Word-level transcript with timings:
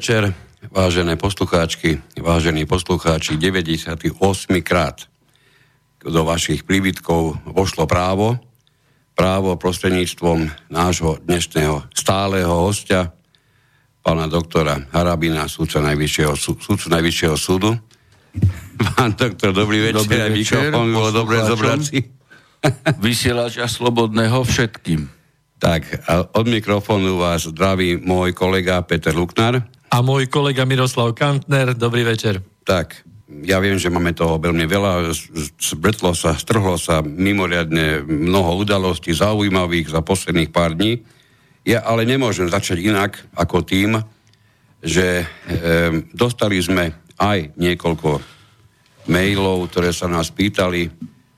Večer, 0.00 0.32
vážené 0.72 1.20
poslucháčky, 1.20 2.00
vážení 2.16 2.64
poslucháči. 2.64 3.36
98 3.36 4.00
krát 4.64 5.04
do 6.00 6.24
vašich 6.24 6.64
príbytkov 6.64 7.36
vošlo 7.44 7.84
právo, 7.84 8.40
právo 9.12 9.60
prostredníctvom 9.60 10.48
nášho 10.72 11.20
dnešného 11.20 11.84
stáleho 11.92 12.64
hostia, 12.64 13.12
pána 14.00 14.24
doktora 14.24 14.88
Harabina, 14.88 15.44
súdca 15.52 15.84
najvyššieho, 15.84 16.32
súdcu 16.32 16.88
najvyššieho 16.88 17.36
súdu. 17.36 17.76
Pán 18.96 19.12
doktor, 19.20 19.52
dobrý 19.52 19.92
večer. 19.92 20.00
Dobrý 20.00 20.16
večer. 20.32 20.72
Mikrofón 20.72 20.88
bolo 20.96 21.10
dobre 21.12 21.44
zobrať 21.44 21.80
si. 21.84 22.08
Vysielača 23.04 23.68
slobodného 23.68 24.48
všetkým. 24.48 25.12
Tak, 25.60 26.08
a 26.08 26.24
od 26.40 26.48
mikrofónu 26.48 27.20
vás 27.20 27.44
zdraví 27.44 28.00
môj 28.00 28.32
kolega 28.32 28.80
Peter 28.80 29.12
Luknar. 29.12 29.60
A 29.90 30.06
môj 30.06 30.30
kolega 30.30 30.62
Miroslav 30.62 31.18
Kantner. 31.18 31.74
Dobrý 31.74 32.06
večer. 32.06 32.38
Tak, 32.62 33.02
ja 33.42 33.58
viem, 33.58 33.74
že 33.74 33.90
máme 33.90 34.14
toho 34.14 34.38
veľmi 34.38 34.62
veľa. 34.62 35.10
Zbretlo 35.58 36.14
sa, 36.14 36.38
strhlo 36.38 36.78
sa 36.78 37.02
mimoriadne 37.02 38.06
mnoho 38.06 38.62
udalostí 38.62 39.10
zaujímavých 39.10 39.90
za 39.90 40.00
posledných 40.02 40.54
pár 40.54 40.78
dní. 40.78 41.02
Ja 41.66 41.82
ale 41.82 42.06
nemôžem 42.06 42.46
začať 42.46 42.86
inak 42.86 43.18
ako 43.34 43.66
tým, 43.66 43.98
že 44.80 45.22
e, 45.22 45.24
dostali 46.14 46.62
sme 46.62 46.94
aj 47.20 47.52
niekoľko 47.58 48.22
mailov, 49.10 49.68
ktoré 49.68 49.90
sa 49.92 50.08
nás 50.08 50.32
pýtali, 50.32 50.88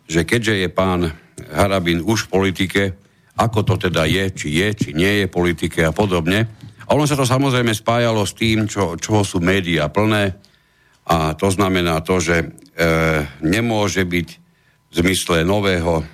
že 0.06 0.28
keďže 0.28 0.62
je 0.62 0.68
pán 0.68 1.10
Harabin 1.50 2.04
už 2.04 2.28
v 2.28 2.32
politike, 2.32 2.82
ako 3.34 3.64
to 3.64 3.74
teda 3.88 4.06
je, 4.06 4.24
či 4.30 4.48
je, 4.60 4.68
či 4.76 4.88
nie 4.92 5.24
je 5.24 5.26
politike 5.26 5.82
a 5.82 5.90
podobne. 5.90 6.46
A 6.86 6.94
ono 6.96 7.06
sa 7.06 7.14
to 7.14 7.28
samozrejme 7.28 7.70
spájalo 7.74 8.26
s 8.26 8.34
tým, 8.34 8.66
čo, 8.66 8.98
čo 8.98 9.22
sú 9.22 9.38
médiá 9.38 9.92
plné 9.92 10.52
a 11.06 11.34
to 11.34 11.50
znamená 11.50 11.98
to, 12.06 12.22
že 12.22 12.36
e, 12.42 12.46
nemôže 13.42 14.06
byť 14.06 14.28
v 14.92 14.92
zmysle 14.94 15.42
nového 15.42 16.04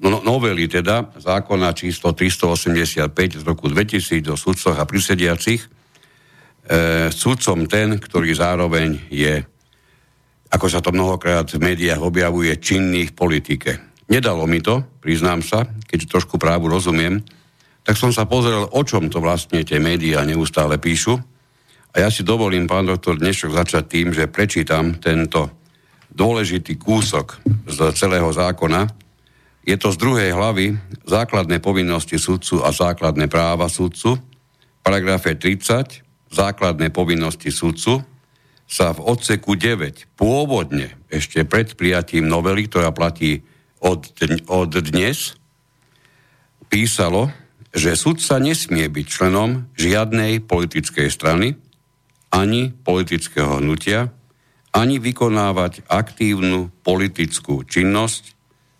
no, 0.00 0.08
no 0.08 0.18
novely 0.24 0.66
teda 0.66 1.12
zákona 1.20 1.76
číslo 1.76 2.16
385 2.16 3.12
z 3.38 3.44
roku 3.44 3.68
2000 3.68 4.24
do 4.24 4.34
sudcoch 4.34 4.76
a 4.78 4.88
prisediacich 4.88 5.60
e, 5.62 5.68
sudcom 7.12 7.68
ten, 7.68 8.00
ktorý 8.00 8.32
zároveň 8.32 9.12
je, 9.12 9.44
ako 10.48 10.66
sa 10.66 10.80
to 10.80 10.96
mnohokrát 10.96 11.44
v 11.52 11.60
médiách 11.60 12.00
objavuje, 12.00 12.56
činných 12.56 13.12
politike. 13.12 13.92
Nedalo 14.08 14.48
mi 14.48 14.64
to, 14.64 14.80
priznám 15.00 15.44
sa, 15.44 15.68
keďže 15.86 16.08
trošku 16.08 16.40
právu 16.40 16.72
rozumiem, 16.72 17.20
tak 17.82 17.98
som 17.98 18.14
sa 18.14 18.30
pozrel, 18.30 18.62
o 18.70 18.82
čom 18.86 19.10
to 19.10 19.18
vlastne 19.18 19.66
tie 19.66 19.82
médiá 19.82 20.22
neustále 20.22 20.78
píšu. 20.78 21.18
A 21.92 22.00
ja 22.00 22.08
si 22.08 22.24
dovolím, 22.24 22.64
pán 22.64 22.88
doktor, 22.88 23.18
dnešok 23.18 23.52
začať 23.52 23.84
tým, 23.90 24.08
že 24.14 24.30
prečítam 24.30 24.96
tento 24.96 25.50
dôležitý 26.08 26.78
kúsok 26.78 27.42
z 27.68 27.78
celého 27.92 28.30
zákona. 28.32 28.88
Je 29.66 29.76
to 29.76 29.92
z 29.92 30.00
druhej 30.00 30.30
hlavy 30.32 30.78
základné 31.04 31.58
povinnosti 31.58 32.16
sudcu 32.16 32.64
a 32.64 32.72
základné 32.72 33.28
práva 33.28 33.68
sudcu. 33.68 34.16
V 34.16 34.80
paragrafe 34.80 35.36
30 35.36 36.32
základné 36.32 36.88
povinnosti 36.90 37.52
sudcu 37.52 38.02
sa 38.64 38.96
v 38.96 39.04
odseku 39.04 39.52
9 39.52 40.16
pôvodne 40.16 40.96
ešte 41.12 41.44
pred 41.44 41.76
prijatím 41.76 42.24
novely, 42.24 42.72
ktorá 42.72 42.88
platí 42.88 43.44
od, 43.84 44.08
od 44.48 44.70
dnes 44.80 45.36
písalo, 46.72 47.28
že 47.72 47.96
sudca 47.96 48.36
nesmie 48.36 48.86
byť 48.92 49.06
členom 49.08 49.72
žiadnej 49.80 50.44
politickej 50.44 51.08
strany, 51.08 51.56
ani 52.32 52.72
politického 52.72 53.60
hnutia, 53.60 54.12
ani 54.72 54.96
vykonávať 54.96 55.84
aktívnu 55.88 56.72
politickú 56.84 57.64
činnosť 57.64 58.22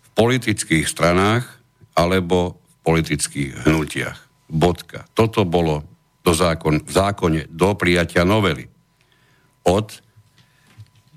v 0.01 0.09
politických 0.17 0.85
stranách 0.89 1.45
alebo 1.93 2.57
v 2.57 2.73
politických 2.81 3.65
hnutiach. 3.65 4.17
Bodka. 4.49 5.05
Toto 5.13 5.45
bolo 5.45 5.85
do 6.25 6.33
zákon, 6.33 6.81
v 6.81 6.91
zákone 6.91 7.41
do 7.49 7.77
prijatia 7.77 8.25
novely. 8.25 8.69
Od 9.65 9.89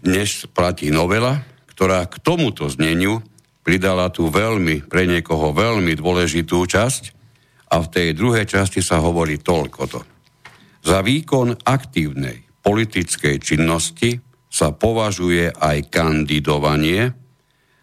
dnes 0.04 0.44
platí 0.52 0.92
novela, 0.92 1.40
ktorá 1.72 2.04
k 2.08 2.20
tomuto 2.20 2.68
zneniu 2.68 3.24
pridala 3.64 4.12
tu 4.12 4.28
veľmi, 4.28 4.86
pre 4.86 5.08
niekoho 5.08 5.56
veľmi 5.56 5.96
dôležitú 5.98 6.62
časť 6.68 7.15
a 7.66 7.82
v 7.82 7.90
tej 7.90 8.08
druhej 8.14 8.46
časti 8.46 8.78
sa 8.82 9.02
hovorí 9.02 9.42
toľko 9.42 9.82
to. 9.90 10.00
Za 10.86 11.02
výkon 11.02 11.66
aktívnej 11.66 12.46
politickej 12.62 13.42
činnosti 13.42 14.22
sa 14.46 14.70
považuje 14.70 15.50
aj 15.50 15.90
kandidovanie 15.90 17.10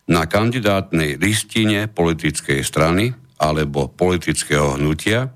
na 0.08 0.24
kandidátnej 0.28 1.20
listine 1.20 1.92
politickej 1.92 2.64
strany 2.64 3.12
alebo 3.40 3.92
politického 3.92 4.80
hnutia 4.80 5.32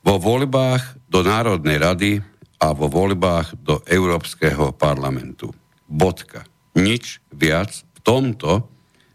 vo 0.00 0.16
voľbách 0.16 1.08
do 1.08 1.20
Národnej 1.24 1.76
rady 1.76 2.12
a 2.58 2.72
vo 2.72 2.88
voľbách 2.88 3.60
do 3.60 3.80
Európskeho 3.84 4.72
parlamentu. 4.74 5.52
Bodka. 5.84 6.44
Nič 6.76 7.20
viac 7.32 7.72
v 7.96 7.98
tomto 8.00 8.68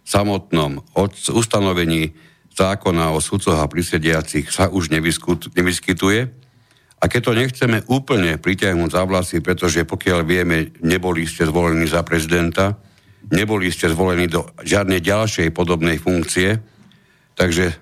samotnom 0.04 0.84
ustanovení 1.34 2.14
zákona 2.54 3.12
o 3.14 3.20
sudcoch 3.20 3.58
a 3.58 3.70
prisediacich 3.70 4.50
sa 4.54 4.70
už 4.70 4.94
nevyskytuje. 5.54 6.22
A 7.04 7.12
keď 7.12 7.22
to 7.26 7.34
nechceme 7.36 7.78
úplne 7.92 8.40
pritiahnuť 8.40 8.90
za 8.94 9.04
vlasy, 9.04 9.38
pretože 9.44 9.84
pokiaľ 9.84 10.20
vieme, 10.24 10.72
neboli 10.80 11.28
ste 11.28 11.44
zvolení 11.44 11.84
za 11.90 12.00
prezidenta, 12.06 12.80
neboli 13.34 13.68
ste 13.68 13.92
zvolení 13.92 14.32
do 14.32 14.48
žiadnej 14.64 15.04
ďalšej 15.04 15.52
podobnej 15.52 16.00
funkcie, 16.00 16.56
takže 17.36 17.76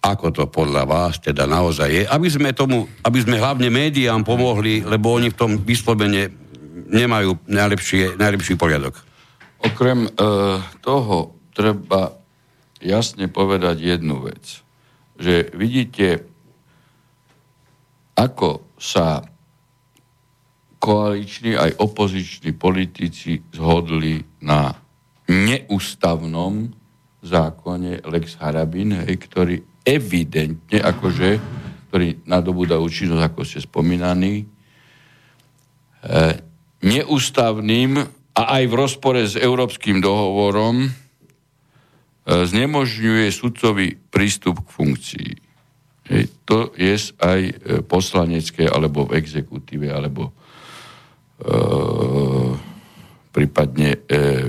ako 0.00 0.32
to 0.32 0.44
podľa 0.48 0.88
vás 0.88 1.20
teda 1.20 1.44
naozaj 1.44 1.88
je, 1.92 2.02
aby 2.08 2.28
sme 2.32 2.56
tomu, 2.56 2.88
aby 3.04 3.20
sme 3.20 3.36
hlavne 3.36 3.68
médiám 3.68 4.24
pomohli, 4.24 4.80
lebo 4.80 5.12
oni 5.12 5.28
v 5.28 5.36
tom 5.36 5.60
vyslovene 5.60 6.32
nemajú 6.88 7.44
najlepší, 7.44 8.16
najlepší 8.16 8.56
poriadok. 8.56 8.96
Okrem 9.60 10.08
e, 10.08 10.10
toho 10.80 11.36
treba 11.52 12.19
jasne 12.80 13.28
povedať 13.28 13.96
jednu 13.96 14.24
vec. 14.24 14.64
Že 15.20 15.52
vidíte, 15.52 16.24
ako 18.16 18.64
sa 18.80 19.24
koaliční 20.80 21.60
aj 21.60 21.76
opoziční 21.76 22.56
politici 22.56 23.44
zhodli 23.52 24.24
na 24.40 24.72
neústavnom 25.28 26.72
zákone 27.20 28.00
Lex 28.08 28.40
Harabin, 28.40 29.04
hej, 29.04 29.20
ktorý 29.20 29.56
evidentne, 29.84 30.80
akože, 30.80 31.30
ktorý 31.92 32.24
nadobúda 32.24 32.80
účinnosť, 32.80 33.24
ako 33.28 33.40
ste 33.44 33.60
spomínaní, 33.60 34.34
e, 34.40 34.44
neústavným 36.80 38.00
a 38.32 38.42
aj 38.56 38.62
v 38.64 38.74
rozpore 38.74 39.20
s 39.20 39.36
Európskym 39.36 40.00
dohovorom 40.00 40.88
znemožňuje 42.30 43.26
sudcovi 43.34 43.98
prístup 44.10 44.62
k 44.62 44.68
funkcii. 44.70 45.30
Hej, 46.10 46.24
to 46.46 46.74
je 46.74 46.94
aj 47.22 47.40
e, 47.42 47.54
poslanecké, 47.86 48.66
alebo 48.66 49.06
v 49.06 49.18
exekutíve, 49.18 49.90
alebo 49.90 50.30
e, 50.30 50.32
prípadne 53.30 53.94
e, 53.94 53.98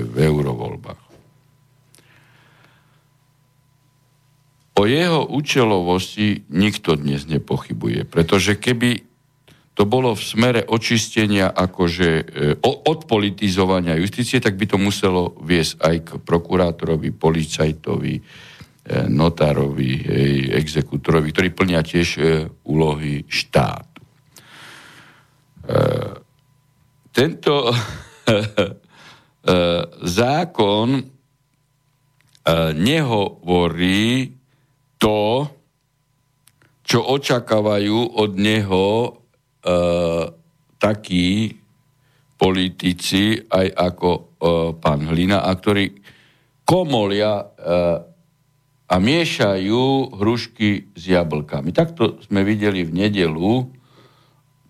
v 0.02 0.16
eurovoľbách. 0.18 1.02
O 4.72 4.82
jeho 4.88 5.28
účelovosti 5.28 6.48
nikto 6.50 6.98
dnes 6.98 7.28
nepochybuje, 7.28 8.08
pretože 8.08 8.58
keby 8.58 9.11
to 9.82 9.90
bolo 9.90 10.14
v 10.14 10.22
smere 10.22 10.62
očistenia 10.62 11.50
akože 11.50 12.10
e, 12.14 12.24
odpolitizovania 12.62 13.98
justície, 13.98 14.38
tak 14.38 14.54
by 14.54 14.70
to 14.70 14.78
muselo 14.78 15.34
viesť 15.42 15.74
aj 15.82 15.96
k 16.06 16.10
prokurátorovi, 16.22 17.10
policajtovi, 17.10 18.14
e, 18.14 18.22
notárovi, 19.10 20.06
exekutorovi, 20.54 21.34
ktorí 21.34 21.48
plnia 21.50 21.82
tiež 21.82 22.08
e, 22.14 22.46
úlohy 22.62 23.26
štátu. 23.26 24.06
Tento 27.10 27.54
zákon 30.22 30.86
nehovorí 32.74 34.06
to, 34.98 35.22
čo 36.82 36.98
očakávajú 37.02 37.98
od 38.18 38.30
neho 38.38 39.21
takí 40.82 41.54
politici, 42.34 43.38
aj 43.38 43.66
ako 43.70 44.10
e, 44.10 44.20
pán 44.82 45.06
Hlina, 45.06 45.46
a 45.46 45.54
ktorí 45.54 45.94
komolia 46.66 47.38
e, 47.38 47.44
a 48.92 48.96
miešajú 49.00 50.18
hrušky 50.18 50.92
s 50.92 51.02
jablkami. 51.06 51.72
Takto 51.72 52.18
sme 52.26 52.44
videli 52.44 52.84
v 52.84 53.06
nedelu, 53.06 53.70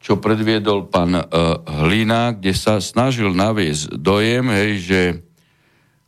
čo 0.03 0.19
predviedol 0.19 0.91
pán 0.91 1.15
uh, 1.15 1.23
Hlina, 1.63 2.35
kde 2.35 2.55
sa 2.59 2.83
snažil 2.83 3.31
naviesť 3.35 3.99
dojem, 3.99 4.51
hej, 4.51 4.71
že 4.83 5.01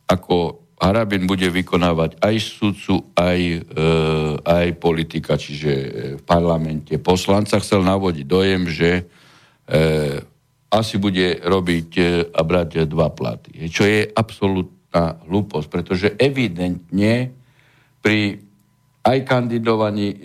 ako 0.07 0.64
Harabin 0.85 1.25
bude 1.25 1.49
vykonávať 1.49 2.21
aj 2.21 2.35
sudcu, 2.37 3.09
aj, 3.17 3.39
e, 3.41 3.59
aj 4.45 4.67
politika, 4.77 5.33
čiže 5.33 5.71
v 6.21 6.21
parlamente 6.21 6.93
poslanca 7.01 7.57
chcel 7.57 7.81
navodiť 7.81 8.25
dojem, 8.29 8.69
že 8.69 9.01
e, 9.01 9.03
asi 10.69 11.01
bude 11.01 11.41
robiť 11.41 11.89
e, 11.97 12.03
a 12.29 12.41
brať 12.45 12.85
dva 12.85 13.09
platy. 13.09 13.65
Čo 13.65 13.89
je 13.89 14.05
absolútna 14.05 15.17
hlúposť, 15.25 15.67
pretože 15.73 16.07
evidentne 16.21 17.33
pri 18.05 18.45
aj 19.01 19.17
kandidovaní 19.25 20.13
e, 20.13 20.17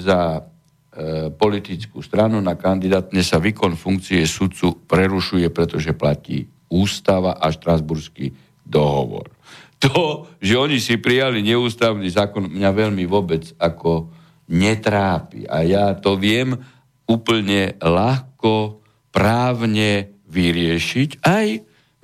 za 0.00 0.40
e, 0.40 1.28
politickú 1.28 2.00
stranu 2.00 2.40
na 2.40 2.56
kandidátne 2.56 3.20
sa 3.20 3.36
výkon 3.36 3.76
funkcie 3.76 4.24
sudcu 4.24 4.80
prerušuje, 4.88 5.44
pretože 5.52 5.92
platí 5.92 6.48
ústava 6.72 7.36
a 7.36 7.52
štrasburský 7.52 8.32
dohovor 8.64 9.39
to, 9.80 10.28
že 10.44 10.60
oni 10.60 10.76
si 10.76 11.00
prijali 11.00 11.40
neústavný 11.40 12.06
zákon, 12.12 12.52
mňa 12.52 12.70
veľmi 12.70 13.08
vôbec 13.08 13.48
ako 13.56 14.12
netrápi. 14.52 15.48
A 15.48 15.64
ja 15.64 15.96
to 15.96 16.20
viem 16.20 16.60
úplne 17.08 17.80
ľahko, 17.80 18.84
právne 19.10 20.14
vyriešiť 20.30 21.24
aj 21.26 21.46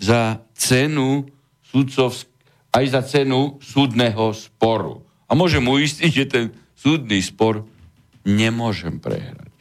za 0.00 0.42
cenu 0.58 1.28
sudcov, 1.62 2.26
aj 2.74 2.84
za 2.90 3.02
cenu 3.06 3.60
súdneho 3.62 4.34
sporu. 4.34 5.06
A 5.30 5.38
môžem 5.38 5.62
uistiť, 5.62 6.10
že 6.10 6.26
ten 6.26 6.46
súdny 6.74 7.22
spor 7.22 7.62
nemôžem 8.26 8.98
prehrať. 8.98 9.52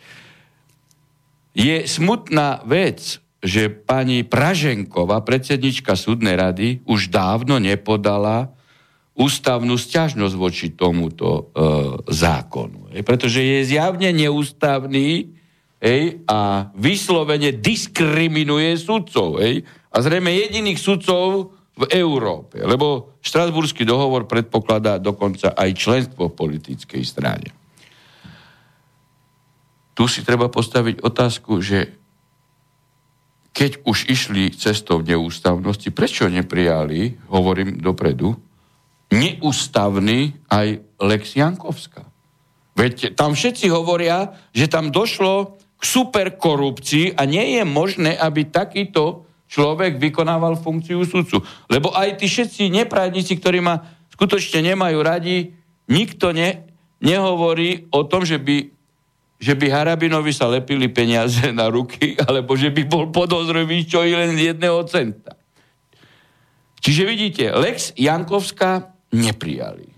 Je 1.56 1.88
smutná 1.88 2.66
vec, 2.68 3.24
že 3.46 3.70
pani 3.70 4.26
Praženková, 4.26 5.22
predsednička 5.22 5.94
súdnej 5.94 6.34
rady, 6.34 6.82
už 6.90 7.14
dávno 7.14 7.62
nepodala 7.62 8.50
ústavnú 9.16 9.80
stiažnosť 9.80 10.36
voči 10.36 10.68
tomuto 10.76 11.30
e, 11.30 11.42
zákonu. 12.10 12.92
E, 12.92 13.06
pretože 13.06 13.40
je 13.40 13.70
zjavne 13.70 14.12
neústavný 14.12 15.32
ej, 15.80 16.20
a 16.28 16.68
vyslovene 16.76 17.56
diskriminuje 17.56 18.76
sudcov. 18.76 19.40
Ej, 19.40 19.64
a 19.94 19.98
zrejme 20.04 20.28
jediných 20.28 20.82
sudcov 20.82 21.56
v 21.80 21.84
Európe. 21.96 22.60
Lebo 22.60 23.16
Štrasburský 23.24 23.88
dohovor 23.88 24.28
predpokladá 24.28 25.00
dokonca 25.00 25.56
aj 25.56 25.70
členstvo 25.80 26.28
v 26.28 26.36
politickej 26.36 27.04
strane. 27.08 27.50
Tu 29.96 30.04
si 30.12 30.28
treba 30.28 30.52
postaviť 30.52 31.00
otázku, 31.00 31.64
že 31.64 32.05
keď 33.56 33.88
už 33.88 34.12
išli 34.12 34.52
cestou 34.52 35.00
neústavnosti, 35.00 35.88
prečo 35.88 36.28
neprijali, 36.28 37.16
hovorím 37.32 37.80
dopredu, 37.80 38.36
neústavný 39.16 40.36
aj 40.52 40.84
Lex 41.00 41.40
Jankovska? 41.40 42.04
Veď 42.76 43.16
tam 43.16 43.32
všetci 43.32 43.72
hovoria, 43.72 44.36
že 44.52 44.68
tam 44.68 44.92
došlo 44.92 45.56
k 45.80 45.84
superkorupcii 45.88 47.16
a 47.16 47.24
nie 47.24 47.56
je 47.56 47.64
možné, 47.64 48.20
aby 48.20 48.52
takýto 48.52 49.24
človek 49.48 50.04
vykonával 50.04 50.60
funkciu 50.60 51.08
sudcu. 51.08 51.40
Lebo 51.72 51.96
aj 51.96 52.20
tí 52.20 52.28
všetci 52.28 52.68
neprádnici, 52.68 53.40
ktorí 53.40 53.64
ma 53.64 53.80
skutočne 54.12 54.76
nemajú 54.76 55.00
radi, 55.00 55.56
nikto 55.88 56.36
ne, 56.36 56.68
nehovorí 57.00 57.88
o 57.96 58.04
tom, 58.04 58.28
že 58.28 58.36
by 58.36 58.75
že 59.36 59.54
by 59.54 59.68
Harabinovi 59.68 60.32
sa 60.32 60.48
lepili 60.48 60.88
peniaze 60.88 61.52
na 61.56 61.68
ruky, 61.68 62.16
alebo 62.20 62.56
že 62.56 62.72
by 62.72 62.84
bol 62.88 63.12
podozrivý 63.12 63.84
čo 63.84 64.04
i 64.04 64.16
len 64.16 64.36
jedného 64.36 64.84
centa. 64.88 65.36
Čiže 66.80 67.04
vidíte, 67.10 67.44
Lex 67.50 67.98
Jankovská 67.98 68.94
neprijali. 69.10 69.90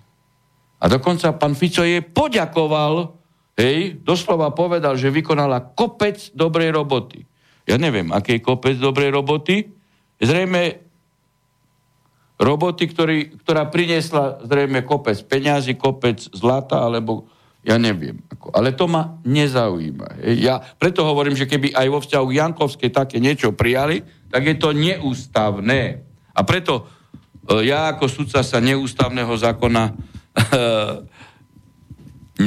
A 0.78 0.86
dokonca 0.88 1.36
pán 1.36 1.58
Fico 1.58 1.84
jej 1.84 2.00
poďakoval, 2.00 3.18
hej, 3.60 4.00
doslova 4.00 4.54
povedal, 4.54 4.96
že 4.96 5.12
vykonala 5.12 5.74
kopec 5.74 6.32
dobrej 6.32 6.72
roboty. 6.72 7.28
Ja 7.68 7.76
neviem, 7.76 8.14
aký 8.16 8.40
kopec 8.40 8.80
dobrej 8.80 9.12
roboty. 9.12 9.68
Zrejme 10.22 10.80
roboty, 12.40 12.88
ktorý, 12.88 13.18
ktorá 13.44 13.68
priniesla 13.68 14.46
zrejme 14.46 14.86
kopec 14.86 15.18
peňazí, 15.26 15.76
kopec 15.76 16.22
zlata, 16.32 16.86
alebo 16.86 17.28
ja 17.68 17.76
neviem. 17.76 18.24
Ako, 18.32 18.56
ale 18.56 18.72
to 18.72 18.88
ma 18.88 19.20
nezaujíma. 19.28 20.24
Ja 20.40 20.64
preto 20.80 21.04
hovorím, 21.04 21.36
že 21.36 21.52
keby 21.52 21.76
aj 21.76 21.88
vo 21.92 22.00
vzťahu 22.00 22.28
Jankovskej 22.32 22.96
také 22.96 23.20
niečo 23.20 23.52
prijali, 23.52 24.08
tak 24.32 24.48
je 24.48 24.56
to 24.56 24.72
neústavné. 24.72 26.00
A 26.32 26.48
preto 26.48 26.88
e, 27.44 27.68
ja 27.68 27.92
ako 27.92 28.08
sudca 28.08 28.40
sa 28.40 28.64
neústavného 28.64 29.36
zákona 29.36 29.84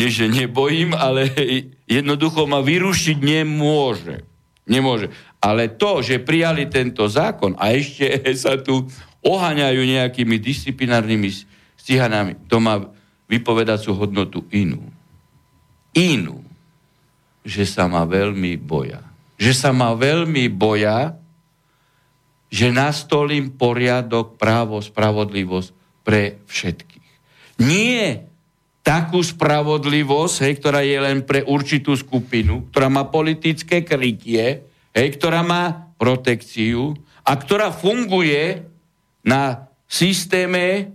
nie, 0.00 0.08
že 0.08 0.24
nebojím, 0.24 0.96
ale 0.96 1.28
jednoducho 2.00 2.48
ma 2.48 2.64
vyrušiť 2.64 3.20
nemôže. 3.20 4.24
Nemôže. 4.64 5.12
Ale 5.36 5.68
to, 5.76 6.00
že 6.00 6.24
prijali 6.24 6.64
tento 6.72 7.04
zákon 7.12 7.60
a 7.60 7.76
ešte 7.76 8.24
sa 8.40 8.56
tu 8.56 8.88
oháňajú 9.20 9.84
nejakými 9.84 10.40
disciplinárnymi 10.40 11.28
stíhanami, 11.76 12.40
to 12.48 12.56
má 12.56 12.88
vypovedacú 13.28 13.92
hodnotu 13.92 14.48
inú 14.48 14.80
inú, 15.96 16.44
že 17.46 17.64
sa 17.66 17.88
ma 17.90 18.06
veľmi 18.06 18.60
boja. 18.60 19.02
Že 19.40 19.52
sa 19.56 19.70
ma 19.72 19.96
veľmi 19.96 20.46
boja, 20.52 21.16
že 22.50 22.74
nastolím 22.74 23.54
poriadok, 23.54 24.36
právo, 24.36 24.82
spravodlivosť 24.82 25.70
pre 26.02 26.42
všetkých. 26.50 27.08
Nie 27.62 28.26
takú 28.80 29.22
spravodlivosť, 29.22 30.36
hej, 30.42 30.54
ktorá 30.58 30.80
je 30.82 30.98
len 30.98 31.22
pre 31.22 31.46
určitú 31.46 31.94
skupinu, 31.94 32.66
ktorá 32.72 32.90
má 32.90 33.06
politické 33.06 33.86
krytie, 33.86 34.66
hej, 34.90 35.08
ktorá 35.14 35.46
má 35.46 35.94
protekciu 36.00 36.98
a 37.22 37.36
ktorá 37.36 37.70
funguje 37.70 38.66
na 39.22 39.70
systéme, 39.86 40.90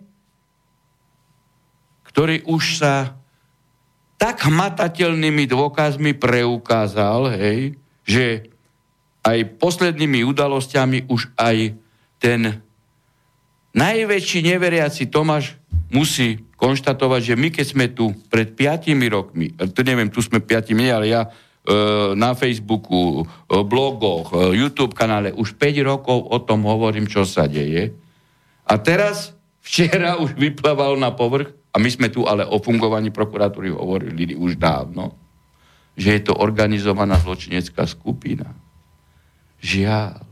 ktorý 2.09 2.43
už 2.49 2.81
sa 2.81 3.15
tak 4.25 4.49
hmatateľnými 4.49 5.45
dôkazmi 5.45 6.17
preukázal, 6.17 7.37
hej, 7.37 7.77
že 8.01 8.49
aj 9.21 9.61
poslednými 9.61 10.25
udalosťami 10.25 11.05
už 11.05 11.29
aj 11.37 11.77
ten 12.17 12.57
najväčší 13.77 14.49
neveriaci 14.49 15.13
Tomáš 15.13 15.61
musí 15.93 16.41
konštatovať, 16.57 17.21
že 17.21 17.35
my 17.37 17.53
keď 17.53 17.65
sme 17.69 17.85
tu 17.93 18.17
pred 18.33 18.49
piatimi 18.49 19.05
rokmi, 19.13 19.53
to 19.53 19.85
neviem, 19.85 20.09
tu 20.09 20.25
sme 20.25 20.41
piatimi, 20.41 20.89
ale 20.89 21.05
ja 21.13 21.29
e, 21.29 21.29
na 22.17 22.33
Facebooku, 22.33 23.21
e, 23.21 23.61
blogoch, 23.61 24.33
YouTube 24.57 24.97
kanále 24.97 25.37
už 25.37 25.53
5 25.53 25.85
rokov 25.85 26.17
o 26.33 26.41
tom 26.41 26.65
hovorím, 26.65 27.05
čo 27.05 27.29
sa 27.29 27.45
deje. 27.45 27.93
A 28.65 28.73
teraz 28.81 29.37
včera 29.61 30.17
už 30.23 30.33
vyplával 30.33 30.97
na 30.97 31.13
povrch 31.13 31.53
a 31.75 31.79
my 31.79 31.89
sme 31.91 32.07
tu 32.07 32.23
ale 32.23 32.47
o 32.47 32.55
fungovaní 32.63 33.11
prokuratúry 33.11 33.67
hovorili 33.67 34.31
už 34.31 34.55
dávno, 34.55 35.11
že 35.99 36.15
je 36.15 36.21
to 36.23 36.39
organizovaná 36.39 37.19
zločinecká 37.19 37.83
skupina. 37.83 38.55
Žiaľ. 39.59 40.23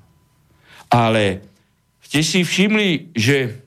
Ale 0.88 1.44
ste 2.00 2.24
si 2.24 2.48
všimli, 2.48 3.12
že 3.12 3.60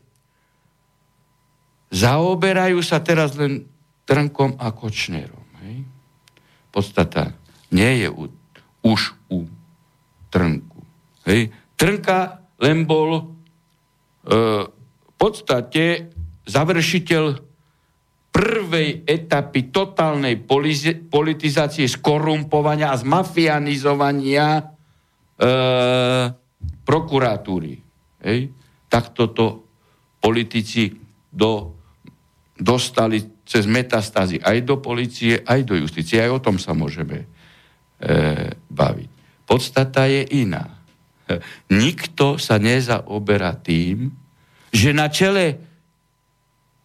zaoberajú 1.92 2.80
sa 2.80 3.04
teraz 3.04 3.37
len 3.37 3.68
Trnkom 4.09 4.56
a 4.56 4.73
Kočnerom. 4.73 5.45
Hej? 5.61 5.85
Podstata 6.73 7.37
nie 7.75 8.06
je 8.06 8.09
u, 8.09 8.33
už 8.87 9.12
u 9.28 9.45
Trnku. 10.33 10.80
Hej? 11.28 11.52
Trnka 11.76 12.40
len 12.56 12.88
bol 12.88 13.21
e, 13.21 13.23
v 14.71 15.14
podstate 15.18 16.09
završiteľ 16.47 17.46
prvej 18.37 19.09
etapy 19.09 19.73
totálnej 19.73 20.45
politizácie, 21.09 21.88
skorumpovania 21.88 22.93
a 22.93 23.00
zmafianizovania 23.00 24.61
e, 24.61 24.62
prokuratúry. 26.85 27.73
Hej? 28.21 28.52
Tak 28.93 29.16
toto 29.16 29.64
politici 30.21 30.93
do, 31.33 31.81
dostali 32.52 33.40
cez 33.49 33.64
metastázy 33.64 34.37
aj 34.45 34.69
do 34.69 34.85
policie, 34.85 35.40
aj 35.40 35.64
do 35.64 35.73
justície. 35.81 36.21
Aj 36.21 36.28
o 36.28 36.37
tom 36.37 36.61
sa 36.61 36.76
môžeme 36.76 37.25
e, 37.25 37.26
baviť. 38.52 39.11
Podstata 39.49 40.05
je 40.12 40.45
iná. 40.45 40.76
Nikto 41.73 42.37
sa 42.37 42.61
nezaoberá 42.61 43.57
tým, 43.64 44.12
že 44.69 44.93
na 44.93 45.09
čele 45.09 45.75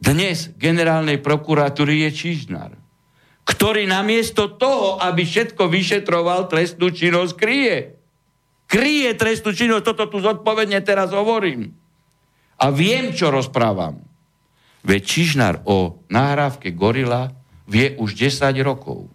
dnes 0.02 0.50
generálnej 0.58 1.22
prokuratúry 1.22 2.10
je 2.10 2.12
Čižnár. 2.12 2.74
ktorý 3.42 3.90
namiesto 3.90 4.54
toho, 4.58 5.02
aby 5.02 5.26
všetko 5.26 5.66
vyšetroval, 5.66 6.46
trestnú 6.46 6.94
činnosť 6.94 7.34
kryje. 7.36 7.78
Kryje 8.70 9.12
trestnú 9.18 9.52
činnosť, 9.52 9.84
toto 9.92 10.06
tu 10.08 10.18
zodpovedne 10.22 10.80
teraz 10.86 11.10
hovorím. 11.12 11.74
A 12.62 12.70
viem, 12.70 13.12
čo 13.12 13.34
rozprávam. 13.34 13.98
Veď 14.86 15.02
Čižnár 15.04 15.56
o 15.66 16.02
nahrávke 16.10 16.74
Gorila 16.74 17.34
vie 17.66 17.98
už 17.98 18.14
10 18.14 18.54
rokov. 18.62 19.10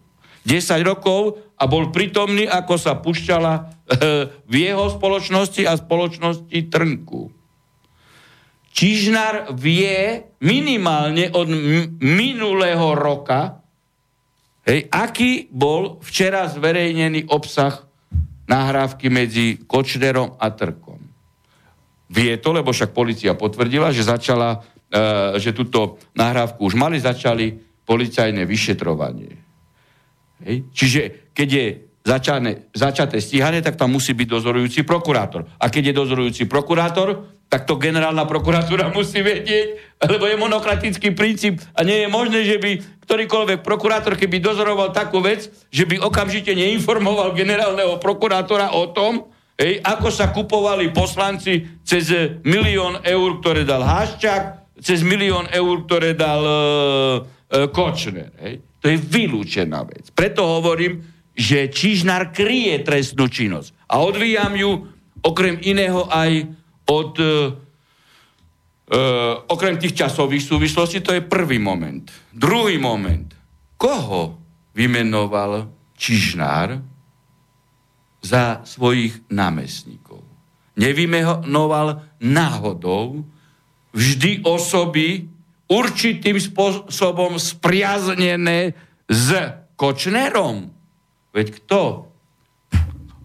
10 0.47 0.63
rokov 0.87 1.43
a 1.59 1.65
bol 1.67 1.91
pritomný, 1.91 2.47
ako 2.47 2.75
sa 2.79 2.99
pušťala 2.99 3.53
v 4.51 4.55
jeho 4.55 4.87
spoločnosti 4.91 5.63
a 5.67 5.79
spoločnosti 5.79 6.59
Trnku. 6.71 7.36
Čižnár 8.77 9.57
vie 9.57 10.29
minimálne 10.45 11.33
od 11.33 11.49
m- 11.49 11.97
minulého 11.97 12.93
roka, 12.93 13.65
hej, 14.69 14.85
aký 14.93 15.49
bol 15.49 15.97
včera 16.05 16.45
zverejnený 16.45 17.33
obsah 17.33 17.89
nahrávky 18.45 19.09
medzi 19.09 19.65
Kočnerom 19.65 20.37
a 20.37 20.53
Trkom. 20.53 21.01
Vie 22.13 22.37
to, 22.37 22.53
lebo 22.53 22.71
však 22.71 22.93
policia 22.93 23.33
potvrdila, 23.33 23.97
že 23.97 24.05
začala, 24.05 24.61
e, 24.93 25.41
že 25.41 25.57
túto 25.57 25.97
nahrávku 26.13 26.69
už 26.69 26.77
mali, 26.77 27.01
začali 27.01 27.57
policajné 27.89 28.45
vyšetrovanie. 28.45 29.33
Hej. 30.45 30.69
Čiže 30.71 31.01
keď 31.33 31.49
je 31.49 31.67
začané, 32.07 32.71
začaté 32.71 33.19
stíhanie, 33.19 33.59
tak 33.59 33.75
tam 33.75 33.91
musí 33.91 34.15
byť 34.15 34.29
dozorujúci 34.31 34.87
prokurátor. 34.87 35.51
A 35.59 35.67
keď 35.67 35.91
je 35.91 35.99
dozorujúci 35.99 36.43
prokurátor, 36.47 37.35
tak 37.51 37.67
to 37.67 37.75
generálna 37.75 38.23
prokuratúra 38.31 38.91
musí 38.95 39.27
vedieť, 39.27 39.99
lebo 40.07 40.31
je 40.31 40.39
monokratický 40.39 41.11
princíp 41.19 41.59
a 41.75 41.83
nie 41.83 42.07
je 42.07 42.09
možné, 42.09 42.47
že 42.47 42.63
by 42.63 42.71
ktorýkoľvek 43.07 43.63
prokurátor, 43.63 44.19
keby 44.19 44.43
dozoroval 44.43 44.91
takú 44.91 45.23
vec, 45.23 45.47
že 45.71 45.87
by 45.87 46.03
okamžite 46.03 46.55
neinformoval 46.55 47.35
generálneho 47.35 48.03
prokurátora 48.03 48.75
o 48.75 48.91
tom, 48.91 49.31
hej, 49.59 49.79
ako 49.83 50.09
sa 50.11 50.35
kupovali 50.35 50.91
poslanci 50.91 51.83
cez 51.87 52.11
milión 52.43 52.99
eur, 53.07 53.39
ktoré 53.39 53.63
dal 53.63 53.87
Haščák, 53.87 54.75
cez 54.83 55.07
milión 55.07 55.47
eur, 55.55 55.87
ktoré 55.87 56.19
dal 56.19 56.43
e, 56.43 56.55
e, 56.55 57.59
Kočner. 57.71 58.35
Hej. 58.43 58.55
To 58.83 58.87
je 58.91 58.99
vylúčená 58.99 59.87
vec. 59.87 60.11
Preto 60.11 60.45
hovorím, 60.45 61.16
že 61.37 61.69
Čižnár 61.69 62.33
kryje 62.33 62.81
trestnú 62.81 63.29
činnosť. 63.29 63.77
A 63.93 64.01
odvíjam 64.01 64.57
ju 64.57 64.89
okrem 65.21 65.61
iného 65.61 66.09
aj 66.09 66.49
od 66.89 67.13
e, 67.21 67.27
e, 68.89 69.03
okrem 69.53 69.77
tých 69.77 69.95
časových 69.95 70.43
súvislostí, 70.49 71.05
to 71.05 71.13
je 71.13 71.23
prvý 71.23 71.61
moment. 71.61 72.09
Druhý 72.33 72.81
moment. 72.81 73.29
Koho 73.77 74.41
vymenoval 74.73 75.69
Čižnár 76.01 76.81
za 78.25 78.65
svojich 78.65 79.21
námestníkov? 79.29 80.25
Nevymenoval 80.77 82.05
náhodou 82.21 83.25
vždy 83.93 84.45
osoby 84.45 85.29
určitým 85.67 86.37
spôsobom 86.37 87.41
spriaznené 87.41 88.77
s 89.09 89.33
Kočnerom. 89.75 90.76
Veď 91.37 91.61
kto? 91.61 92.09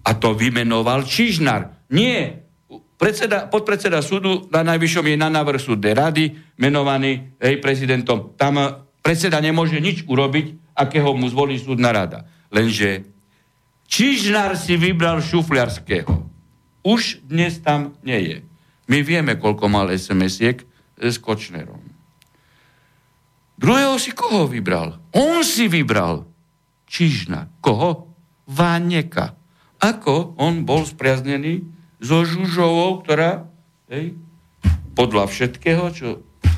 A 0.03 0.12
to 0.20 0.36
vymenoval 0.36 1.08
Čižnár. 1.08 1.88
Nie 1.88 2.41
Predseda, 3.01 3.50
podpredseda 3.50 3.98
súdu 4.06 4.46
na 4.53 4.62
najvyššom 4.62 5.10
je 5.10 5.18
na 5.18 5.34
návrh 5.34 5.58
súdnej 5.58 5.98
rady, 5.98 6.38
menovaný 6.62 7.34
hej, 7.41 7.58
prezidentom. 7.58 8.38
Tam 8.38 8.62
eh, 8.62 8.77
predseda 9.01 9.41
nemôže 9.41 9.82
nič 9.82 10.06
urobiť, 10.06 10.77
akého 10.77 11.10
mu 11.18 11.25
zvolí 11.25 11.58
súdna 11.58 11.89
rada. 11.89 12.30
Lenže 12.53 13.10
Čižnár 13.89 14.53
si 14.53 14.77
vybral 14.77 15.18
Šufliarského. 15.18 16.30
Už 16.86 17.25
dnes 17.25 17.58
tam 17.58 17.98
nie 18.06 18.22
je. 18.22 18.38
My 18.86 19.01
vieme, 19.01 19.34
koľko 19.34 19.65
mal 19.65 19.89
SMS-iek 19.89 20.62
s 21.01 21.18
Kočnerom. 21.18 21.82
Druhého 23.58 23.98
si 23.98 24.13
koho 24.13 24.46
vybral? 24.46 25.01
On 25.18 25.41
si 25.41 25.65
vybral 25.65 26.31
Čižnár. 26.92 27.48
Koho? 27.64 28.12
Váneka. 28.52 29.40
Ako 29.80 30.36
on 30.36 30.68
bol 30.68 30.84
spriaznený 30.84 31.64
so 32.04 32.28
Žužovou, 32.28 33.00
ktorá 33.00 33.48
hej, 33.88 34.20
podľa 34.92 35.32
všetkého, 35.32 35.88
čo 35.96 36.08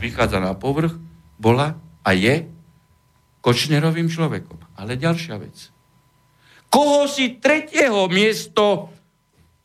vychádza 0.01 0.41
na 0.41 0.57
povrch, 0.57 0.97
bola 1.37 1.77
a 2.01 2.09
je 2.17 2.49
Kočnerovým 3.43 4.09
človekom. 4.09 4.57
Ale 4.79 4.97
ďalšia 4.97 5.35
vec. 5.37 5.69
Koho 6.73 7.05
si 7.05 7.37
tretieho 7.37 8.09
miesto 8.09 8.89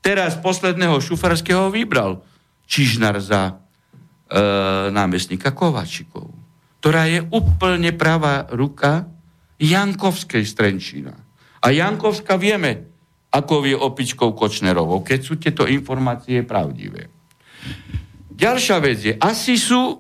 teraz 0.05 0.37
posledného 0.37 1.01
šufarského 1.01 1.73
vybral? 1.73 2.21
Čižnar 2.69 3.17
za 3.25 3.41
e, 3.49 3.53
námestníka 4.93 5.57
Kovačikov, 5.57 6.29
ktorá 6.83 7.09
je 7.09 7.25
úplne 7.33 7.97
pravá 7.97 8.45
ruka 8.53 9.09
Jankovskej 9.59 10.47
Strenčína. 10.47 11.15
A 11.59 11.67
Jankovska 11.75 12.39
vieme, 12.39 12.87
ako 13.35 13.67
je 13.67 13.77
opičkou 13.77 14.33
Kočnerovou, 14.33 15.03
keď 15.03 15.21
sú 15.21 15.35
tieto 15.37 15.67
informácie 15.67 16.47
pravdivé. 16.47 17.11
Ďalšia 18.39 18.79
vec 18.79 18.99
je, 19.03 19.15
asi 19.19 19.59
sú 19.59 19.83
e, 19.91 19.97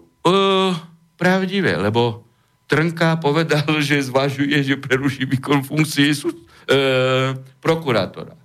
pravdivé, 1.18 1.74
lebo 1.74 2.22
Trnka 2.70 3.18
povedal, 3.18 3.66
že 3.82 3.98
zvažuje, 4.06 4.62
že 4.62 4.78
preruší 4.78 5.26
výkon 5.26 5.66
funkcie 5.66 6.14
sú, 6.14 6.30
e, 6.30 6.38
prokurátora. 7.58 8.38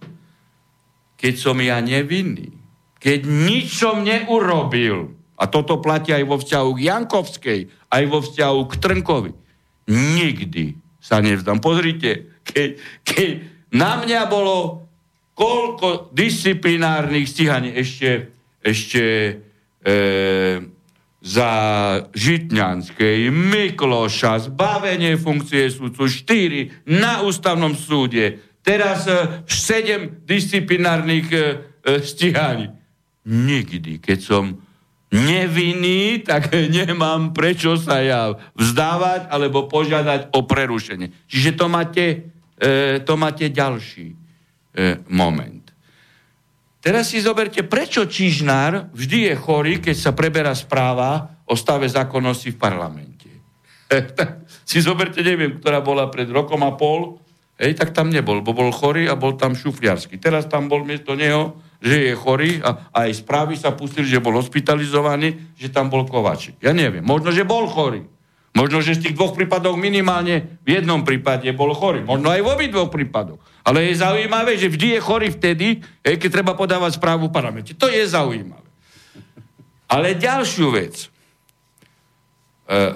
Keď 1.13 1.33
som 1.37 1.55
ja 1.61 1.77
nevinný, 1.79 2.49
keď 2.97 3.19
nič 3.27 3.77
som 3.77 4.01
neurobil, 4.01 5.13
a 5.37 5.43
toto 5.45 5.77
platí 5.83 6.15
aj 6.15 6.23
vo 6.23 6.39
vzťahu 6.39 6.69
k 6.73 6.83
Jankovskej, 6.87 7.59
aj 7.91 8.03
vo 8.07 8.19
vzťahu 8.23 8.59
k 8.69 8.73
Trnkovi, 8.79 9.31
nikdy 9.91 10.82
sa 11.03 11.19
nevzdám. 11.19 11.59
Pozrite, 11.59 12.39
keď, 12.47 12.79
keď 13.03 13.29
na 13.75 13.99
mňa 13.99 14.21
bolo 14.31 14.87
koľko 15.35 16.15
disciplinárnych 16.15 17.27
stíhaní 17.27 17.75
ešte, 17.75 18.31
ešte 18.63 19.03
e, 19.83 19.93
za 21.23 21.51
Žitňanskej, 22.13 23.27
Mikloša, 23.31 24.47
zbavenie 24.47 25.19
funkcie 25.19 25.67
súdcu, 25.67 26.07
4 26.07 26.87
na 26.87 27.25
ústavnom 27.25 27.75
súde, 27.75 28.39
teraz 28.63 29.09
e, 29.09 29.43
7 29.49 30.23
disciplinárnych 30.23 31.27
e, 31.33 31.35
e, 31.35 31.43
stíhaní. 31.99 32.71
Nikdy, 33.23 33.99
keď 33.99 34.19
som 34.19 34.63
nevinný, 35.13 36.25
tak 36.25 36.49
nemám 36.81 37.31
prečo 37.37 37.77
sa 37.77 38.01
ja 38.01 38.33
vzdávať 38.57 39.29
alebo 39.29 39.69
požiadať 39.69 40.33
o 40.33 40.41
prerušenie. 40.43 41.29
Čiže 41.29 41.51
to 41.53 41.65
máte 41.69 42.33
e, 42.57 42.99
to 43.05 43.13
máte 43.13 43.53
ďalší 43.53 44.07
e, 44.11 44.15
moment. 45.13 45.61
Teraz 46.83 47.15
si 47.15 47.23
zoberte, 47.23 47.63
prečo 47.63 48.03
Čižnár 48.03 48.91
vždy 48.91 49.31
je 49.31 49.33
chorý, 49.39 49.73
keď 49.79 49.95
sa 49.95 50.11
preberá 50.11 50.51
správa 50.51 51.39
o 51.47 51.55
stave 51.55 51.87
zákonnosti 51.87 52.51
v 52.51 52.59
parlamente. 52.59 53.29
E, 53.87 53.97
si 54.67 54.83
zoberte, 54.83 55.23
neviem, 55.23 55.59
ktorá 55.59 55.79
bola 55.79 56.11
pred 56.11 56.27
rokom 56.27 56.59
a 56.67 56.75
pol, 56.75 57.23
hej, 57.61 57.77
tak 57.77 57.95
tam 57.95 58.11
nebol, 58.11 58.43
bo 58.43 58.51
bol 58.51 58.73
chorý 58.73 59.07
a 59.07 59.15
bol 59.15 59.39
tam 59.39 59.55
šufliarsky. 59.55 60.19
Teraz 60.19 60.49
tam 60.51 60.67
bol 60.67 60.83
miesto 60.83 61.15
neho, 61.15 61.55
že 61.83 61.99
je 61.99 62.13
chorý 62.15 62.63
a, 62.63 62.87
a 62.95 63.11
aj 63.11 63.19
správy 63.27 63.59
sa 63.59 63.75
pustili, 63.75 64.07
že 64.07 64.23
bol 64.23 64.39
hospitalizovaný, 64.39 65.51
že 65.59 65.67
tam 65.67 65.91
bol 65.91 66.07
Kovačik. 66.07 66.55
Ja 66.63 66.71
neviem, 66.71 67.03
možno, 67.03 67.35
že 67.35 67.43
bol 67.43 67.67
chorý. 67.67 68.07
Možno, 68.53 68.85
že 68.85 68.95
z 68.95 69.09
tých 69.09 69.17
dvoch 69.17 69.33
prípadov 69.33 69.75
minimálne 69.75 70.61
v 70.61 70.79
jednom 70.79 71.01
prípade 71.01 71.49
bol 71.51 71.73
chorý. 71.73 72.05
Možno 72.05 72.29
aj 72.29 72.39
v 72.39 72.51
obi 72.53 72.65
dvoch 72.69 72.93
prípadoch. 72.93 73.41
Ale 73.65 73.89
je 73.89 73.99
zaujímavé, 73.99 74.55
že 74.55 74.69
vždy 74.69 74.95
je 74.95 74.99
chorý 75.01 75.27
vtedy, 75.33 75.81
keď 76.05 76.29
treba 76.29 76.53
podávať 76.53 77.01
správu 77.01 77.27
v 77.27 77.35
parlamente. 77.35 77.73
To 77.73 77.89
je 77.89 78.05
zaujímavé. 78.05 78.69
Ale 79.89 80.15
ďalšiu 80.15 80.67
vec. 80.69 81.09
Uh, 82.69 82.95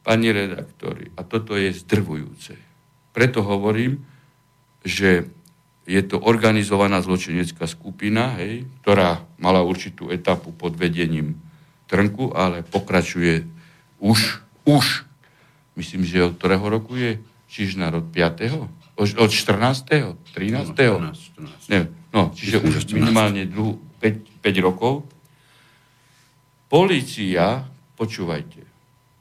pani 0.00 0.32
redaktori, 0.32 1.12
a 1.14 1.22
toto 1.22 1.52
je 1.54 1.68
zdrvujúce. 1.68 2.56
Preto 3.12 3.44
hovorím, 3.44 4.00
že 4.80 5.28
je 5.88 6.04
to 6.04 6.20
organizovaná 6.20 7.00
zločinecká 7.00 7.64
skupina, 7.64 8.36
hej, 8.36 8.68
ktorá 8.84 9.24
mala 9.40 9.64
určitú 9.64 10.12
etapu 10.12 10.52
pod 10.52 10.76
vedením 10.76 11.40
Trnku, 11.88 12.36
ale 12.36 12.60
pokračuje 12.60 13.48
už, 13.96 14.44
už, 14.68 15.08
myslím, 15.80 16.04
že 16.04 16.28
od 16.28 16.36
ktorého 16.36 16.68
roku 16.68 16.92
je 17.00 17.16
Čižnár 17.48 18.04
od 18.04 18.12
5. 18.12 19.00
Od, 19.00 19.08
od 19.16 19.30
14. 19.32 20.12
13. 20.36 20.68
No, 20.68 20.76
14, 20.76 21.64
14. 21.64 21.72
Neviem, 21.72 21.88
no, 22.12 22.22
čiže 22.36 22.60
už 22.60 22.84
minimálne 22.92 23.48
dlhu, 23.48 23.80
5, 24.04 24.44
5 24.44 24.66
rokov. 24.68 25.08
Polícia, 26.68 27.64
počúvajte, 27.96 28.60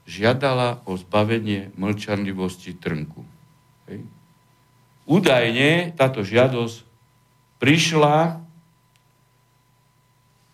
žiadala 0.04 0.84
o 0.84 1.00
zbavenie 1.00 1.72
mlčanlivosti 1.80 2.76
Trnku. 2.76 3.24
Hej. 3.88 4.17
Údajne 5.08 5.96
táto 5.96 6.20
žiadosť 6.20 6.84
prišla 7.64 8.44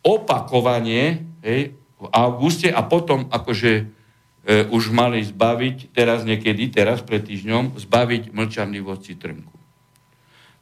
opakovanie 0.05 1.25
hej, 1.41 1.73
v 1.97 2.07
auguste 2.11 2.69
a 2.69 2.83
potom 2.83 3.25
akože 3.31 3.71
e, 3.73 3.83
už 4.69 4.91
mali 4.91 5.23
zbaviť, 5.23 5.95
teraz 5.95 6.27
niekedy, 6.27 6.69
teraz 6.69 7.01
pred 7.01 7.23
týždňom, 7.23 7.79
zbaviť 7.79 8.35
mlčanlivosti 8.35 9.15
Trnku. 9.15 9.55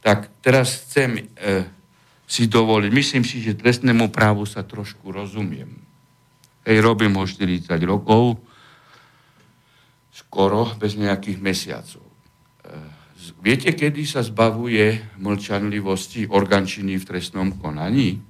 Tak 0.02 0.30
teraz 0.40 0.88
chcem 0.88 1.26
e, 1.36 1.68
si 2.30 2.46
dovoliť, 2.48 2.90
myslím 2.94 3.26
si, 3.26 3.42
že 3.42 3.58
trestnému 3.58 4.14
právu 4.14 4.46
sa 4.46 4.64
trošku 4.64 5.12
rozumiem. 5.12 5.68
Hej, 6.64 6.78
robím 6.86 7.18
ho 7.18 7.26
40 7.26 7.68
rokov, 7.84 8.38
skoro, 10.14 10.70
bez 10.78 10.94
nejakých 10.94 11.42
mesiacov. 11.42 12.11
Viete, 13.42 13.74
kedy 13.78 14.02
sa 14.06 14.26
zbavuje 14.26 15.02
mlčanlivosti 15.22 16.26
organčiny 16.26 16.98
v 16.98 17.08
trestnom 17.08 17.54
konaní? 17.58 18.22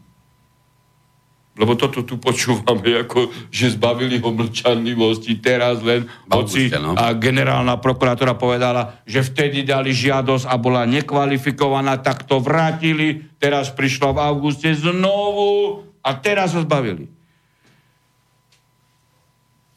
Lebo 1.52 1.76
toto 1.76 2.08
tu 2.08 2.16
počúvame, 2.16 3.04
ako, 3.04 3.28
že 3.52 3.76
zbavili 3.76 4.24
ho 4.24 4.32
mlčanlivosti 4.32 5.44
teraz 5.44 5.84
len, 5.84 6.08
hoci 6.32 6.72
no. 6.80 6.96
a 6.96 7.12
generálna 7.12 7.76
prokurátora 7.76 8.40
povedala, 8.40 9.04
že 9.04 9.20
vtedy 9.20 9.68
dali 9.68 9.92
žiadosť 9.92 10.48
a 10.48 10.56
bola 10.56 10.88
nekvalifikovaná, 10.88 12.00
tak 12.00 12.24
to 12.24 12.40
vrátili, 12.40 13.36
teraz 13.36 13.68
prišlo 13.68 14.16
v 14.16 14.24
auguste 14.24 14.72
znovu 14.72 15.84
a 16.00 16.10
teraz 16.16 16.56
ho 16.56 16.64
zbavili. 16.64 17.21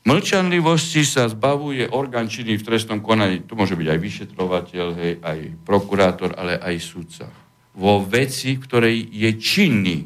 Mlčanlivosti 0.04 1.00
sa 1.00 1.24
zbavuje 1.32 1.88
orgán 1.88 2.28
činný 2.28 2.60
v 2.60 2.66
trestnom 2.68 3.00
konaní. 3.00 3.48
Tu 3.48 3.56
môže 3.56 3.72
byť 3.72 3.88
aj 3.88 3.98
vyšetrovateľ, 4.04 4.86
hej, 5.00 5.12
aj 5.24 5.38
prokurátor, 5.64 6.36
ale 6.36 6.60
aj 6.60 6.76
sudca. 6.76 7.24
Vo 7.72 8.04
veci, 8.04 8.52
v 8.52 8.64
ktorej 8.68 8.96
je 9.08 9.30
činný 9.40 9.98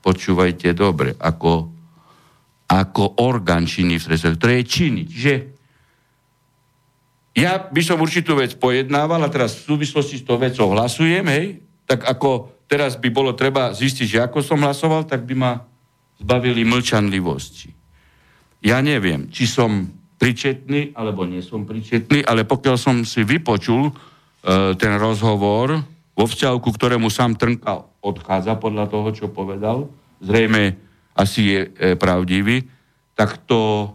počúvajte 0.00 0.72
dobre, 0.72 1.12
ako, 1.20 1.68
ako 2.68 3.20
orgán 3.20 3.68
činný 3.68 4.00
v 4.00 4.08
trestnom, 4.08 4.40
ktoré 4.40 4.64
je 4.64 4.72
činný. 4.72 5.02
Čiže 5.04 5.34
ja 7.36 7.60
by 7.60 7.82
som 7.84 8.00
určitú 8.00 8.40
vec 8.40 8.56
pojednával 8.56 9.20
a 9.20 9.28
teraz 9.28 9.52
v 9.60 9.76
súvislosti 9.76 10.20
s 10.20 10.24
tou 10.24 10.40
vecou 10.40 10.72
hlasujem, 10.72 11.28
hej, 11.28 11.60
tak 11.84 12.08
ako 12.08 12.56
teraz 12.64 12.96
by 12.96 13.12
bolo 13.12 13.36
treba 13.36 13.68
zistiť, 13.76 14.06
že 14.08 14.24
ako 14.24 14.40
som 14.40 14.64
hlasoval, 14.64 15.04
tak 15.04 15.28
by 15.28 15.34
ma 15.36 15.52
zbavili 16.16 16.64
mlčanlivosti. 16.64 17.83
Ja 18.64 18.80
neviem, 18.80 19.28
či 19.28 19.44
som 19.44 19.84
pričetný, 20.16 20.96
alebo 20.96 21.28
nie 21.28 21.44
som 21.44 21.68
pričetný, 21.68 22.24
ale 22.24 22.48
pokiaľ 22.48 22.76
som 22.80 23.04
si 23.04 23.20
vypočul 23.20 23.92
e, 23.92 23.92
ten 24.80 24.96
rozhovor 24.96 25.84
vo 26.16 26.24
vzťahu, 26.24 26.56
ku 26.64 26.70
ktorému 26.72 27.12
sám 27.12 27.36
Trnka 27.36 27.84
odchádza 28.00 28.56
podľa 28.56 28.88
toho, 28.88 29.08
čo 29.12 29.26
povedal, 29.28 29.92
zrejme 30.24 30.80
asi 31.12 31.40
je 31.52 31.60
e, 31.60 31.92
pravdivý, 32.00 32.64
tak 33.12 33.44
to 33.44 33.84
e, 33.84 33.88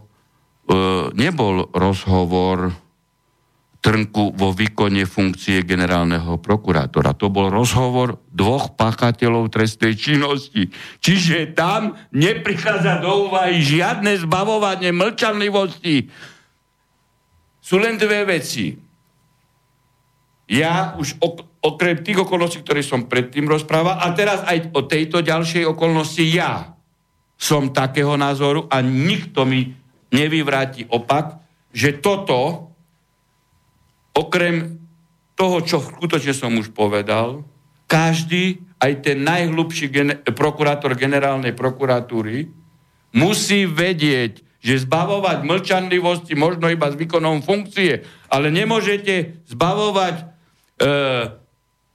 nebol 1.18 1.66
rozhovor 1.74 2.70
Trnku 3.80 4.36
vo 4.36 4.52
výkone 4.52 5.08
funkcie 5.08 5.64
generálneho 5.64 6.36
prokurátora. 6.36 7.16
To 7.16 7.32
bol 7.32 7.48
rozhovor 7.48 8.20
dvoch 8.28 8.76
páchateľov 8.76 9.48
trestnej 9.48 9.96
činnosti. 9.96 10.68
Čiže 11.00 11.56
tam 11.56 11.96
neprichádza 12.12 13.00
do 13.00 13.32
úvahy 13.32 13.64
žiadne 13.64 14.20
zbavovanie 14.20 14.92
mlčanlivosti. 14.92 16.12
Sú 17.64 17.80
len 17.80 17.96
dve 17.96 18.28
veci. 18.28 18.76
Ja 20.50 20.92
už 21.00 21.16
ok- 21.16 21.64
okrem 21.64 22.04
tých 22.04 22.20
okolností, 22.20 22.60
ktoré 22.60 22.84
som 22.84 23.08
predtým 23.08 23.48
rozprával, 23.48 23.96
a 24.00 24.12
teraz 24.12 24.44
aj 24.44 24.76
o 24.76 24.84
tejto 24.84 25.24
ďalšej 25.24 25.64
okolnosti 25.68 26.24
ja 26.24 26.76
som 27.40 27.72
takého 27.72 28.20
názoru 28.20 28.68
a 28.68 28.84
nikto 28.84 29.48
mi 29.48 29.72
nevyvráti 30.12 30.84
opak, 30.92 31.40
že 31.72 32.02
toto, 32.02 32.69
okrem 34.16 34.80
toho, 35.38 35.64
čo 35.64 35.80
skutočne 35.80 36.36
som 36.36 36.52
už 36.56 36.74
povedal, 36.76 37.44
každý, 37.90 38.62
aj 38.78 38.92
ten 39.02 39.24
najhlubší 39.26 39.86
gen- 39.90 40.20
prokurátor 40.36 40.94
generálnej 40.94 41.56
prokuratúry, 41.56 42.52
musí 43.10 43.66
vedieť, 43.66 44.44
že 44.60 44.84
zbavovať 44.84 45.42
mlčanlivosti 45.42 46.36
možno 46.36 46.68
iba 46.68 46.92
s 46.92 46.94
výkonom 46.94 47.40
funkcie, 47.40 48.04
ale 48.28 48.52
nemôžete 48.52 49.48
zbavovať 49.48 50.14
e, 50.20 50.24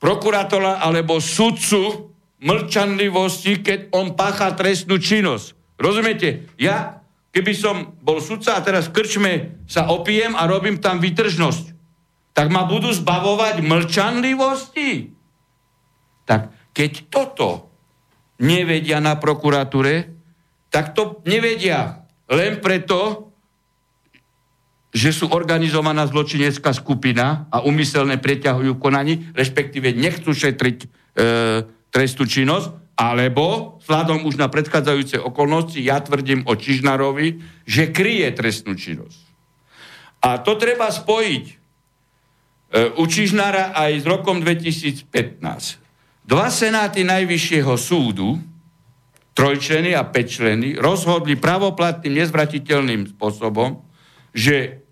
prokurátora 0.01 0.82
alebo 0.82 1.21
sudcu 1.21 2.10
mlčanlivosti, 2.41 3.62
keď 3.62 3.80
on 3.93 4.17
pácha 4.17 4.51
trestnú 4.58 4.97
činnosť. 4.97 5.78
Rozumiete? 5.78 6.49
Ja, 6.58 7.06
keby 7.32 7.54
som 7.54 7.95
bol 8.01 8.17
sudca 8.19 8.58
a 8.58 8.65
teraz 8.65 8.89
krčme 8.89 9.63
sa 9.69 9.88
opijem 9.93 10.34
a 10.34 10.49
robím 10.49 10.82
tam 10.82 10.97
vytržnosť, 10.97 11.75
tak 12.36 12.52
ma 12.52 12.67
budú 12.67 12.91
zbavovať 12.91 13.63
mlčanlivosti. 13.63 15.15
Tak 16.28 16.52
keď 16.76 16.91
toto 17.08 17.71
nevedia 18.43 19.00
na 19.00 19.15
prokuratúre, 19.15 20.12
tak 20.67 20.91
to 20.91 21.24
nevedia 21.24 22.04
len 22.28 22.60
preto, 22.60 23.32
že 24.91 25.15
sú 25.15 25.32
organizovaná 25.32 26.04
zločinecká 26.08 26.76
skupina 26.76 27.48
a 27.48 27.63
umyselne 27.63 28.19
preťahujú 28.19 28.76
konaní, 28.80 29.32
respektíve 29.32 29.95
nechcú 29.95 30.36
šetriť 30.36 30.78
e, 30.84 30.88
trestú 31.91 32.28
činnosť, 32.28 32.95
alebo 32.95 33.76
vzhľadom 33.84 34.24
už 34.24 34.39
na 34.39 34.48
predchádzajúce 34.48 35.19
okolnosti, 35.19 35.76
ja 35.80 36.00
tvrdím 36.00 36.48
o 36.48 36.56
Čižnarovi, 36.56 37.43
že 37.67 37.91
kryje 37.91 38.32
trestnú 38.36 38.76
činnosť. 38.80 39.19
A 40.24 40.39
to 40.39 40.56
treba 40.56 40.88
spojiť 40.88 41.64
u 42.73 43.04
Čižnara 43.06 43.75
aj 43.78 43.91
s 44.01 44.06
rokom 44.06 44.41
2015. 44.41 45.10
Dva 46.25 46.47
senáty 46.49 47.06
Najvyššieho 47.06 47.75
súdu, 47.78 48.41
trojčleny 49.38 49.93
a 49.93 50.08
pečleny, 50.08 50.80
rozhodli 50.80 51.38
pravoplatným, 51.38 52.23
nezvratiteľným 52.23 53.13
spôsobom, 53.13 53.84
že 54.32 54.86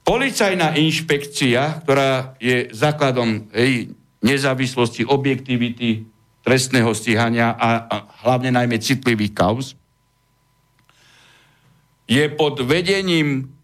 Policajná 0.00 0.74
inšpekcia, 0.74 1.86
ktorá 1.86 2.34
je 2.42 2.72
základom 2.74 3.46
hej, 3.54 3.94
nezávislosti, 4.24 5.06
objektivity 5.06 6.08
trestného 6.42 6.90
stíhania 6.96 7.54
a, 7.54 7.86
a 7.86 7.96
hlavne 8.26 8.50
najmä 8.50 8.80
citlivých 8.82 9.36
kauz, 9.36 9.78
je 12.10 12.26
pod 12.32 12.58
vedením 12.66 13.54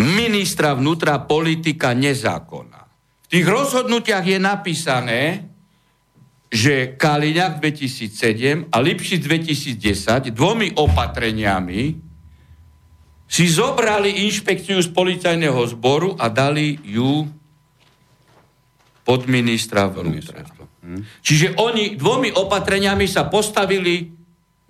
ministra 0.00 0.74
vnútra 0.74 1.22
politika 1.22 1.94
nezákonná. 1.94 2.82
V 3.24 3.26
tých 3.30 3.46
rozhodnutiach 3.46 4.26
je 4.26 4.38
napísané, 4.38 5.22
že 6.54 6.94
Kaliňák 6.94 7.58
2007 7.58 8.70
a 8.70 8.76
Lipšic 8.78 9.20
2010 9.26 10.30
dvomi 10.30 10.70
opatreniami 10.78 11.82
si 13.26 13.44
zobrali 13.50 14.22
inšpekciu 14.30 14.78
z 14.78 14.88
policajného 14.94 15.58
zboru 15.74 16.14
a 16.14 16.30
dali 16.30 16.78
ju 16.86 17.26
pod 19.02 19.26
ministra 19.26 19.90
vnútra. 19.90 20.46
Čiže 21.24 21.58
oni 21.58 21.98
dvomi 21.98 22.30
opatreniami 22.30 23.08
sa 23.10 23.26
postavili 23.26 24.06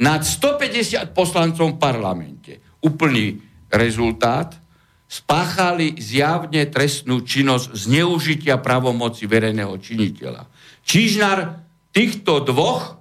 nad 0.01 0.25
150 0.25 1.13
poslancov 1.13 1.77
v 1.77 1.79
parlamente. 1.79 2.53
Úplný 2.81 3.37
rezultát. 3.69 4.57
Spáchali 5.05 6.01
zjavne 6.01 6.67
trestnú 6.67 7.23
činnosť 7.23 7.77
zneužitia 7.77 8.59
pravomoci 8.59 9.29
verejného 9.31 9.77
činiteľa. 9.79 10.49
Čižnár 10.83 11.61
týchto 11.95 12.43
dvoch 12.43 12.99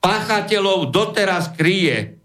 páchateľov 0.00 0.94
doteraz 0.94 1.52
kryje. 1.58 2.16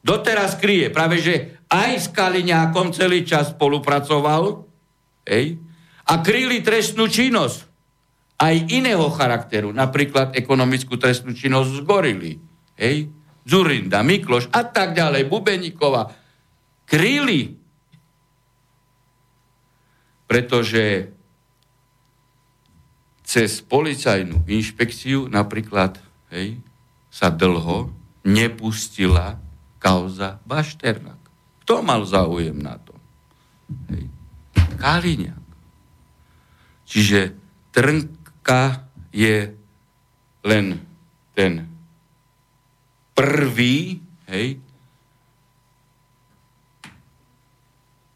Doteraz 0.00 0.56
kryje. 0.56 0.88
Práve, 0.88 1.20
že 1.20 1.34
aj 1.70 1.90
s 2.00 2.06
Kaliňákom 2.10 2.90
celý 2.90 3.22
čas 3.22 3.54
spolupracoval 3.54 4.66
hej, 5.28 5.60
a 6.10 6.12
kryli 6.18 6.64
trestnú 6.64 7.06
činnosť 7.06 7.70
aj 8.40 8.72
iného 8.72 9.06
charakteru, 9.12 9.70
napríklad 9.70 10.32
ekonomickú 10.34 10.96
trestnú 10.96 11.36
činnosť 11.36 11.70
z 11.76 11.80
Gorily, 11.84 12.32
hej, 12.80 13.12
Zurinda, 13.44 14.00
Mikloš 14.00 14.48
a 14.50 14.64
tak 14.64 14.96
ďalej, 14.96 15.28
Bubeníkova, 15.28 16.08
kryli, 16.88 17.59
pretože 20.30 21.10
cez 23.26 23.58
policajnú 23.66 24.46
inšpekciu 24.46 25.26
napríklad 25.26 25.98
hej, 26.30 26.62
sa 27.10 27.34
dlho 27.34 27.90
nepustila 28.22 29.42
kauza 29.82 30.38
Bašternák. 30.46 31.18
Kto 31.66 31.82
mal 31.82 32.06
záujem 32.06 32.54
na 32.54 32.78
tom? 32.78 33.02
Hej. 33.90 34.06
Kaliňák. 34.78 35.46
Čiže 36.86 37.34
Trnka 37.74 38.86
je 39.10 39.50
len 40.46 40.66
ten 41.34 41.66
prvý, 43.18 43.98
hej, 44.30 44.62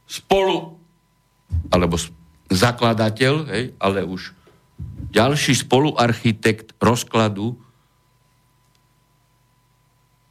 spolu, 0.07 0.73
alebo 1.72 1.98
zakladateľ, 2.50 3.34
hej, 3.50 3.64
ale 3.80 4.06
už 4.06 4.34
ďalší 5.10 5.54
spoluarchitekt 5.54 6.74
rozkladu 6.82 7.54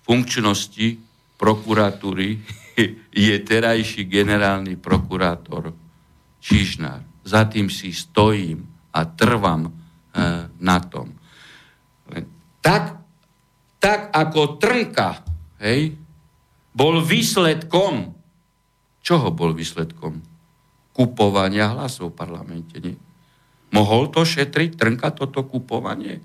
funkčnosti 0.03 0.99
prokuratúry 1.39 2.39
je 3.27 3.35
terajší 3.39 4.07
generálny 4.07 4.75
prokurátor 4.75 5.71
Čižnár. 6.43 7.03
Za 7.23 7.47
tým 7.47 7.71
si 7.71 7.95
stojím 7.95 8.67
a 8.91 9.07
trvám 9.07 9.67
e, 9.67 9.71
na 10.59 10.77
tom. 10.83 11.15
Tak, 12.59 12.83
tak 13.79 14.11
ako 14.11 14.59
Trnka 14.59 15.23
hej, 15.63 15.95
bol 16.75 16.99
výsledkom, 16.99 18.11
čoho 18.99 19.27
bol 19.31 19.55
výsledkom? 19.55 20.32
Kupovania 20.93 21.73
hlasov 21.73 22.13
v 22.13 22.17
parlamente. 22.17 22.77
Nie? 22.77 22.95
Mohol 23.73 24.13
to 24.13 24.21
šetriť 24.21 24.77
Trnka 24.77 25.09
toto 25.17 25.41
kupovanie? 25.49 26.21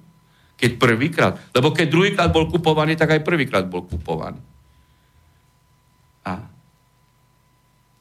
Keď 0.60 0.70
prvýkrát. 0.76 1.40
Lebo 1.56 1.72
keď 1.72 1.86
druhýkrát 1.88 2.28
bol 2.28 2.50
kupovaný, 2.52 2.98
tak 2.98 3.16
aj 3.16 3.24
prvýkrát 3.24 3.64
bol 3.64 3.88
kupovaný. 3.88 4.42
A 6.28 6.44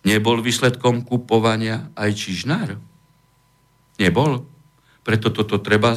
nebol 0.03 0.43
výsledkom 0.43 1.07
kupovania 1.07 1.95
aj 1.95 2.11
Čižnár? 2.11 2.75
Nebol. 4.01 4.43
Preto 5.07 5.31
toto 5.31 5.63
treba 5.63 5.95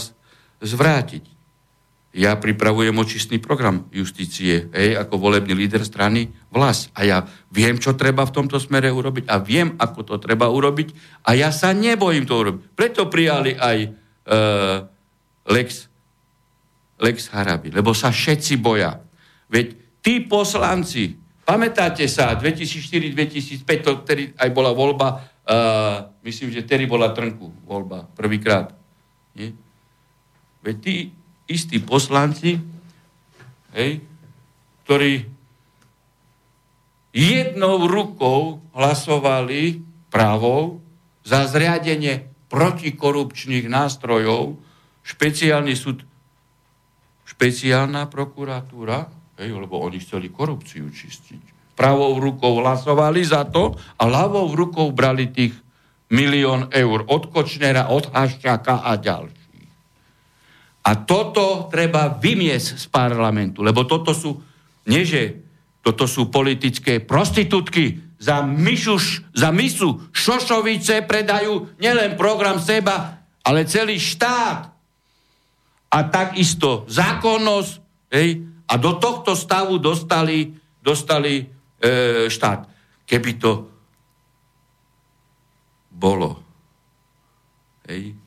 zvrátiť. 0.62 1.39
Ja 2.10 2.34
pripravujem 2.34 2.98
očistný 2.98 3.38
program 3.38 3.86
justície, 3.94 4.66
hej, 4.74 4.98
ako 4.98 5.14
volebný 5.14 5.54
líder 5.54 5.86
strany 5.86 6.26
vlas. 6.50 6.90
A 6.98 7.06
ja 7.06 7.22
viem, 7.54 7.78
čo 7.78 7.94
treba 7.94 8.26
v 8.26 8.34
tomto 8.34 8.58
smere 8.58 8.90
urobiť 8.90 9.30
a 9.30 9.38
viem, 9.38 9.78
ako 9.78 10.02
to 10.02 10.14
treba 10.18 10.50
urobiť 10.50 10.90
a 11.22 11.38
ja 11.38 11.54
sa 11.54 11.70
nebojím 11.70 12.26
to 12.26 12.34
urobiť. 12.34 12.62
Preto 12.74 13.06
prijali 13.06 13.54
aj 13.54 13.78
e, 13.86 13.88
Lex, 15.54 15.86
Lex 16.98 17.30
Harabi, 17.30 17.70
lebo 17.70 17.94
sa 17.94 18.10
všetci 18.10 18.58
boja. 18.58 18.98
Veď 19.46 19.78
tí 20.02 20.18
poslanci, 20.26 21.14
pamätáte 21.46 22.10
sa, 22.10 22.34
2004-2005, 22.34 23.86
to, 23.86 24.02
aj 24.34 24.50
bola 24.50 24.74
voľba, 24.74 25.08
e, 25.14 25.16
myslím, 26.26 26.50
že 26.50 26.66
tedy 26.66 26.90
bola 26.90 27.14
Trnku 27.14 27.62
voľba, 27.62 28.10
prvýkrát. 28.18 28.74
Nie? 29.38 29.54
Veď 30.66 30.76
tí 30.82 30.94
istí 31.50 31.82
poslanci, 31.82 32.62
hej, 33.74 33.98
ktorí 34.86 35.26
jednou 37.10 37.90
rukou 37.90 38.62
hlasovali 38.70 39.82
právou 40.14 40.78
za 41.26 41.50
zriadenie 41.50 42.30
protikorupčných 42.50 43.66
nástrojov, 43.66 44.58
špeciálny 45.02 45.74
súd, 45.74 46.06
špeciálna 47.26 48.06
prokuratúra, 48.06 49.10
hej, 49.42 49.50
lebo 49.50 49.82
oni 49.82 49.98
chceli 49.98 50.30
korupciu 50.30 50.86
čistiť. 50.86 51.74
Pravou 51.74 52.18
rukou 52.18 52.60
hlasovali 52.60 53.22
za 53.26 53.46
to 53.48 53.74
a 53.98 54.02
ľavou 54.04 54.52
rukou 54.52 54.90
brali 54.92 55.30
tých 55.30 55.54
milión 56.12 56.68
eur 56.74 57.06
od 57.06 57.30
Kočnera, 57.30 57.88
od 57.88 58.10
Haščáka 58.10 58.82
a 58.82 58.98
ďalších. 58.98 59.39
A 60.80 60.96
toto 60.96 61.68
treba 61.68 62.08
vymiesť 62.08 62.68
z 62.80 62.86
parlamentu, 62.88 63.60
lebo 63.60 63.84
toto 63.84 64.16
sú, 64.16 64.40
nie 64.88 65.04
toto 65.80 66.04
sú 66.08 66.32
politické 66.32 67.00
prostitútky, 67.00 68.10
za, 68.20 68.44
myšuš, 68.44 69.32
za 69.32 69.48
misu 69.48 70.12
Šošovice 70.12 71.08
predajú 71.08 71.72
nielen 71.80 72.20
program 72.20 72.60
seba, 72.60 73.24
ale 73.40 73.64
celý 73.64 73.96
štát. 73.96 74.68
A 75.90 75.98
takisto 76.12 76.84
zákonnosť, 76.86 77.72
hej, 78.12 78.44
a 78.68 78.74
do 78.76 79.00
tohto 79.00 79.32
stavu 79.32 79.80
dostali, 79.80 80.52
dostali 80.84 81.42
e, 81.42 81.44
štát. 82.28 82.68
Keby 83.08 83.32
to 83.40 83.52
bolo, 85.90 86.38
hej, 87.88 88.19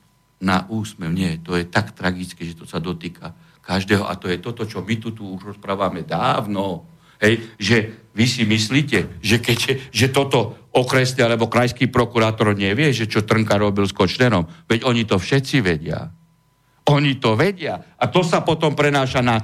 na 0.44 0.68
úsmev. 0.68 1.10
Nie, 1.16 1.40
to 1.40 1.56
je 1.56 1.64
tak 1.64 1.96
tragické, 1.96 2.44
že 2.44 2.60
to 2.60 2.68
sa 2.68 2.84
dotýka 2.84 3.32
každého. 3.64 4.04
A 4.04 4.20
to 4.20 4.28
je 4.28 4.44
toto, 4.44 4.68
čo 4.68 4.84
my 4.84 5.00
tu, 5.00 5.16
tu 5.16 5.24
už 5.24 5.56
rozprávame 5.56 6.04
dávno. 6.04 6.84
Hej, 7.24 7.56
že 7.56 7.78
vy 8.12 8.26
si 8.28 8.44
myslíte, 8.44 9.24
že, 9.24 9.40
keď, 9.40 9.90
že 9.96 10.12
toto 10.12 10.60
okresný 10.76 11.24
alebo 11.24 11.48
krajský 11.48 11.88
prokurátor 11.88 12.52
nevie, 12.52 12.92
že 12.92 13.08
čo 13.08 13.24
Trnka 13.24 13.56
robil 13.56 13.88
s 13.88 13.96
Kočnerom. 13.96 14.44
Veď 14.68 14.84
oni 14.84 15.08
to 15.08 15.16
všetci 15.16 15.64
vedia. 15.64 16.12
Oni 16.92 17.16
to 17.16 17.40
vedia. 17.40 17.80
A 17.96 18.12
to 18.12 18.28
sa 18.28 18.44
potom 18.44 18.76
prenáša 18.76 19.24
na 19.24 19.40
e, 19.40 19.44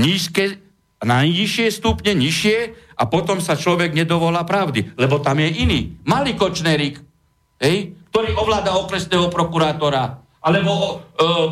nízke, 0.00 0.56
na 1.04 1.20
nižšie 1.28 1.68
stupne, 1.68 2.16
nižšie 2.16 2.58
a 2.96 3.02
potom 3.04 3.42
sa 3.44 3.52
človek 3.52 3.92
nedovolá 3.92 4.46
pravdy. 4.48 4.96
Lebo 4.96 5.20
tam 5.20 5.44
je 5.44 5.50
iný. 5.60 5.80
Malý 6.08 6.38
Kočnerik, 6.40 6.96
hej, 7.60 8.00
ktorý 8.12 8.36
ovláda 8.36 8.76
okresného 8.76 9.32
prokurátora 9.32 10.20
alebo 10.44 10.72
e, 10.76 10.94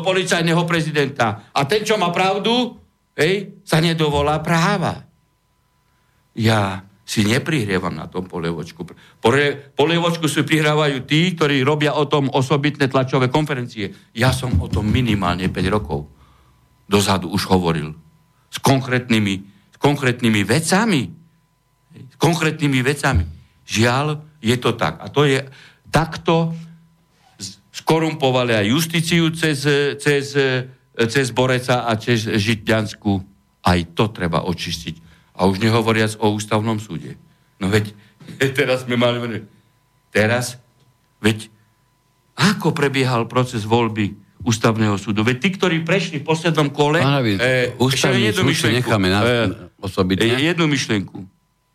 policajného 0.05 0.61
prezidenta. 0.69 1.49
A 1.49 1.65
ten, 1.65 1.81
čo 1.81 1.97
má 1.97 2.13
pravdu, 2.13 2.77
hej, 3.17 3.57
sa 3.65 3.81
nedovolá 3.81 4.37
práva. 4.45 5.09
Ja 6.37 6.85
si 7.01 7.27
neprihrievam 7.27 7.91
na 7.91 8.07
tom 8.07 8.29
polievočku. 8.29 8.87
Polievočku 9.75 10.31
si 10.31 10.47
prihrávajú 10.47 11.03
tí, 11.03 11.35
ktorí 11.35 11.59
robia 11.65 11.97
o 11.97 12.07
tom 12.07 12.31
osobitné 12.31 12.87
tlačové 12.87 13.27
konferencie. 13.27 13.91
Ja 14.15 14.31
som 14.31 14.55
o 14.61 14.71
tom 14.71 14.87
minimálne 14.87 15.51
5 15.51 15.75
rokov 15.75 16.07
dozadu 16.87 17.27
už 17.33 17.51
hovoril. 17.51 17.91
S 18.47 18.63
konkrétnymi, 18.63 19.35
s 19.75 19.77
konkrétnymi 19.81 20.41
vecami. 20.47 21.01
S 21.95 22.15
konkrétnymi 22.15 22.79
vecami. 22.79 23.23
Žiaľ, 23.67 24.05
je 24.39 24.55
to 24.55 24.71
tak. 24.79 24.99
A 25.03 25.11
to 25.11 25.27
je, 25.27 25.43
takto 25.91 26.55
skorumpovali 27.71 28.55
aj 28.55 28.65
justíciu 28.67 29.31
cez, 29.31 29.63
cez, 29.99 30.25
cez 30.95 31.27
Boreca 31.31 31.87
a 31.87 31.91
cez 31.99 32.27
Žitňansku. 32.27 33.11
Aj 33.61 33.79
to 33.93 34.09
treba 34.09 34.43
očistiť. 34.43 34.95
A 35.37 35.47
už 35.47 35.63
nehovoriac 35.63 36.17
o 36.19 36.33
ústavnom 36.35 36.81
súde. 36.81 37.15
No 37.61 37.71
veď, 37.71 37.93
teraz 38.57 38.83
sme 38.83 38.99
mali... 38.99 39.45
Teraz, 40.11 40.59
veď, 41.23 41.47
ako 42.35 42.75
prebiehal 42.75 43.31
proces 43.31 43.63
voľby 43.63 44.11
ústavného 44.43 44.99
súdu? 44.99 45.23
Veď 45.23 45.37
tí, 45.39 45.49
ktorí 45.55 45.87
prešli 45.87 46.19
v 46.19 46.25
poslednom 46.27 46.67
kole... 46.73 46.99
Pánovi, 46.99 47.39
e, 47.39 47.71
ústavný 47.79 48.27
súd 48.35 48.51
si 48.51 48.75
necháme 48.75 49.07
na, 49.07 49.19
e, 49.23 49.31
osobitne. 49.79 50.35
Jednu 50.35 50.67
myšlienku. 50.67 51.23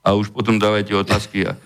A 0.05 0.13
už 0.13 0.35
potom 0.35 0.61
dávajte 0.61 0.93
otázky. 0.93 1.49
A, 1.49 1.57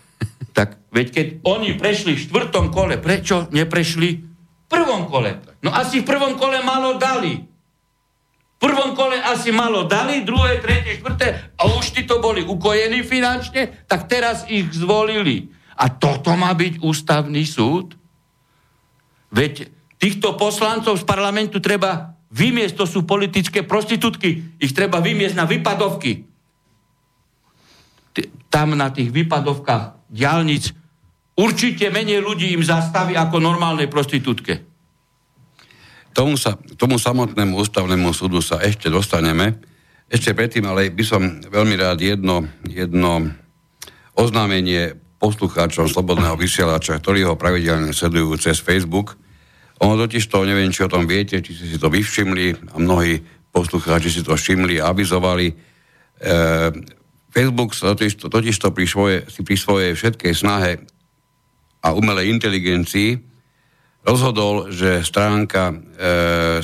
tak 0.51 0.83
veď 0.91 1.07
keď 1.11 1.27
oni 1.47 1.79
prešli 1.79 2.19
v 2.19 2.25
štvrtom 2.27 2.75
kole, 2.75 2.99
prečo 2.99 3.47
neprešli 3.51 4.09
v 4.21 4.67
prvom 4.67 5.07
kole? 5.07 5.43
No 5.63 5.71
asi 5.75 6.03
v 6.03 6.09
prvom 6.09 6.35
kole 6.39 6.63
malo 6.63 6.99
dali. 6.99 7.51
V 8.61 8.69
prvom 8.69 8.93
kole 8.93 9.17
asi 9.17 9.49
malo 9.57 9.89
dali, 9.89 10.21
druhé, 10.21 10.61
tretie, 10.61 11.01
štvrté 11.01 11.57
a 11.57 11.65
už 11.81 11.97
tí 11.97 12.05
to 12.05 12.21
boli 12.21 12.45
ukojení 12.45 13.01
finančne, 13.01 13.89
tak 13.89 14.05
teraz 14.05 14.45
ich 14.53 14.69
zvolili. 14.77 15.49
A 15.81 15.89
toto 15.89 16.37
má 16.37 16.53
byť 16.53 16.85
ústavný 16.85 17.41
súd? 17.49 17.97
Veď 19.33 19.73
týchto 19.97 20.37
poslancov 20.37 21.01
z 21.01 21.05
parlamentu 21.09 21.57
treba 21.57 22.21
vymiesť, 22.31 22.75
to 22.79 22.87
sú 22.87 22.99
politické 23.09 23.67
prostitútky, 23.67 24.55
ich 24.61 24.77
treba 24.77 25.03
vymiesť 25.03 25.37
na 25.41 25.49
vypadovky. 25.49 26.30
Tam 28.51 28.75
na 28.75 28.91
tých 28.91 29.15
vypadovkách 29.15 30.11
diálnic 30.11 30.75
určite 31.39 31.89
menej 31.89 32.21
ľudí 32.21 32.53
im 32.53 32.67
zastaví 32.67 33.15
ako 33.15 33.39
normálnej 33.39 33.87
prostitútke. 33.87 34.67
Tomu, 36.11 36.35
sa, 36.35 36.59
tomu 36.75 36.99
samotnému 36.99 37.55
ústavnému 37.55 38.11
súdu 38.11 38.43
sa 38.43 38.59
ešte 38.59 38.91
dostaneme. 38.91 39.63
Ešte 40.11 40.35
predtým, 40.35 40.67
ale 40.67 40.91
by 40.91 41.05
som 41.07 41.23
veľmi 41.47 41.79
rád 41.79 42.03
jedno, 42.03 42.43
jedno 42.67 43.31
oznámenie 44.19 44.99
poslucháčom 45.23 45.87
Slobodného 45.87 46.35
vysielača, 46.35 46.99
ktorí 46.99 47.23
ho 47.23 47.39
pravidelne 47.39 47.95
sledujú 47.95 48.35
cez 48.43 48.59
Facebook. 48.59 49.15
Ono 49.81 49.95
totiž 49.95 50.27
to, 50.27 50.43
neviem, 50.43 50.75
či 50.75 50.83
o 50.83 50.93
tom 50.93 51.07
viete, 51.07 51.39
či 51.39 51.55
si 51.55 51.79
to 51.79 51.87
vyvšimli 51.93 52.75
a 52.75 52.77
mnohí 52.83 53.23
poslucháči 53.55 54.11
si 54.11 54.27
to 54.27 54.35
všimli 54.35 54.83
a 54.83 54.91
avizovali. 54.91 55.47
E, 55.47 55.55
Facebook 57.31 57.73
totiž, 57.75 58.19
totiž 58.19 58.57
to 58.59 58.75
pri, 58.75 58.87
svoje, 58.87 59.17
pri 59.27 59.57
svojej 59.57 59.93
všetkej 59.95 60.35
snahe 60.35 60.83
a 61.81 61.95
umelej 61.95 62.35
inteligencii 62.35 63.31
rozhodol, 64.05 64.73
že 64.73 65.05
stránka 65.05 65.71
e, 65.71 65.75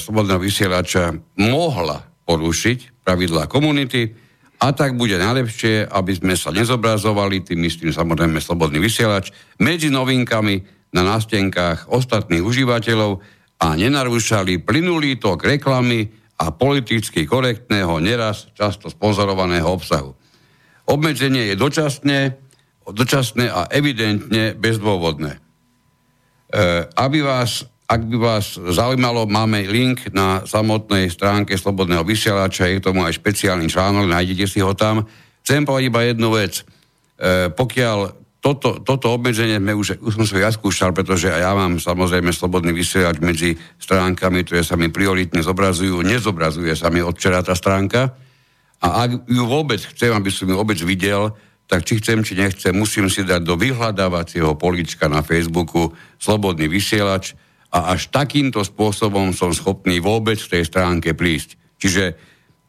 Slobodného 0.00 0.40
vysielača 0.40 1.14
mohla 1.40 2.04
porušiť 2.26 3.06
pravidlá 3.06 3.46
komunity 3.46 4.12
a 4.56 4.72
tak 4.72 4.96
bude 4.96 5.20
najlepšie, 5.20 5.84
aby 5.86 6.12
sme 6.16 6.34
sa 6.34 6.48
nezobrazovali, 6.50 7.44
tým 7.44 7.60
myslím 7.68 7.92
samozrejme 7.92 8.40
Slobodný 8.40 8.80
vysielač, 8.80 9.30
medzi 9.60 9.92
novinkami 9.92 10.64
na 10.96 11.04
nástenkách 11.04 11.92
ostatných 11.92 12.40
užívateľov 12.40 13.20
a 13.60 13.76
nenarúšali 13.76 14.64
plynulý 14.64 15.20
tok 15.20 15.44
reklamy 15.44 16.08
a 16.36 16.52
politicky 16.52 17.24
korektného, 17.24 18.00
neraz 18.00 18.48
často 18.52 18.92
spozorovaného 18.92 19.68
obsahu. 19.68 20.16
Obmedzenie 20.86 21.50
je 21.50 21.56
dočasné, 21.58 22.38
dočasné 22.86 23.50
a 23.50 23.66
evidentne 23.74 24.54
bezdôvodné. 24.54 25.34
E, 25.34 25.40
aby 26.86 27.26
vás, 27.26 27.66
ak 27.90 28.06
by 28.06 28.16
vás 28.16 28.54
zaujímalo, 28.54 29.26
máme 29.26 29.66
link 29.66 30.14
na 30.14 30.46
samotnej 30.46 31.10
stránke 31.10 31.58
Slobodného 31.58 32.06
vysielača, 32.06 32.70
je 32.70 32.78
tomu 32.78 33.02
aj 33.02 33.18
špeciálny 33.18 33.66
článok, 33.66 34.06
nájdete 34.06 34.46
si 34.46 34.62
ho 34.62 34.70
tam. 34.78 35.02
Chcem 35.42 35.66
povedať 35.66 35.90
iba 35.90 36.00
jednu 36.06 36.28
vec. 36.30 36.62
E, 37.18 37.50
pokiaľ 37.50 37.98
toto, 38.38 38.78
toto 38.78 39.10
obmedzenie 39.10 39.58
sme 39.58 39.74
už, 39.74 39.98
už 39.98 40.22
som 40.22 40.22
sa 40.22 40.38
ja 40.38 40.54
skúšal, 40.54 40.94
pretože 40.94 41.26
ja 41.26 41.50
mám 41.50 41.82
samozrejme 41.82 42.30
slobodný 42.30 42.70
vysielač 42.70 43.18
medzi 43.18 43.58
stránkami, 43.82 44.46
ktoré 44.46 44.62
sa 44.62 44.78
mi 44.78 44.86
prioritne 44.86 45.42
zobrazujú. 45.42 45.98
Nezobrazuje 46.06 46.78
sa 46.78 46.94
mi 46.94 47.02
od 47.02 47.18
včera 47.18 47.42
tá 47.42 47.58
stránka. 47.58 48.14
A 48.82 49.08
ak 49.08 49.28
ju 49.28 49.44
vôbec 49.48 49.80
chcem, 49.80 50.12
aby 50.12 50.28
som 50.28 50.48
ju 50.48 50.54
vôbec 50.56 50.76
videl, 50.84 51.32
tak 51.66 51.82
či 51.82 51.98
chcem, 51.98 52.22
či 52.22 52.38
nechcem, 52.38 52.70
musím 52.76 53.10
si 53.10 53.26
dať 53.26 53.42
do 53.42 53.58
vyhľadávacieho 53.58 54.54
polička 54.54 55.10
na 55.10 55.24
Facebooku 55.24 55.90
slobodný 56.20 56.70
vysielač 56.70 57.34
a 57.74 57.96
až 57.96 58.12
takýmto 58.14 58.62
spôsobom 58.62 59.34
som 59.34 59.50
schopný 59.50 59.98
vôbec 59.98 60.38
v 60.38 60.50
tej 60.58 60.62
stránke 60.62 61.18
prísť. 61.18 61.58
Čiže 61.82 62.04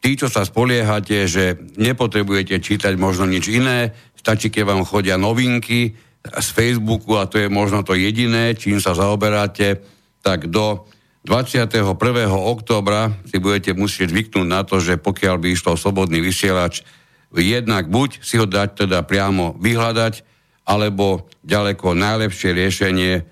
tí, 0.02 0.18
čo 0.18 0.26
sa 0.26 0.42
spoliehate, 0.42 1.30
že 1.30 1.54
nepotrebujete 1.78 2.58
čítať 2.58 2.98
možno 2.98 3.30
nič 3.30 3.46
iné, 3.46 3.94
Stačí, 4.18 4.50
keď 4.50 4.64
vám 4.66 4.82
chodia 4.84 5.14
novinky 5.14 5.94
z 6.20 6.48
Facebooku 6.50 7.14
a 7.16 7.30
to 7.30 7.38
je 7.38 7.48
možno 7.48 7.86
to 7.86 7.94
jediné, 7.94 8.58
čím 8.58 8.82
sa 8.82 8.92
zaoberáte, 8.92 9.80
tak 10.20 10.50
do 10.50 10.84
21. 11.26 11.98
októbra 12.30 13.10
si 13.26 13.42
budete 13.42 13.74
musieť 13.74 14.14
zvyknúť 14.14 14.46
na 14.46 14.62
to, 14.62 14.78
že 14.78 15.00
pokiaľ 15.00 15.36
by 15.42 15.48
išlo 15.52 15.74
slobodný 15.74 16.22
vysielač, 16.22 16.86
jednak 17.34 17.90
buď 17.90 18.22
si 18.22 18.38
ho 18.38 18.46
dať 18.46 18.86
teda 18.86 19.04
priamo 19.04 19.58
vyhľadať, 19.58 20.24
alebo 20.68 21.28
ďaleko 21.44 21.96
najlepšie 21.96 22.50
riešenie 22.52 23.12
e, 23.18 23.22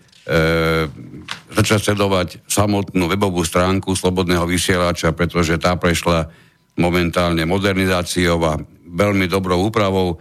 začať 1.53 1.92
sledovať 1.92 2.49
samotnú 2.49 3.12
webovú 3.12 3.44
stránku 3.44 3.92
Slobodného 3.92 4.49
vysielača, 4.49 5.12
pretože 5.12 5.61
tá 5.61 5.77
prešla 5.77 6.33
momentálne 6.81 7.44
modernizáciou 7.44 8.40
a 8.40 8.57
veľmi 8.88 9.29
dobrou 9.29 9.68
úpravou 9.68 10.16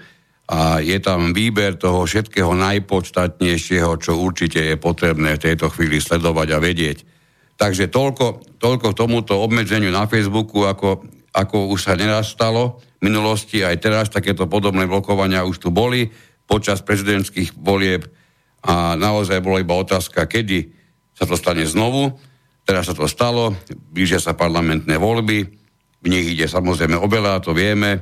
a 0.46 0.78
je 0.78 1.00
tam 1.02 1.34
výber 1.34 1.80
toho 1.80 2.06
všetkého 2.06 2.54
najpodstatnejšieho, 2.54 3.92
čo 3.98 4.20
určite 4.20 4.62
je 4.62 4.76
potrebné 4.78 5.40
v 5.40 5.44
tejto 5.52 5.74
chvíli 5.74 5.98
sledovať 5.98 6.48
a 6.54 6.62
vedieť. 6.62 7.15
Takže 7.56 7.88
toľko, 7.88 8.58
toľko 8.60 8.92
tomuto 8.92 9.40
obmedzeniu 9.40 9.88
na 9.92 10.06
Facebooku, 10.12 10.68
ako, 10.68 11.08
ako 11.32 11.72
už 11.72 11.88
sa 11.88 11.94
nenastalo 11.96 12.84
v 13.00 13.08
minulosti, 13.08 13.64
aj 13.64 13.80
teraz 13.80 14.06
takéto 14.12 14.48
podobné 14.52 14.84
blokovania 14.88 15.48
už 15.48 15.64
tu 15.64 15.70
boli 15.72 16.12
počas 16.46 16.84
prezidentských 16.84 17.56
volieb 17.56 18.06
a 18.66 19.00
naozaj 19.00 19.40
bola 19.40 19.64
iba 19.64 19.78
otázka, 19.78 20.28
kedy 20.28 20.68
sa 21.16 21.24
to 21.24 21.40
stane 21.40 21.64
znovu. 21.64 22.12
Teraz 22.66 22.90
sa 22.90 22.98
to 22.98 23.06
stalo, 23.06 23.54
blížia 23.94 24.18
sa 24.18 24.34
parlamentné 24.34 24.98
voľby, 24.98 25.38
v 26.02 26.08
nich 26.10 26.38
ide 26.38 26.50
samozrejme 26.50 26.98
oveľa, 26.98 27.42
to 27.42 27.54
vieme, 27.54 28.02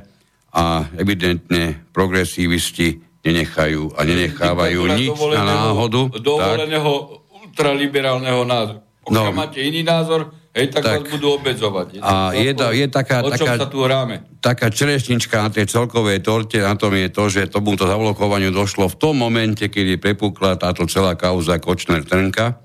a 0.54 0.86
evidentne 1.00 1.88
progresívisti 1.90 3.00
nenechajú 3.24 3.96
a 3.96 4.00
nenechávajú 4.04 4.80
nič 4.92 5.16
na 5.34 5.42
náhodu. 5.42 6.12
Dovoleného 6.20 6.92
tak. 6.92 7.32
ultraliberálneho 7.42 8.40
názoru. 8.44 8.83
Pokiaľ 9.04 9.32
no. 9.32 9.36
máte 9.36 9.60
iný 9.60 9.84
názor, 9.84 10.32
hej, 10.56 10.72
tak, 10.72 10.82
tak 10.82 11.04
vás 11.04 11.12
budú 11.12 11.36
obedzovať. 11.36 12.00
A 12.00 12.32
je, 12.32 12.50
da, 12.56 12.72
je 12.72 12.86
taká, 12.88 13.20
taká, 13.20 13.60
sa 13.60 13.68
tu 13.68 13.84
hráme? 13.84 14.24
taká 14.40 14.72
čerešnička 14.72 15.44
na 15.44 15.52
tej 15.52 15.68
celkovej 15.68 16.24
torte, 16.24 16.60
na 16.60 16.72
tom 16.76 16.96
je 16.96 17.12
to, 17.12 17.24
že 17.28 17.52
tomuto 17.52 17.84
zavlokovaniu 17.84 18.48
došlo 18.48 18.88
v 18.88 18.96
tom 18.96 19.20
momente, 19.20 19.68
kedy 19.68 20.00
prepukla 20.00 20.56
táto 20.56 20.88
celá 20.88 21.16
kauza 21.16 21.60
Kočner-Trnka. 21.60 22.60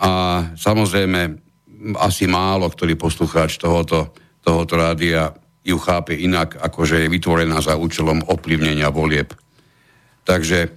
A 0.00 0.10
samozrejme, 0.56 1.36
asi 2.00 2.24
málo 2.24 2.68
ktorý 2.72 2.96
poslucháč 2.96 3.60
tohoto, 3.60 4.16
tohoto 4.40 4.74
rádia 4.80 5.36
ju 5.60 5.76
chápe 5.76 6.16
inak, 6.16 6.56
ako 6.56 6.88
že 6.88 7.04
je 7.04 7.12
vytvorená 7.12 7.60
za 7.60 7.76
účelom 7.76 8.24
ovplyvnenia 8.24 8.88
volieb. 8.88 9.36
Takže, 10.24 10.72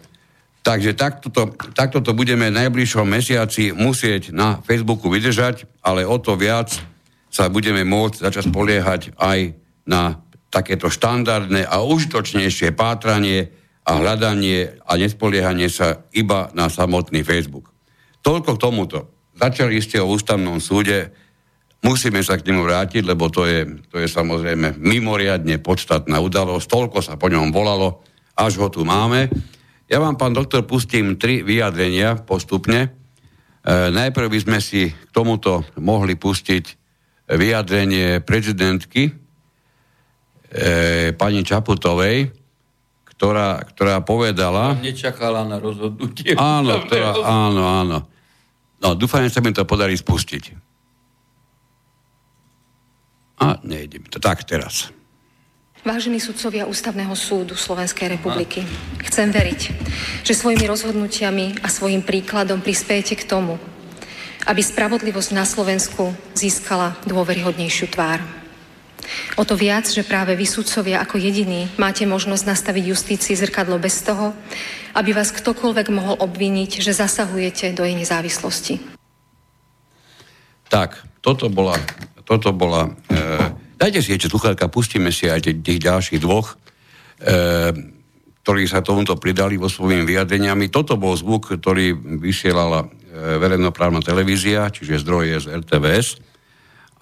takže 0.63 0.95
takto, 0.95 1.28
to, 1.30 1.52
takto 1.76 1.99
to 1.99 2.15
budeme 2.15 2.49
najbližšom 2.49 3.06
mesiaci 3.06 3.76
musieť 3.76 4.32
na 4.32 4.63
Facebooku 4.63 5.12
vydržať, 5.12 5.67
ale 5.84 6.08
o 6.08 6.17
to 6.17 6.39
viac 6.39 6.71
sa 7.28 7.52
budeme 7.52 7.84
môcť 7.84 8.23
začať 8.23 8.43
spoliehať 8.49 9.02
aj 9.19 9.54
na 9.84 10.23
takéto 10.47 10.88
štandardné 10.88 11.67
a 11.67 11.84
užitočnejšie 11.84 12.71
pátranie 12.78 13.52
a 13.84 13.99
hľadanie 13.99 14.80
a 14.88 14.95
nespoliehanie 14.95 15.67
sa 15.67 16.08
iba 16.15 16.47
na 16.56 16.71
samotný 16.71 17.26
Facebook. 17.28 17.73
Toľko 18.23 18.56
k 18.56 18.63
tomuto. 18.63 18.99
Začali 19.36 19.82
ste 19.84 19.99
o 19.99 20.08
ústavnom 20.08 20.62
súde, 20.63 21.12
Musíme 21.84 22.23
sa 22.23 22.39
k 22.39 22.47
nemu 22.47 22.63
vrátiť, 22.63 23.04
lebo 23.04 23.28
to 23.28 23.43
je, 23.43 23.67
to 23.91 23.99
je 23.99 24.08
samozrejme 24.08 24.80
mimoriadne 24.80 25.60
podstatná 25.60 26.15
udalosť. 26.23 26.63
Toľko 26.63 27.04
sa 27.04 27.19
po 27.19 27.28
ňom 27.28 27.52
volalo, 27.52 27.99
až 28.39 28.56
ho 28.63 28.71
tu 28.71 28.88
máme. 28.88 29.28
Ja 29.93 30.01
vám, 30.01 30.17
pán 30.17 30.34
doktor, 30.34 30.65
pustím 30.65 31.21
tri 31.21 31.45
vyjadrenia 31.45 32.17
postupne. 32.17 32.89
E, 33.62 33.93
najprv 33.93 34.25
by 34.25 34.39
sme 34.41 34.58
si 34.58 34.89
k 34.89 35.10
tomuto 35.13 35.62
mohli 35.77 36.17
pustiť 36.17 36.65
vyjadrenie 37.29 38.17
prezidentky 38.25 39.13
e, 39.13 39.13
pani 41.13 41.45
Čaputovej, 41.45 42.25
ktorá, 43.06 43.62
ktorá 43.69 44.01
povedala... 44.01 44.73
Nečakala 44.82 45.45
na 45.45 45.62
rozhodnutie. 45.62 46.34
Áno, 46.41 46.89
ktorá, 46.89 47.13
áno, 47.21 47.62
áno. 47.62 47.97
No, 48.82 48.97
dúfam, 48.97 49.21
že 49.21 49.38
sa 49.38 49.45
mi 49.45 49.53
to 49.53 49.62
podarí 49.62 49.93
spustiť. 49.93 50.58
A 53.45 53.62
nejde 53.62 54.01
mi 54.01 54.10
to. 54.10 54.17
Tak 54.17 54.41
teraz. 54.41 54.89
Vážení 55.84 56.24
sudcovia 56.24 56.63
Ústavného 56.63 57.12
súdu 57.12 57.60
Slovenskej 57.60 58.15
republiky, 58.15 58.63
chcem 59.04 59.28
veriť, 59.28 59.62
že 60.24 60.32
svojimi 60.32 60.63
rozhodnutiami 60.63 61.60
a 61.60 61.67
svojim 61.67 62.00
príkladom 62.00 62.63
prispiejete 62.63 63.19
k 63.19 63.28
tomu, 63.28 63.60
aby 64.48 64.63
spravodlivosť 64.63 65.36
na 65.36 65.43
Slovensku 65.43 66.15
získala 66.39 66.96
dôveryhodnejšiu 67.04 67.91
tvár. 67.91 68.24
O 69.36 69.43
to 69.43 69.60
viac, 69.60 69.84
že 69.84 70.08
práve 70.08 70.39
vy 70.39 70.48
sudcovia 70.48 71.04
ako 71.04 71.19
jediní 71.19 71.67
máte 71.76 72.08
možnosť 72.08 72.48
nastaviť 72.48 72.84
justícii 72.88 73.36
zrkadlo 73.36 73.76
bez 73.76 74.08
toho, 74.08 74.32
aby 74.96 75.12
vás 75.12 75.36
ktokoľvek 75.36 75.91
mohol 75.91 76.15
obviniť, 76.15 76.80
že 76.80 76.96
zasahujete 76.96 77.76
do 77.76 77.84
jej 77.84 78.00
nezávislosti. 78.00 78.80
Tak, 80.72 81.04
toto 81.19 81.52
bola 81.52 81.76
toto 82.24 82.56
bola... 82.56 82.88
E, 83.12 83.62
dajte 83.84 84.00
si 84.00 84.15
ešte 84.15 84.32
sluchátka, 84.32 84.72
pustíme 84.72 85.12
si 85.12 85.28
aj 85.28 85.43
tých 85.60 85.80
ďalších 85.84 86.24
dvoch, 86.24 86.56
e, 86.56 87.36
ktorí 88.39 88.63
sa 88.63 88.80
tomuto 88.80 89.19
pridali 89.19 89.60
vo 89.60 89.67
svojimi 89.67 90.08
vyjadreniami. 90.08 90.72
Toto 90.72 90.96
bol 90.96 91.12
zvuk, 91.19 91.60
ktorý 91.60 91.91
vysielala 92.24 92.88
e, 92.88 92.88
verejnoprávna 93.43 94.00
televízia, 94.00 94.72
čiže 94.72 95.04
zdroje 95.04 95.36
z 95.43 95.60
RTVS. 95.60 96.08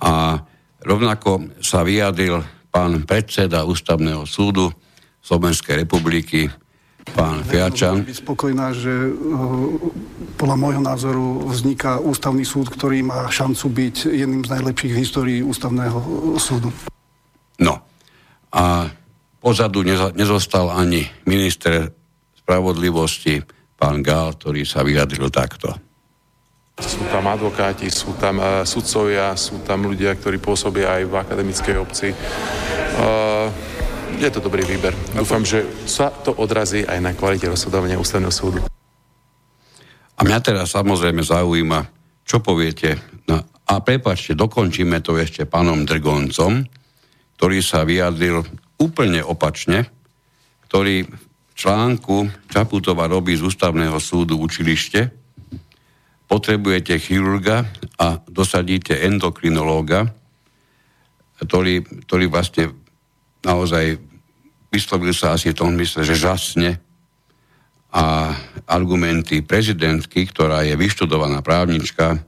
A 0.01 0.41
rovnako 0.81 1.61
sa 1.61 1.85
vyjadril 1.85 2.41
pán 2.73 3.05
predseda 3.05 3.61
Ústavného 3.61 4.25
súdu 4.25 4.73
Slovenskej 5.21 5.85
republiky, 5.85 6.49
pán 7.15 7.43
Fiačan. 7.45 8.05
Byť 8.05 8.21
spokojná, 8.23 8.73
že 8.73 8.91
uh, 8.91 9.77
podľa 10.37 10.57
môjho 10.57 10.81
názoru 10.81 11.45
vzniká 11.49 12.01
ústavný 12.01 12.45
súd, 12.45 12.69
ktorý 12.69 13.05
má 13.05 13.29
šancu 13.29 13.65
byť 13.69 13.95
jedným 14.09 14.43
z 14.45 14.51
najlepších 14.57 14.93
v 14.93 14.99
histórii 15.01 15.39
ústavného 15.45 15.97
súdu. 16.41 16.73
No. 17.61 17.81
A 18.51 18.89
pozadu 19.39 19.85
nezostal 20.17 20.73
ani 20.73 21.07
minister 21.29 21.93
spravodlivosti, 22.41 23.39
pán 23.79 24.03
Gál, 24.03 24.35
ktorý 24.35 24.67
sa 24.67 24.83
vyjadril 24.83 25.31
takto. 25.31 25.71
Sú 26.81 27.05
tam 27.13 27.29
advokáti, 27.29 27.93
sú 27.93 28.17
tam 28.17 28.41
uh, 28.41 28.65
sudcovia, 28.65 29.37
sú 29.37 29.61
tam 29.61 29.85
ľudia, 29.85 30.17
ktorí 30.17 30.41
pôsobia 30.41 30.97
aj 30.97 31.03
v 31.05 31.13
akademickej 31.13 31.75
obci. 31.77 32.07
Uh, 32.11 33.30
je 34.21 34.37
to 34.37 34.45
dobrý 34.45 34.61
výber. 34.61 34.93
Dúfam, 35.17 35.41
že 35.41 35.65
sa 35.89 36.13
to 36.13 36.37
odrazí 36.37 36.85
aj 36.85 37.01
na 37.01 37.17
kvalite 37.17 37.49
rozhodovania 37.49 37.97
ústavného 37.97 38.29
súdu. 38.29 38.61
A 40.13 40.21
mňa 40.21 40.39
teraz 40.45 40.77
samozrejme 40.77 41.25
zaujíma, 41.25 41.89
čo 42.21 42.37
poviete. 42.37 43.01
No, 43.25 43.41
a 43.41 43.73
prepačte, 43.81 44.37
dokončíme 44.37 45.01
to 45.01 45.17
ešte 45.17 45.49
pánom 45.49 45.81
Drgoncom, 45.89 46.61
ktorý 47.41 47.57
sa 47.65 47.81
vyjadril 47.81 48.45
úplne 48.77 49.25
opačne, 49.25 49.89
ktorý 50.69 51.09
v 51.09 51.53
článku 51.57 52.29
Čaputova 52.45 53.09
robí 53.09 53.33
z 53.33 53.41
ústavného 53.41 53.97
súdu 53.97 54.37
učilište, 54.37 55.09
potrebujete 56.29 56.93
chirurga 57.01 57.65
a 57.97 58.21
dosadíte 58.29 59.01
endokrinológa, 59.01 60.13
ktorý, 61.41 61.81
ktorý 62.05 62.29
vlastne 62.29 62.77
naozaj 63.41 64.10
vyslovil 64.71 65.11
sa 65.11 65.35
asi 65.35 65.51
v 65.51 65.59
tom 65.59 65.75
mysle, 65.75 66.01
že 66.07 66.15
žasne 66.15 66.79
a 67.91 68.31
argumenty 68.71 69.43
prezidentky, 69.43 70.23
ktorá 70.23 70.63
je 70.63 70.79
vyštudovaná 70.79 71.43
právnička, 71.43 72.23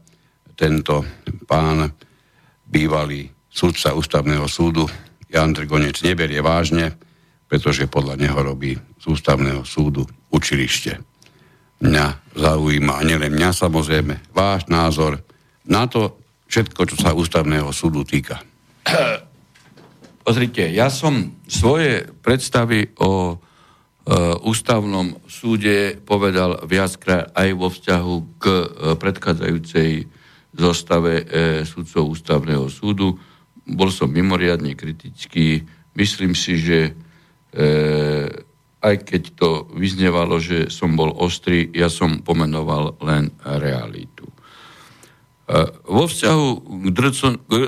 tento 0.59 1.07
pán 1.47 1.95
bývalý 2.67 3.31
sudca 3.47 3.95
ústavného 3.95 4.43
súdu 4.51 4.85
Jan 5.31 5.55
Drgonec 5.55 6.03
neberie 6.05 6.43
vážne, 6.43 6.93
pretože 7.49 7.89
podľa 7.89 8.21
neho 8.21 8.37
robí 8.37 8.77
z 8.77 9.05
ústavného 9.07 9.65
súdu 9.65 10.05
učilište. 10.29 10.99
Mňa 11.81 12.37
zaujíma, 12.37 13.01
a 13.01 13.05
nielen 13.07 13.33
mňa 13.33 13.49
samozrejme, 13.49 14.29
váš 14.35 14.69
názor 14.69 15.17
na 15.65 15.89
to 15.89 16.21
všetko, 16.51 16.85
čo 16.85 16.95
sa 17.01 17.17
ústavného 17.17 17.71
súdu 17.73 18.05
týka. 18.05 18.37
Pozrite, 20.23 20.71
ja 20.71 20.87
som 20.87 21.35
svoje 21.51 22.07
predstavy 22.23 22.95
o 22.95 23.35
e, 23.35 23.35
ústavnom 24.47 25.19
súde 25.27 25.99
povedal 25.99 26.63
viackrát 26.63 27.35
aj 27.35 27.49
vo 27.51 27.67
vzťahu 27.67 28.15
k 28.39 28.43
e, 28.47 28.65
predchádzajúcej 28.95 29.91
zostave 30.55 31.27
e, 31.27 31.67
sudcov 31.67 32.15
ústavného 32.15 32.71
súdu. 32.71 33.19
Bol 33.67 33.91
som 33.91 34.07
mimoriadne 34.07 34.79
kritický. 34.79 35.67
Myslím 35.91 36.39
si, 36.39 36.55
že 36.55 36.79
e, 37.51 37.63
aj 38.79 38.95
keď 39.03 39.23
to 39.35 39.49
vyznevalo, 39.75 40.39
že 40.39 40.71
som 40.71 40.95
bol 40.95 41.11
ostrý, 41.19 41.67
ja 41.75 41.91
som 41.91 42.23
pomenoval 42.23 42.95
len 43.03 43.27
realitu. 43.43 44.32
Vo 45.83 46.07
vzťahu 46.07 46.45
k 46.79 46.87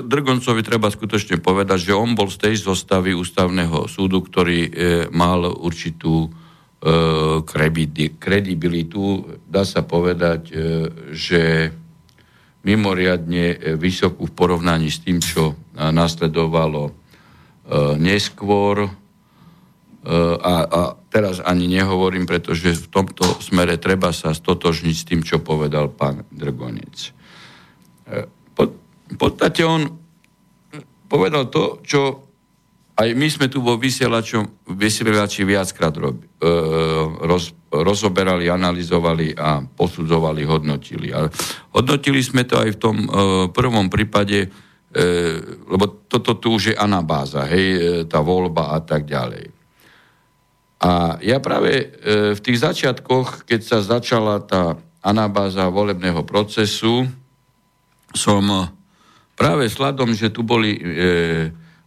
Drgoncovi 0.08 0.64
treba 0.64 0.88
skutočne 0.88 1.36
povedať, 1.36 1.92
že 1.92 1.92
on 1.92 2.16
bol 2.16 2.32
z 2.32 2.48
tej 2.48 2.54
zostavy 2.56 3.12
ústavného 3.12 3.84
súdu, 3.84 4.24
ktorý 4.24 4.60
e, 4.64 4.70
mal 5.12 5.44
určitú 5.44 6.24
e, 6.24 6.28
kredibilitu. 8.16 9.28
Dá 9.44 9.68
sa 9.68 9.84
povedať, 9.84 10.40
e, 10.48 10.54
že 11.12 11.42
mimoriadne 12.64 13.76
vysokú 13.76 14.24
v 14.24 14.34
porovnaní 14.34 14.88
s 14.88 15.04
tým, 15.04 15.22
čo 15.22 15.54
nasledovalo 15.78 16.90
neskôr. 17.94 18.90
A, 20.42 20.54
a 20.66 20.80
teraz 21.06 21.38
ani 21.38 21.70
nehovorím, 21.70 22.26
pretože 22.26 22.74
v 22.74 22.90
tomto 22.90 23.22
smere 23.38 23.78
treba 23.78 24.10
sa 24.10 24.34
stotožniť 24.34 24.96
s 24.98 25.06
tým, 25.06 25.22
čo 25.22 25.38
povedal 25.38 25.94
pán 25.94 26.26
Drgonec 26.34 27.14
v 29.06 29.16
podstate 29.18 29.62
on 29.66 29.86
povedal 31.06 31.50
to, 31.50 31.82
čo 31.86 32.26
aj 32.96 33.12
my 33.12 33.28
sme 33.28 33.46
tu 33.52 33.60
vo 33.60 33.76
vysielači 33.76 35.40
viackrát 35.44 35.92
rob, 36.00 36.16
e, 36.16 36.48
roz, 37.28 37.52
rozoberali, 37.68 38.48
analyzovali 38.48 39.36
a 39.36 39.60
posudzovali, 39.60 40.48
hodnotili. 40.48 41.12
A 41.12 41.28
hodnotili 41.76 42.24
sme 42.24 42.48
to 42.48 42.56
aj 42.56 42.72
v 42.72 42.80
tom 42.80 42.96
e, 43.04 43.08
prvom 43.52 43.92
prípade, 43.92 44.48
e, 44.48 45.04
lebo 45.68 46.08
toto 46.08 46.40
tu 46.40 46.56
už 46.56 46.72
je 46.72 46.74
anabáza, 46.74 47.44
hej, 47.44 47.66
e, 47.68 47.80
tá 48.08 48.24
voľba 48.24 48.72
a 48.72 48.80
tak 48.80 49.04
ďalej. 49.04 49.52
A 50.80 51.20
ja 51.20 51.36
práve 51.36 51.72
e, 51.76 51.86
v 52.32 52.40
tých 52.40 52.64
začiatkoch, 52.64 53.44
keď 53.44 53.60
sa 53.60 53.78
začala 53.84 54.40
tá 54.40 54.80
anabáza 55.04 55.68
volebného 55.68 56.24
procesu, 56.24 57.04
som 58.16 58.72
práve 59.36 59.68
sladom, 59.68 60.16
že 60.16 60.32
tu 60.32 60.42
boli 60.42 60.74
e, 60.74 60.82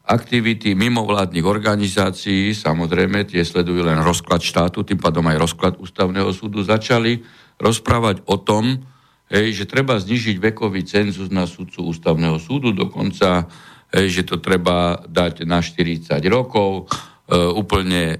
aktivity 0.05 0.77
mimovládnych 0.77 1.45
organizácií, 1.45 2.53
samozrejme, 2.53 3.25
tie 3.25 3.41
sledujú 3.41 3.85
len 3.85 4.01
rozklad 4.01 4.41
štátu, 4.41 4.85
tým 4.85 5.01
pádom 5.01 5.25
aj 5.29 5.37
rozklad 5.37 5.73
ústavného 5.77 6.29
súdu, 6.33 6.61
začali 6.65 7.21
rozprávať 7.61 8.25
o 8.29 8.37
tom, 8.41 8.85
hej, 9.29 9.53
že 9.53 9.69
treba 9.69 9.97
znižiť 9.97 10.37
vekový 10.41 10.81
cenzus 10.85 11.29
na 11.29 11.45
súdcu 11.45 11.89
ústavného 11.89 12.37
súdu, 12.41 12.73
dokonca, 12.73 13.49
hej, 13.93 14.07
že 14.09 14.23
to 14.25 14.41
treba 14.41 15.01
dať 15.05 15.45
na 15.45 15.61
40 15.61 16.21
rokov, 16.29 16.85
e, 17.29 17.37
úplne 17.37 18.03
e, 18.13 18.17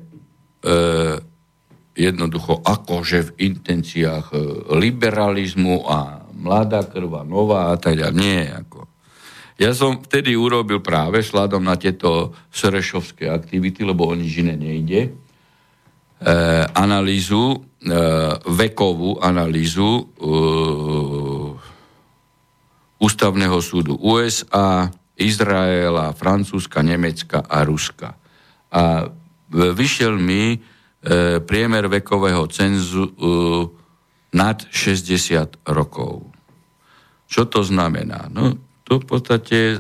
jednoducho 1.97 2.61
akože 2.65 3.33
v 3.33 3.49
intenciách 3.49 4.31
liberalizmu 4.71 5.83
a 5.83 6.18
mladá 6.39 6.87
krva, 6.87 7.27
nová 7.27 7.69
a 7.71 7.77
tak 7.77 7.99
ďalej. 7.99 8.15
Nie, 8.15 8.47
ako. 8.55 8.87
Ja 9.59 9.75
som 9.75 9.99
vtedy 9.99 10.39
urobil 10.39 10.79
práve 10.79 11.19
sladom 11.19 11.59
na 11.59 11.75
tieto 11.75 12.31
srešovské 12.47 13.27
aktivity, 13.27 13.83
lebo 13.83 14.07
o 14.07 14.15
nič 14.15 14.39
iné 14.39 14.55
nejde, 14.55 15.01
e, 15.03 15.11
analýzu, 16.71 17.59
e, 17.83 17.91
vekovú 18.47 19.19
analýzu 19.19 19.99
e, 19.99 20.03
ústavného 23.03 23.59
súdu 23.59 23.99
USA, 23.99 24.87
Izraela, 25.19 26.15
Francúzska, 26.15 26.79
Nemecka 26.79 27.43
a 27.43 27.67
Ruska. 27.67 28.15
A 28.71 29.11
vyšiel 29.51 30.15
mi 30.15 30.55
e, 30.55 30.57
priemer 31.43 31.91
vekového 31.91 32.47
cenzu 32.47 33.03
e, 33.03 33.11
nad 34.33 34.61
60 34.69 35.65
rokov. 35.65 36.29
Čo 37.29 37.45
to 37.45 37.61
znamená? 37.61 38.29
No, 38.29 38.57
to 38.85 39.01
v 39.01 39.05
podstate 39.05 39.59
e, 39.59 39.77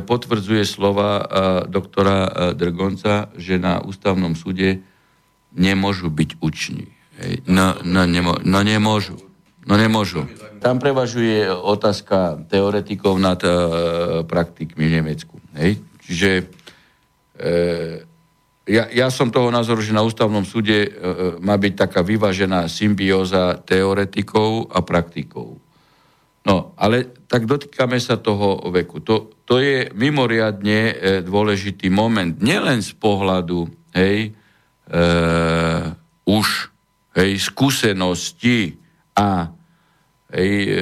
potvrdzuje 0.00 0.64
slova 0.64 1.10
e, 1.20 1.24
doktora 1.68 2.18
e, 2.24 2.30
Drgonca, 2.56 3.32
že 3.36 3.60
na 3.60 3.84
ústavnom 3.84 4.32
súde 4.32 4.80
nemôžu 5.52 6.08
byť 6.08 6.30
uční. 6.40 6.88
No, 7.46 7.78
no, 7.86 8.02
nemo, 8.10 8.34
no 8.42 8.60
nemôžu. 8.66 9.16
No 9.64 9.80
nemôžu. 9.80 10.28
Tam 10.60 10.76
prevažuje 10.76 11.48
otázka 11.48 12.44
teoretikov 12.52 13.16
nad 13.16 13.40
e, 13.40 13.48
praktikmi 14.28 14.88
v 14.88 14.94
Nemecku. 15.00 15.40
Hej. 15.56 15.80
Čiže 16.04 16.30
e, 16.40 16.44
ja, 18.64 18.88
ja 18.88 19.12
som 19.12 19.28
toho 19.28 19.52
názoru, 19.52 19.84
že 19.84 19.92
na 19.92 20.00
ústavnom 20.00 20.40
súde 20.40 20.88
e, 20.88 20.90
má 21.44 21.60
byť 21.60 21.74
taká 21.76 22.00
vyvážená 22.00 22.64
symbióza 22.72 23.60
teoretikov 23.60 24.72
a 24.72 24.80
praktikov. 24.80 25.60
No, 26.44 26.76
ale 26.76 27.24
tak 27.28 27.48
dotýkame 27.48 27.96
sa 28.00 28.20
toho 28.20 28.60
veku. 28.68 29.00
To, 29.04 29.32
to 29.44 29.60
je 29.60 29.88
mimoriadne 29.92 30.80
e, 30.92 30.94
dôležitý 31.24 31.92
moment. 31.92 32.36
Nielen 32.40 32.80
z 32.80 32.92
pohľadu, 32.96 33.68
hej, 33.96 34.32
e, 34.32 35.00
už, 36.24 36.48
hej, 37.20 37.32
skúsenosti 37.40 38.80
a 39.16 39.52
hej, 40.32 40.52
e, 40.68 40.72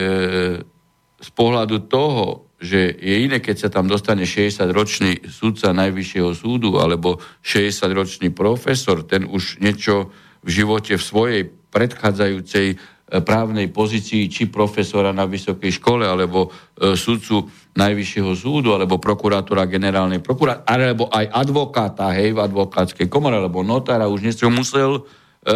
z 1.22 1.30
pohľadu 1.34 1.86
toho, 1.86 2.50
že 2.62 2.94
je 2.94 3.26
iné, 3.26 3.42
keď 3.42 3.66
sa 3.66 3.68
tam 3.74 3.90
dostane 3.90 4.22
60-ročný 4.22 5.26
súdca 5.26 5.74
Najvyššieho 5.74 6.30
súdu 6.30 6.78
alebo 6.78 7.18
60-ročný 7.42 8.30
profesor, 8.30 9.02
ten 9.02 9.26
už 9.26 9.58
niečo 9.58 10.14
v 10.46 10.62
živote 10.62 10.94
v 10.94 11.02
svojej 11.02 11.42
predchádzajúcej 11.74 12.78
právnej 13.20 13.68
pozícii 13.68 14.30
či 14.32 14.48
profesora 14.48 15.12
na 15.12 15.28
vysokej 15.28 15.68
škole, 15.76 16.08
alebo 16.08 16.48
e, 16.48 16.96
sudcu 16.96 17.44
Najvyššieho 17.76 18.32
súdu, 18.32 18.72
alebo 18.72 18.96
prokurátora 18.96 19.68
generálnej 19.68 20.24
prokurátora, 20.24 20.64
alebo 20.64 21.12
aj 21.12 21.28
advokáta, 21.28 22.16
hej, 22.16 22.32
v 22.32 22.40
advokátskej 22.40 23.12
komore, 23.12 23.36
alebo 23.36 23.60
notára, 23.60 24.08
už 24.08 24.24
niečo 24.24 24.48
musel, 24.48 25.04
e, 25.44 25.52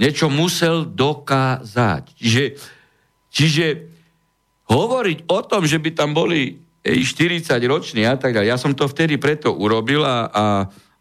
niečo 0.00 0.32
musel 0.32 0.88
dokázať. 0.88 2.16
Čiže, 2.16 2.44
čiže 3.28 3.95
hovoriť 4.66 5.30
o 5.30 5.38
tom, 5.46 5.62
že 5.66 5.78
by 5.78 5.90
tam 5.94 6.10
boli 6.14 6.62
40 6.82 7.42
roční 7.66 8.06
a 8.06 8.14
tak 8.14 8.34
ďalej, 8.34 8.50
ja 8.50 8.58
som 8.58 8.70
to 8.74 8.86
vtedy 8.86 9.18
preto 9.18 9.50
urobil 9.50 10.06
a, 10.06 10.30
a, 10.30 10.46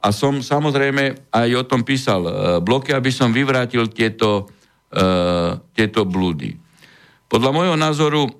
a 0.01 0.07
som 0.09 0.41
samozrejme 0.41 1.29
aj 1.29 1.49
o 1.53 1.63
tom 1.65 1.85
písal 1.85 2.25
e, 2.25 2.31
bloky, 2.61 2.89
aby 2.89 3.13
som 3.13 3.29
vyvrátil 3.29 3.85
tieto 3.93 4.49
E, 4.95 5.05
tieto 5.75 6.07
blúdy. 6.07 6.55
Podľa 7.27 7.51
môjho 7.51 7.75
názoru 7.75 8.31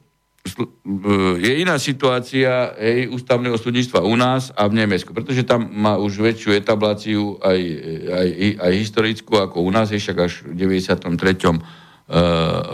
je 1.42 1.52
iná 1.58 1.76
situácia 1.76 2.72
hej, 2.80 3.12
ústavného 3.12 3.60
súdnictva 3.60 4.06
u 4.06 4.16
nás 4.16 4.56
a 4.56 4.70
v 4.72 4.80
Nemecku, 4.80 5.12
pretože 5.12 5.44
tam 5.44 5.68
má 5.68 6.00
už 6.00 6.22
väčšiu 6.22 6.56
etabláciu 6.56 7.42
aj, 7.44 7.60
aj, 8.08 8.28
aj 8.62 8.74
historickú 8.78 9.36
ako 9.36 9.68
u 9.68 9.72
nás, 9.74 9.92
však 9.92 10.16
až 10.16 10.48
v 10.48 10.54
93. 10.80 11.60
E, 12.06 12.22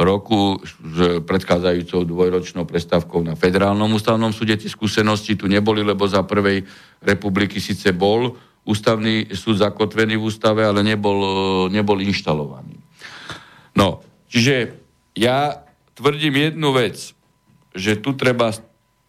roku 0.04 0.60
s 0.60 1.24
predchádzajúcou 1.24 2.04
dvojročnou 2.04 2.68
prestávkou 2.68 3.24
na 3.24 3.40
federálnom 3.40 3.88
ústavnom 3.96 4.36
súde. 4.36 4.60
Tie 4.60 4.68
skúsenosti 4.68 5.40
tu 5.40 5.48
neboli, 5.48 5.88
lebo 5.88 6.04
za 6.04 6.20
prvej 6.28 6.68
republiky 7.00 7.64
síce 7.64 7.96
bol 7.96 8.36
ústavný 8.68 9.32
súd 9.32 9.64
zakotvený 9.64 10.20
v 10.20 10.28
ústave, 10.28 10.68
ale 10.68 10.84
nebol, 10.84 11.24
nebol 11.72 12.04
inštalovaný. 12.04 12.76
No, 13.72 14.04
čiže 14.28 14.76
ja 15.16 15.64
tvrdím 15.96 16.52
jednu 16.52 16.76
vec, 16.76 17.16
že 17.72 18.04
tu 18.04 18.20
treba 18.20 18.52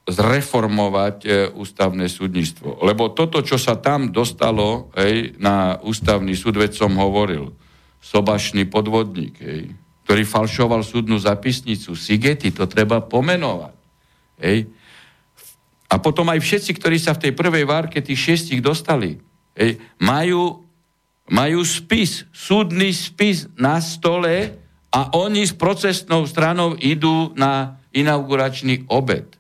zreformovať 0.06 1.16
e, 1.26 1.28
ústavné 1.50 2.06
súdnictvo. 2.06 2.78
Lebo 2.86 3.10
toto, 3.10 3.42
čo 3.42 3.58
sa 3.58 3.74
tam 3.74 4.14
dostalo 4.14 4.86
hej, 4.94 5.34
na 5.42 5.82
ústavný 5.82 6.38
súd, 6.38 6.62
veď 6.62 6.78
som 6.78 6.94
hovoril, 6.94 7.50
sobašný 7.98 8.70
podvodník, 8.70 9.34
hej, 9.42 9.81
ktorý 10.02 10.22
falšoval 10.26 10.82
súdnu 10.82 11.16
zapisnicu, 11.18 11.94
Sigety, 11.94 12.50
to 12.50 12.66
treba 12.66 13.00
pomenovať. 13.02 13.74
Hej. 14.42 14.58
A 15.92 15.94
potom 16.00 16.26
aj 16.32 16.40
všetci, 16.40 16.72
ktorí 16.80 16.96
sa 16.98 17.14
v 17.14 17.28
tej 17.28 17.32
prvej 17.36 17.64
várke 17.68 18.00
tých 18.00 18.18
šiestich 18.18 18.64
dostali, 18.64 19.20
hej, 19.54 19.78
majú, 20.00 20.64
majú 21.28 21.60
spis, 21.62 22.24
súdny 22.32 22.90
spis 22.90 23.46
na 23.54 23.78
stole 23.78 24.56
a 24.88 25.00
oni 25.14 25.44
s 25.44 25.52
procesnou 25.52 26.24
stranou 26.24 26.74
idú 26.80 27.30
na 27.36 27.76
inauguračný 27.92 28.88
obed. 28.88 29.36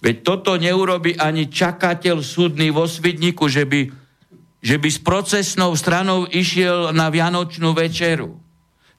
Veď 0.00 0.16
toto 0.24 0.56
neurobi 0.56 1.16
ani 1.16 1.48
čakateľ 1.48 2.20
súdny 2.24 2.72
vo 2.72 2.84
Svidniku, 2.88 3.48
že 3.48 3.64
by, 3.68 3.88
že 4.60 4.76
by 4.76 4.88
s 4.88 5.00
procesnou 5.00 5.72
stranou 5.76 6.28
išiel 6.28 6.92
na 6.96 7.12
Vianočnú 7.12 7.72
večeru. 7.76 8.36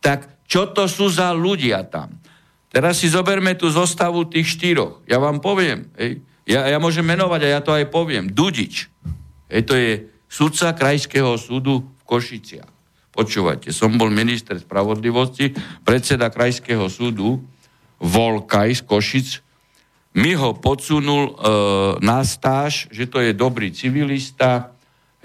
Tak 0.02 0.37
čo 0.48 0.72
to 0.72 0.88
sú 0.88 1.12
za 1.12 1.36
ľudia 1.36 1.84
tam. 1.86 2.18
Teraz 2.72 3.04
si 3.04 3.12
zoberme 3.12 3.56
tú 3.56 3.68
zostavu 3.68 4.28
tých 4.28 4.56
štyroch. 4.56 5.04
Ja 5.08 5.20
vám 5.20 5.43
poviem, 5.43 5.91
hej, 6.00 6.24
ja, 6.48 6.68
ja 6.68 6.80
môžem 6.80 7.04
menovať 7.04 7.41
a 7.43 7.54
ja 7.60 7.62
to 7.64 7.76
aj 7.76 7.91
poviem. 7.91 8.32
Dudič. 8.32 8.88
Hej, 9.52 9.62
to 9.68 9.76
je 9.76 10.08
sudca 10.32 10.72
Krajského 10.76 11.36
súdu 11.36 11.84
v 11.84 12.04
Košiciach. 12.08 12.72
Počúvajte, 13.12 13.74
som 13.74 13.98
bol 13.98 14.14
minister 14.14 14.56
spravodlivosti, 14.62 15.52
predseda 15.82 16.30
Krajského 16.30 16.86
súdu, 16.86 17.41
Volkaj 17.98 18.78
z 18.78 18.82
Košic, 18.86 19.28
mi 20.14 20.38
ho 20.38 20.54
podsunul 20.54 21.24
e, 21.26 21.34
na 22.06 22.22
stáž, 22.22 22.86
že 22.93 23.10
to 23.10 23.18
je 23.18 23.34
dobrý 23.34 23.74
civilista, 23.74 24.70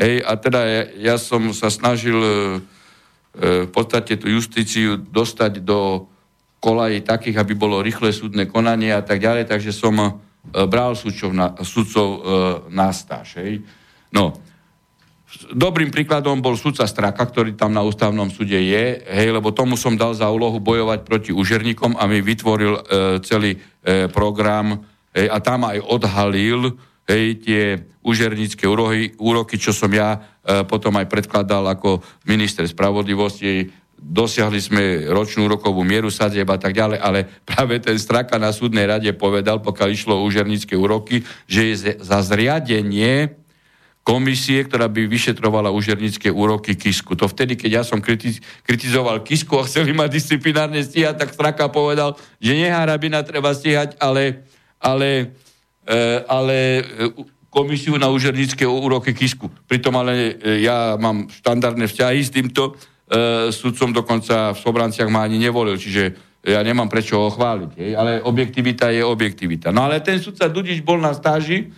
hej, 0.01 0.25
a 0.25 0.41
teda 0.41 0.61
ja, 0.65 0.83
ja 1.13 1.17
som 1.21 1.53
sa 1.53 1.69
snažil 1.69 2.17
e, 2.17 2.33
v 3.33 3.71
podstate 3.73 4.21
tú 4.21 4.29
justíciu 4.29 5.01
dostať 5.01 5.65
do 5.65 6.13
kolají 6.63 7.03
takých, 7.03 7.43
aby 7.43 7.59
bolo 7.59 7.83
rýchle 7.83 8.15
súdne 8.15 8.47
konanie 8.47 8.95
a 8.95 9.03
tak 9.03 9.19
ďalej, 9.19 9.51
takže 9.51 9.75
som 9.75 9.99
e, 9.99 10.09
bral 10.71 10.95
sudcov 10.95 11.35
na, 11.35 11.59
sudcov 11.59 12.09
e, 12.09 12.19
na 12.71 12.95
stáž. 12.95 13.43
Hej. 13.43 13.67
No, 14.15 14.39
dobrým 15.51 15.91
príkladom 15.91 16.39
bol 16.39 16.55
sudca 16.55 16.87
Straka, 16.87 17.19
ktorý 17.27 17.59
tam 17.59 17.75
na 17.75 17.83
ústavnom 17.83 18.31
súde 18.31 18.63
je, 18.63 19.03
hej, 19.03 19.29
lebo 19.35 19.51
tomu 19.51 19.75
som 19.75 19.99
dal 19.99 20.15
za 20.15 20.31
úlohu 20.31 20.63
bojovať 20.63 21.03
proti 21.03 21.31
užerníkom 21.35 21.99
a 21.99 22.07
mi 22.07 22.23
vytvoril 22.23 22.75
e, 22.79 22.81
celý 23.27 23.59
e, 23.59 24.07
program 24.07 24.87
hej, 25.11 25.27
a 25.35 25.43
tam 25.43 25.67
aj 25.67 25.83
odhalil 25.83 26.79
hej, 27.09 27.25
tie 27.43 27.63
užernícke 28.03 28.67
úroky, 28.67 29.15
úroky, 29.19 29.57
čo 29.59 29.71
som 29.71 29.91
ja 29.91 30.19
e, 30.19 30.67
potom 30.67 30.95
aj 30.99 31.07
predkladal 31.07 31.67
ako 31.71 32.03
minister 32.27 32.67
spravodlivosti, 32.67 33.71
dosiahli 34.03 34.59
sme 34.59 34.83
ročnú 35.07 35.47
rokovú 35.47 35.87
mieru 35.87 36.11
sadzieb 36.11 36.51
a 36.51 36.59
tak 36.59 36.75
ďalej, 36.75 36.99
ale 36.99 37.23
práve 37.47 37.79
ten 37.79 37.95
Straka 37.95 38.35
na 38.35 38.51
súdnej 38.51 38.83
rade 38.91 39.11
povedal, 39.15 39.63
pokiaľ 39.63 39.89
išlo 39.95 40.19
o 40.19 40.27
užernícke 40.27 40.75
úroky, 40.75 41.23
že 41.47 41.61
je 41.71 41.75
za 42.03 42.19
zriadenie 42.27 43.39
komisie, 44.03 44.67
ktorá 44.67 44.91
by 44.91 45.07
vyšetrovala 45.07 45.71
užernícke 45.71 46.27
úroky 46.27 46.75
Kisku. 46.75 47.15
To 47.15 47.31
vtedy, 47.31 47.55
keď 47.55 47.71
ja 47.71 47.83
som 47.87 48.03
kritiz- 48.03 48.43
kritizoval 48.67 49.23
Kisku 49.23 49.55
a 49.63 49.67
chceli 49.71 49.95
ma 49.95 50.11
disciplinárne 50.11 50.83
stíhať, 50.83 51.23
tak 51.23 51.31
Straka 51.31 51.71
povedal, 51.71 52.19
že 52.43 52.59
neharabina 52.59 53.23
treba 53.23 53.55
stíhať, 53.55 53.95
ale, 54.03 54.43
ale 54.83 55.39
ale 56.29 56.59
e, 56.81 56.83
komisiu 57.53 57.99
na 57.99 58.09
užernické 58.09 58.65
úroky 58.65 59.13
Kisku. 59.13 59.51
Pritom 59.67 59.93
ale 59.99 60.39
e, 60.41 60.65
ja 60.65 60.95
mám 60.97 61.29
štandardné 61.29 61.91
vzťahy 61.91 62.21
s 62.23 62.31
týmto 62.33 62.79
sudcom, 63.53 63.93
dokonca 63.93 64.57
v 64.57 64.63
Sobranciach 64.65 65.13
ma 65.13 65.29
ani 65.29 65.37
nevolil, 65.37 65.77
čiže 65.77 66.17
ja 66.43 66.65
nemám 66.65 66.89
prečo 66.89 67.21
ho 67.21 67.29
chváliť. 67.29 67.71
Hej? 67.77 67.91
Ale 67.93 68.13
objektivita 68.25 68.89
je 68.89 69.05
objektivita. 69.05 69.69
No 69.69 69.85
ale 69.85 70.01
ten 70.01 70.17
sudca 70.17 70.49
Dudič 70.49 70.81
bol 70.81 70.97
na 70.97 71.13
stáži, 71.13 71.71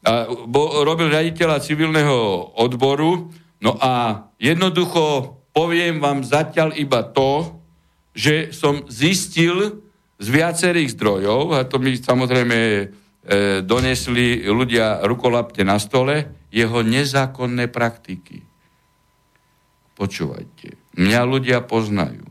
a 0.00 0.24
bo, 0.26 0.80
robil 0.86 1.10
riaditeľa 1.10 1.60
civilného 1.60 2.16
odboru, 2.56 3.30
no 3.60 3.76
a 3.78 4.24
jednoducho 4.40 5.36
poviem 5.52 5.98
vám 5.98 6.22
zatiaľ 6.22 6.72
iba 6.78 7.02
to, 7.02 7.58
že 8.14 8.54
som 8.54 8.86
zistil 8.90 9.82
z 10.18 10.26
viacerých 10.30 10.98
zdrojov, 10.98 11.54
a 11.54 11.62
to 11.66 11.78
mi 11.78 11.94
samozrejme 11.94 12.90
donesli 13.62 14.48
ľudia 14.48 15.04
rukolapte 15.04 15.60
na 15.60 15.76
stole 15.76 16.32
jeho 16.48 16.80
nezákonné 16.80 17.68
praktiky. 17.68 18.40
Počúvajte, 19.98 20.96
mňa 20.96 21.20
ľudia 21.28 21.58
poznajú. 21.60 22.24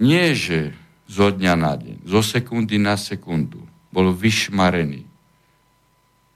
Nie, 0.00 0.32
že 0.32 0.72
zo 1.04 1.28
dňa 1.28 1.54
na 1.60 1.76
deň, 1.76 2.08
zo 2.08 2.24
sekundy 2.24 2.80
na 2.80 2.96
sekundu 2.96 3.60
bol 3.92 4.08
vyšmarený 4.16 5.04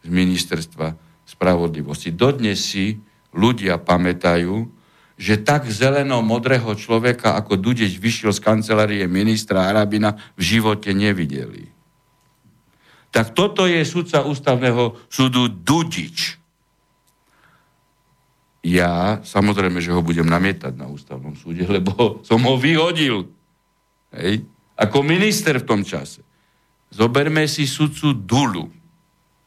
z 0.04 0.08
ministerstva 0.12 0.92
spravodlivosti. 1.24 2.12
Dodnes 2.12 2.60
si 2.60 3.00
ľudia 3.32 3.80
pamätajú, 3.80 4.68
že 5.16 5.40
tak 5.40 5.64
zeleno-modrého 5.72 6.76
človeka 6.76 7.40
ako 7.40 7.56
Dudeč 7.56 7.96
vyšiel 7.96 8.36
z 8.36 8.40
kancelárie 8.44 9.04
ministra 9.08 9.64
Arabina 9.64 10.12
v 10.36 10.42
živote 10.44 10.92
nevideli. 10.92 11.75
Tak 13.16 13.32
toto 13.32 13.64
je 13.64 13.80
sudca 13.88 14.28
ústavného 14.28 15.08
súdu 15.08 15.48
Dudič. 15.48 16.36
Ja 18.60 19.24
samozrejme, 19.24 19.80
že 19.80 19.96
ho 19.96 20.04
budem 20.04 20.28
namietať 20.28 20.76
na 20.76 20.84
ústavnom 20.84 21.32
súde, 21.32 21.64
lebo 21.80 22.20
som 22.20 22.44
ho 22.44 22.60
vyhodil. 22.60 23.32
Hej? 24.12 24.44
Ako 24.76 25.00
minister 25.00 25.56
v 25.56 25.64
tom 25.64 25.80
čase. 25.80 26.20
Zoberme 26.92 27.48
si 27.48 27.64
sudcu 27.64 28.12
Dulu. 28.12 28.68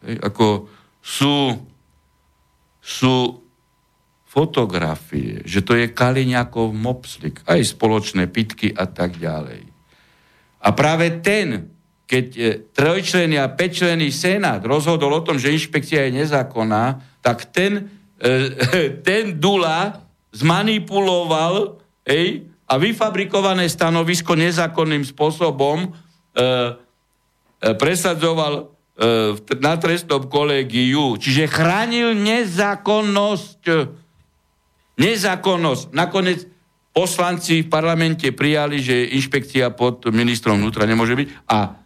Hej? 0.02 0.18
Ako 0.18 0.66
sú, 0.98 1.54
sú 2.82 3.38
fotografie, 4.26 5.46
že 5.46 5.62
to 5.62 5.78
je 5.78 5.94
Kaliňakov 5.94 6.74
mopslik, 6.74 7.46
aj 7.46 7.70
spoločné 7.70 8.26
pitky 8.34 8.74
a 8.74 8.90
tak 8.90 9.22
ďalej. 9.22 9.62
A 10.58 10.74
práve 10.74 11.22
ten 11.22 11.79
keď 12.10 12.26
e, 12.34 12.42
trojčlený 12.74 13.38
a 13.38 13.54
päťčlený 13.54 14.10
senát 14.10 14.66
rozhodol 14.66 15.22
o 15.22 15.22
tom, 15.22 15.38
že 15.38 15.54
inšpekcia 15.54 16.10
je 16.10 16.26
nezákonná, 16.26 17.06
tak 17.22 17.54
ten, 17.54 17.86
e, 18.18 18.34
ten 19.08 19.38
Dula 19.38 20.02
zmanipuloval 20.34 21.78
ej, 22.10 22.50
a 22.70 22.74
vyfabrikované 22.78 23.70
stanovisko 23.70 24.34
nezákonným 24.34 25.06
spôsobom 25.06 25.86
e, 25.86 25.90
e, 25.90 27.74
presadzoval 27.78 28.54
e, 28.58 28.64
na 29.62 29.74
trestnom 29.78 30.26
kolegiu. 30.26 31.18
Čiže 31.18 31.50
chránil 31.50 32.18
nezákonnosť. 32.18 33.62
Nezákonnosť. 34.98 35.84
Nakoniec 35.94 36.46
poslanci 36.94 37.64
v 37.64 37.72
parlamente 37.72 38.30
prijali, 38.34 38.82
že 38.82 39.14
inšpekcia 39.16 39.72
pod 39.72 40.10
ministrom 40.12 40.60
vnútra 40.60 40.84
nemôže 40.84 41.16
byť 41.16 41.28
a 41.48 41.79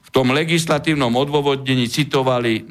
v 0.00 0.08
tom 0.10 0.32
legislatívnom 0.34 1.12
odôvodnení 1.14 1.86
citovali 1.86 2.66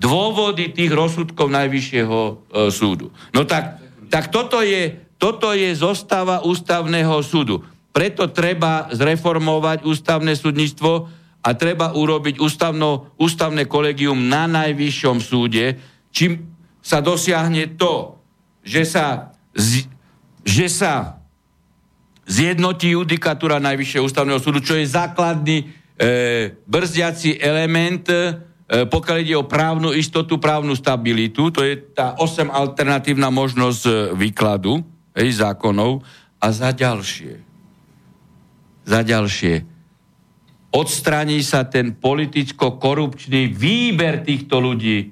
dôvody 0.00 0.72
tých 0.72 0.88
rozsudkov 0.88 1.52
Najvyššieho 1.52 2.20
e, 2.24 2.32
súdu. 2.72 3.12
No 3.36 3.44
tak, 3.44 3.76
tak 4.08 4.32
toto, 4.32 4.64
je, 4.64 4.96
toto 5.20 5.52
je 5.52 5.76
zostava 5.76 6.40
ústavného 6.40 7.20
súdu. 7.20 7.60
Preto 7.92 8.32
treba 8.32 8.88
zreformovať 8.96 9.84
ústavné 9.84 10.32
súdnictvo 10.32 11.12
a 11.44 11.48
treba 11.52 11.92
urobiť 11.92 12.40
ústavno, 12.40 13.12
ústavné 13.20 13.68
kolegium 13.68 14.30
na 14.30 14.48
Najvyššom 14.48 15.20
súde, 15.20 15.76
čím 16.08 16.48
sa 16.80 17.04
dosiahne 17.04 17.76
to, 17.76 18.16
že 18.64 18.88
sa, 18.88 19.36
z, 19.52 19.84
že 20.48 20.72
sa 20.72 21.20
zjednotí 22.24 22.96
judikatúra 22.96 23.60
Najvyššieho 23.60 24.06
ústavného 24.06 24.40
súdu, 24.40 24.64
čo 24.64 24.80
je 24.80 24.88
základný 24.88 25.79
brzdiaci 26.64 27.36
element, 27.36 28.08
e, 28.08 28.20
pokiaľ 28.88 29.16
ide 29.20 29.36
o 29.36 29.44
právnu 29.44 29.92
istotu, 29.92 30.40
právnu 30.40 30.72
stabilitu, 30.72 31.52
to 31.52 31.60
je 31.60 31.76
tá 31.92 32.16
8 32.16 32.48
alternatívna 32.48 33.28
možnosť 33.28 33.82
e, 33.84 33.92
výkladu 34.16 34.80
hej, 35.12 35.44
zákonov 35.44 36.00
a 36.40 36.46
za 36.48 36.72
ďalšie. 36.72 37.34
Za 38.88 39.00
ďalšie. 39.04 39.54
Odstraní 40.70 41.42
sa 41.44 41.68
ten 41.68 41.98
politicko-korupčný 41.98 43.52
výber 43.52 44.24
týchto 44.24 44.62
ľudí 44.62 44.96
e, 45.04 45.06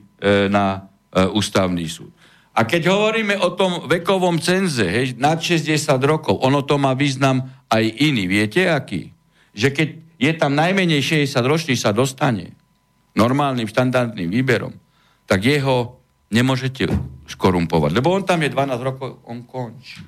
na 0.49 0.89
e, 1.13 1.27
ústavný 1.29 1.85
súd. 1.85 2.15
A 2.59 2.67
keď 2.67 2.91
hovoríme 2.91 3.39
o 3.39 3.55
tom 3.55 3.87
vekovom 3.87 4.43
cenze, 4.43 4.83
hej, 4.83 5.15
nad 5.21 5.39
60 5.39 5.77
rokov, 6.03 6.41
ono 6.43 6.65
to 6.67 6.75
má 6.75 6.97
význam 6.97 7.45
aj 7.71 7.85
iný. 8.03 8.27
Viete 8.27 8.67
aký? 8.67 9.15
Že 9.55 9.69
keď 9.71 9.89
je 10.19 10.33
tam 10.35 10.59
najmenej 10.59 11.01
60 11.25 11.31
ročný 11.47 11.75
sa 11.79 11.95
dostane 11.95 12.59
normálnym, 13.15 13.71
štandardným 13.71 14.31
výberom, 14.31 14.75
tak 15.27 15.47
jeho 15.47 15.99
nemôžete 16.35 16.91
skorumpovať. 17.31 17.91
Lebo 17.95 18.13
on 18.13 18.27
tam 18.27 18.43
je 18.43 18.51
12 18.53 18.79
rokov, 18.83 19.23
on 19.25 19.47
končí. 19.47 20.03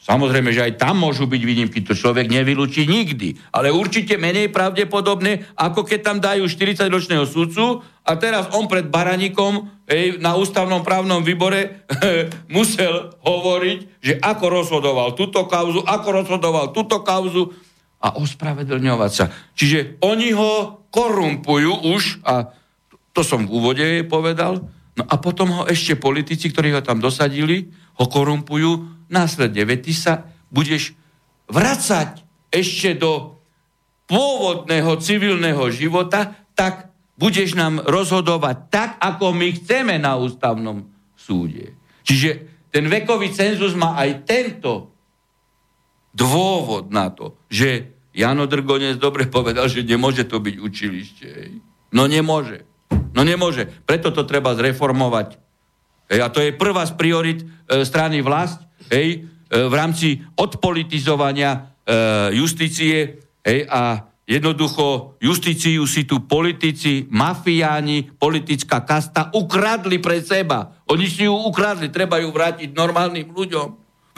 Samozrejme, 0.00 0.48
že 0.48 0.64
aj 0.64 0.80
tam 0.80 1.04
môžu 1.04 1.28
byť 1.28 1.42
výnimky, 1.44 1.84
to 1.84 1.92
človek 1.92 2.24
nevylúči 2.24 2.88
nikdy. 2.88 3.36
Ale 3.52 3.68
určite 3.68 4.16
menej 4.16 4.48
pravdepodobné, 4.48 5.52
ako 5.52 5.84
keď 5.84 6.00
tam 6.00 6.18
dajú 6.24 6.48
40-ročného 6.48 7.28
sudcu 7.28 7.84
a 8.00 8.16
teraz 8.16 8.48
on 8.56 8.64
pred 8.64 8.88
Baraníkom 8.88 9.68
ej, 9.84 10.16
na 10.16 10.40
ústavnom 10.40 10.80
právnom 10.80 11.20
výbore 11.20 11.84
musel 12.56 13.12
hovoriť, 13.20 13.78
že 14.00 14.16
ako 14.24 14.44
rozhodoval 14.48 15.12
túto 15.12 15.44
kauzu, 15.44 15.84
ako 15.84 16.08
rozhodoval 16.24 16.72
túto 16.72 17.04
kauzu 17.04 17.52
a 18.00 18.16
ospravedlňovať 18.16 19.10
sa. 19.12 19.28
Čiže 19.52 20.00
oni 20.00 20.32
ho 20.32 20.84
korumpujú 20.88 21.92
už, 21.92 22.24
a 22.24 22.48
to 23.12 23.20
som 23.20 23.44
v 23.44 23.52
úvode 23.52 23.86
povedal, 24.08 24.64
no 24.96 25.04
a 25.04 25.14
potom 25.20 25.52
ho 25.52 25.62
ešte 25.68 26.00
politici, 26.00 26.48
ktorí 26.48 26.72
ho 26.72 26.82
tam 26.82 26.98
dosadili, 26.98 27.68
ho 28.00 28.08
korumpujú 28.08 29.04
následne, 29.12 29.68
veď 29.68 29.78
ty 29.84 29.92
sa 29.92 30.14
budeš 30.48 30.96
vracať 31.52 32.24
ešte 32.50 32.96
do 32.96 33.38
pôvodného 34.10 34.98
civilného 34.98 35.70
života, 35.70 36.34
tak 36.56 36.90
budeš 37.14 37.54
nám 37.54 37.84
rozhodovať 37.84 38.56
tak, 38.72 38.90
ako 38.98 39.36
my 39.36 39.54
chceme 39.60 40.00
na 40.00 40.16
ústavnom 40.18 40.88
súde. 41.14 41.76
Čiže 42.02 42.30
ten 42.72 42.88
vekový 42.90 43.30
cenzus 43.30 43.76
má 43.76 43.94
aj 44.00 44.24
tento 44.26 44.89
dôvod 46.14 46.90
na 46.90 47.10
to, 47.10 47.38
že 47.46 47.94
Jano 48.10 48.50
Drgonec 48.50 48.98
dobre 48.98 49.30
povedal, 49.30 49.70
že 49.70 49.86
nemôže 49.86 50.26
to 50.26 50.42
byť 50.42 50.56
učilište. 50.58 51.28
No 51.94 52.10
nemôže. 52.10 52.66
No 53.14 53.22
nemôže. 53.22 53.70
Preto 53.86 54.10
to 54.10 54.26
treba 54.26 54.54
zreformovať. 54.58 55.38
a 56.10 56.26
to 56.26 56.42
je 56.42 56.50
prvá 56.50 56.82
z 56.86 56.92
priorit 56.98 57.38
e, 57.42 57.86
strany 57.86 58.18
vlast, 58.18 58.58
hej, 58.90 59.08
e, 59.14 59.18
v 59.54 59.74
rámci 59.74 60.18
odpolitizovania 60.34 61.54
e, 61.54 61.58
justície 62.34 63.22
hej, 63.46 63.60
a 63.70 64.10
jednoducho 64.26 65.14
justíciu 65.22 65.86
si 65.86 66.02
tu 66.02 66.26
politici, 66.26 67.06
mafiáni, 67.14 68.10
politická 68.18 68.82
kasta 68.82 69.30
ukradli 69.38 70.02
pre 70.02 70.18
seba. 70.18 70.82
Oni 70.90 71.06
si 71.06 71.30
ju 71.30 71.34
ukradli, 71.34 71.94
treba 71.94 72.18
ju 72.18 72.34
vrátiť 72.34 72.74
normálnym 72.74 73.30
ľuďom. 73.30 73.68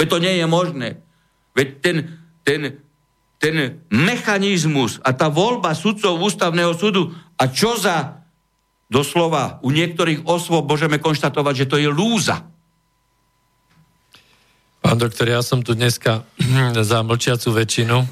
Veď 0.00 0.06
to 0.08 0.18
nie 0.20 0.40
je 0.40 0.46
možné. 0.48 0.88
Veď 1.52 1.68
ten, 1.84 1.96
ten, 2.42 2.60
ten 3.36 3.84
mechanizmus 3.92 4.98
a 5.04 5.12
tá 5.12 5.28
voľba 5.28 5.76
sudcov 5.76 6.16
ústavného 6.20 6.72
súdu 6.72 7.12
a 7.36 7.44
čo 7.50 7.76
za 7.76 8.22
doslova 8.92 9.60
u 9.64 9.72
niektorých 9.72 10.28
osôb 10.28 10.68
môžeme 10.68 11.00
konštatovať, 11.00 11.64
že 11.64 11.68
to 11.68 11.76
je 11.80 11.88
lúza. 11.88 12.44
Pán 14.82 14.98
doktor, 14.98 15.30
ja 15.30 15.40
som 15.40 15.64
tu 15.64 15.72
dneska 15.72 16.28
za 16.90 17.00
mlčiacu 17.00 17.48
väčšinu, 17.56 17.98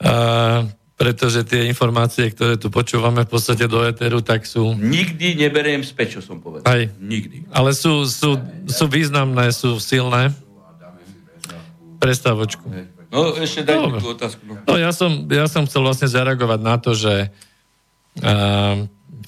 a, 0.00 0.64
pretože 0.96 1.44
tie 1.44 1.68
informácie, 1.68 2.32
ktoré 2.32 2.56
tu 2.56 2.72
počúvame 2.72 3.28
v 3.28 3.30
podstate 3.36 3.68
do 3.68 3.84
Eteru, 3.84 4.24
tak 4.24 4.48
sú... 4.48 4.72
Nikdy 4.72 5.36
neberiem 5.36 5.84
späť, 5.84 6.18
čo 6.18 6.20
som 6.24 6.40
povedal. 6.40 6.64
Aj. 6.64 6.88
Nikdy. 6.96 7.52
Ale 7.52 7.76
sú, 7.76 8.08
sú, 8.08 8.40
sú 8.64 8.84
významné, 8.88 9.52
sú 9.52 9.76
silné. 9.76 10.32
Prestávočku. 11.96 12.66
No, 13.10 13.38
ešte 13.38 13.64
daj 13.64 14.02
tú 14.02 14.12
otázku. 14.12 14.42
No. 14.44 14.54
no 14.66 14.74
ja, 14.76 14.90
som, 14.90 15.24
ja 15.30 15.46
som 15.46 15.64
chcel 15.64 15.82
vlastne 15.84 16.10
zareagovať 16.10 16.60
na 16.60 16.76
to, 16.76 16.92
že 16.92 17.30
uh, 18.20 18.84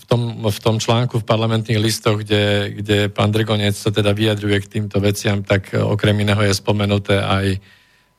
tom, 0.09 0.41
v 0.41 0.59
tom 0.65 0.81
článku 0.81 1.21
v 1.21 1.29
parlamentných 1.29 1.77
listoch, 1.77 2.25
kde, 2.25 2.73
kde 2.81 2.99
pán 3.13 3.29
Drgonec 3.29 3.77
sa 3.77 3.93
teda 3.93 4.17
vyjadruje 4.17 4.57
k 4.65 4.81
týmto 4.81 5.05
veciam, 5.05 5.45
tak 5.45 5.77
okrem 5.77 6.17
iného 6.25 6.41
je 6.41 6.57
spomenuté 6.57 7.21
aj 7.21 7.61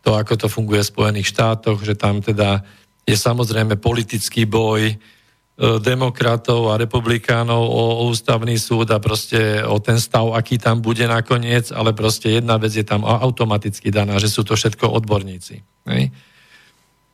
to, 0.05 0.13
ako 0.13 0.37
to 0.37 0.47
funguje 0.47 0.85
v 0.85 0.91
Spojených 0.93 1.33
štátoch, 1.33 1.81
že 1.81 1.97
tam 1.97 2.21
teda 2.21 2.61
je 3.09 3.17
samozrejme 3.17 3.81
politický 3.81 4.45
boj 4.45 4.93
e, 4.93 4.95
demokratov 5.59 6.71
a 6.71 6.79
republikánov 6.79 7.59
o 7.59 8.07
ústavný 8.07 8.55
súd 8.55 8.95
a 8.95 8.97
proste 9.03 9.59
o 9.67 9.75
ten 9.83 9.99
stav, 9.99 10.31
aký 10.31 10.55
tam 10.55 10.79
bude 10.79 11.03
nakoniec, 11.03 11.75
ale 11.75 11.91
proste 11.91 12.39
jedna 12.39 12.55
vec 12.55 12.71
je 12.71 12.87
tam 12.87 13.03
automaticky 13.03 13.91
daná, 13.91 14.15
že 14.23 14.31
sú 14.31 14.47
to 14.47 14.55
všetko 14.55 14.87
odborníci. 14.87 15.59
Ne? 15.83 16.15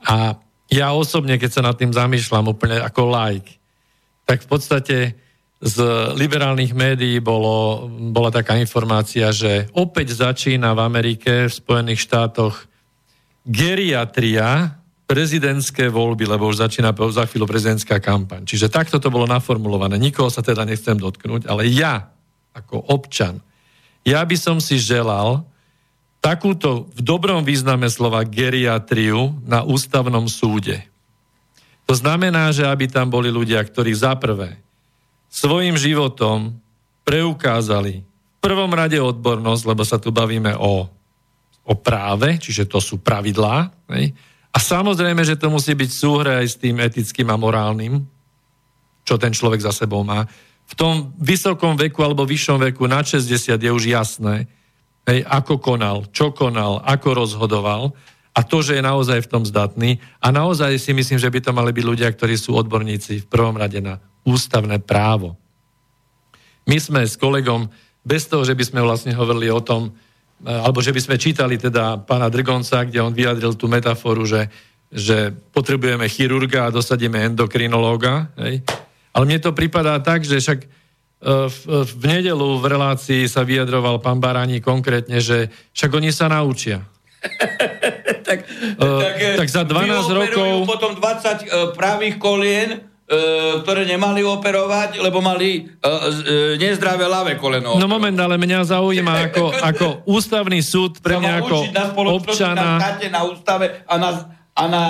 A 0.05 0.37
ja 0.69 0.93
osobne, 0.93 1.41
keď 1.41 1.49
sa 1.49 1.61
nad 1.65 1.73
tým 1.73 1.89
zamýšľam 1.89 2.53
úplne 2.53 2.77
ako 2.85 3.09
like, 3.09 3.57
tak 4.29 4.45
v 4.45 4.47
podstate 4.49 4.97
z 5.57 5.77
liberálnych 6.13 6.77
médií 6.77 7.17
bolo, 7.17 7.89
bola 8.13 8.29
taká 8.29 8.61
informácia, 8.61 9.33
že 9.33 9.65
opäť 9.73 10.13
začína 10.13 10.77
v 10.77 10.83
Amerike, 10.85 11.49
v 11.49 11.53
Spojených 11.53 12.05
štátoch 12.05 12.69
geriatria 13.41 14.77
prezidentské 15.05 15.89
voľby, 15.89 16.25
lebo 16.25 16.49
už 16.49 16.65
začína 16.65 16.93
za 17.13 17.29
chvíľu 17.29 17.45
prezidentská 17.45 18.01
kampaň. 18.01 18.41
Čiže 18.45 18.73
takto 18.73 18.97
to 18.97 19.13
bolo 19.13 19.29
naformulované. 19.29 20.01
Nikoho 20.01 20.33
sa 20.33 20.41
teda 20.41 20.65
nechcem 20.65 20.97
dotknúť, 20.97 21.45
ale 21.45 21.69
ja, 21.69 22.09
ako 22.57 22.81
občan, 22.89 23.41
ja 24.05 24.21
by 24.25 24.37
som 24.37 24.57
si 24.57 24.81
želal 24.81 25.45
takúto 26.21 26.89
v 26.97 26.99
dobrom 27.05 27.45
význame 27.45 27.85
slova 27.85 28.25
geriatriu 28.25 29.37
na 29.45 29.61
ústavnom 29.61 30.25
súde. 30.25 30.81
To 31.85 31.93
znamená, 31.93 32.49
že 32.49 32.65
aby 32.65 32.89
tam 32.89 33.13
boli 33.13 33.29
ľudia, 33.29 33.61
ktorí 33.61 33.93
za 33.93 34.17
prvé 34.17 34.57
svojim 35.29 35.77
životom 35.77 36.57
preukázali 37.05 38.01
v 38.01 38.37
prvom 38.41 38.73
rade 38.73 38.97
odbornosť, 38.97 39.63
lebo 39.69 39.83
sa 39.85 40.01
tu 40.01 40.09
bavíme 40.09 40.57
o, 40.57 40.89
o 41.61 41.73
práve, 41.77 42.41
čiže 42.41 42.65
to 42.65 42.81
sú 42.81 42.97
pravidlá. 43.01 43.69
Ne? 43.93 44.15
A 44.55 44.57
samozrejme, 44.57 45.19
že 45.27 45.35
to 45.35 45.51
musí 45.51 45.75
byť 45.75 45.91
súhre 45.91 46.31
aj 46.39 46.47
s 46.47 46.55
tým 46.55 46.79
etickým 46.79 47.27
a 47.27 47.35
morálnym, 47.35 48.07
čo 49.03 49.19
ten 49.19 49.35
človek 49.35 49.59
za 49.59 49.75
sebou 49.75 50.07
má. 50.07 50.23
V 50.65 50.73
tom 50.79 51.11
vysokom 51.19 51.75
veku 51.75 51.99
alebo 52.01 52.23
vyššom 52.23 52.63
veku 52.71 52.87
na 52.87 53.03
60 53.03 53.59
je 53.59 53.71
už 53.71 53.83
jasné, 53.91 54.47
hej, 55.05 55.27
ako 55.27 55.59
konal, 55.59 56.07
čo 56.09 56.31
konal, 56.31 56.79
ako 56.87 57.27
rozhodoval 57.27 57.91
a 58.35 58.39
to, 58.43 58.59
že 58.59 58.79
je 58.79 58.83
naozaj 58.83 59.27
v 59.27 59.31
tom 59.31 59.43
zdatný. 59.47 59.99
A 60.19 60.31
naozaj 60.31 60.75
si 60.75 60.91
myslím, 60.91 61.15
že 61.15 61.31
by 61.31 61.39
to 61.39 61.51
mali 61.55 61.71
byť 61.71 61.85
ľudia, 61.87 62.09
ktorí 62.11 62.35
sú 62.35 62.55
odborníci 62.55 63.23
v 63.23 63.29
prvom 63.31 63.55
rade 63.55 63.79
na 63.79 64.03
ústavné 64.27 64.83
právo. 64.83 65.39
My 66.67 66.81
sme 66.81 67.05
s 67.05 67.15
kolegom, 67.15 67.71
bez 68.03 68.27
toho, 68.27 68.43
že 68.43 68.57
by 68.57 68.63
sme 68.65 68.81
vlastne 68.83 69.15
hovorili 69.15 69.47
o 69.53 69.61
tom, 69.63 69.95
alebo 70.43 70.83
že 70.83 70.91
by 70.91 70.99
sme 70.99 71.15
čítali 71.15 71.55
teda 71.55 72.03
pána 72.03 72.27
Drgonca, 72.27 72.83
kde 72.83 72.99
on 72.99 73.15
vyjadril 73.15 73.55
tú 73.55 73.71
metaforu, 73.71 74.27
že, 74.27 74.51
že 74.91 75.31
potrebujeme 75.55 76.03
chirurga 76.11 76.67
a 76.67 76.73
dosadíme 76.75 77.31
endokrinológa. 77.31 78.29
Hej. 78.35 78.67
Ale 79.15 79.23
mne 79.23 79.39
to 79.39 79.55
pripadá 79.55 79.95
tak, 80.03 80.27
že 80.27 80.43
však 80.43 80.59
e, 80.59 80.67
v, 81.47 81.59
v 81.87 82.03
nedelu 82.03 82.59
v 82.59 82.65
relácii 82.67 83.23
sa 83.31 83.47
vyjadroval 83.47 84.03
pán 84.03 84.19
Baráni 84.19 84.59
konkrétne, 84.59 85.23
že 85.23 85.47
však 85.71 85.91
oni 85.95 86.11
sa 86.11 86.27
naučia. 86.27 86.83
tak, 88.27 88.45
uh, 88.77 89.01
tak, 89.01 89.15
tak 89.39 89.49
za 89.49 89.63
12 89.65 90.13
rokov... 90.13 90.49
potom 90.69 90.91
20 90.93 91.01
uh, 91.01 91.73
pravých 91.73 92.21
kolien, 92.21 92.85
ktoré 93.05 93.85
nemali 93.85 94.25
operovať, 94.25 94.97
lebo 94.97 95.21
mali 95.21 95.61
uh, 95.61 95.69
uh, 95.69 96.57
nezdravé 96.57 97.05
ľavé 97.05 97.37
koleno. 97.37 97.77
No 97.77 97.85
moment, 97.85 98.17
ale 98.17 98.41
mňa 98.41 98.65
zaujíma 98.65 99.13
ako, 99.29 99.43
ako 99.61 99.85
ústavný 100.09 100.57
súd 100.65 100.97
pre 101.05 101.21
mňa 101.21 101.33
ako 101.45 101.55
občana... 102.17 102.81
Na 102.81 102.97
na 103.05 103.21
ústave 103.29 103.85
a 103.85 103.95
na, 104.01 104.09
a 104.57 104.63
na 104.65 104.83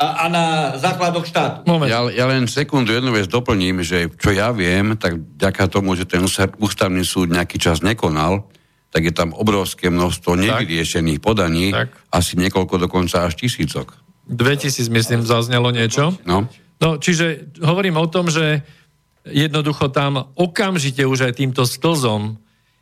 a, 0.00 0.24
a 0.24 0.26
na 0.32 0.44
základoch 0.80 1.28
štátu. 1.28 1.68
Moment. 1.68 1.92
Ja, 1.92 2.08
ja 2.08 2.24
len 2.24 2.48
sekundu 2.48 2.96
jednu 2.96 3.12
vec 3.12 3.28
doplním, 3.28 3.84
že 3.84 4.08
čo 4.16 4.32
ja 4.32 4.48
viem, 4.48 4.96
tak 4.96 5.20
ďaká 5.36 5.68
tomu, 5.68 5.92
že 5.92 6.08
ten 6.08 6.24
ústavný 6.56 7.04
súd 7.04 7.28
nejaký 7.28 7.60
čas 7.60 7.84
nekonal, 7.84 8.48
tak 8.88 9.04
je 9.04 9.12
tam 9.12 9.36
obrovské 9.36 9.92
množstvo 9.92 10.40
nevyriešených 10.40 11.20
podaní, 11.20 11.70
Tak. 11.70 11.92
asi 12.10 12.40
niekoľko 12.40 12.80
dokonca 12.88 13.28
až 13.28 13.36
tisícok. 13.36 13.92
2000, 14.26 14.88
myslím, 14.88 15.20
zaznelo 15.20 15.68
niečo. 15.68 16.16
No. 16.24 16.48
No, 16.80 16.96
čiže 16.96 17.52
hovorím 17.60 18.00
o 18.00 18.08
tom, 18.08 18.32
že 18.32 18.64
jednoducho 19.28 19.92
tam 19.92 20.32
okamžite 20.32 21.04
už 21.04 21.28
aj 21.28 21.36
týmto 21.36 21.68
sklzom 21.68 22.40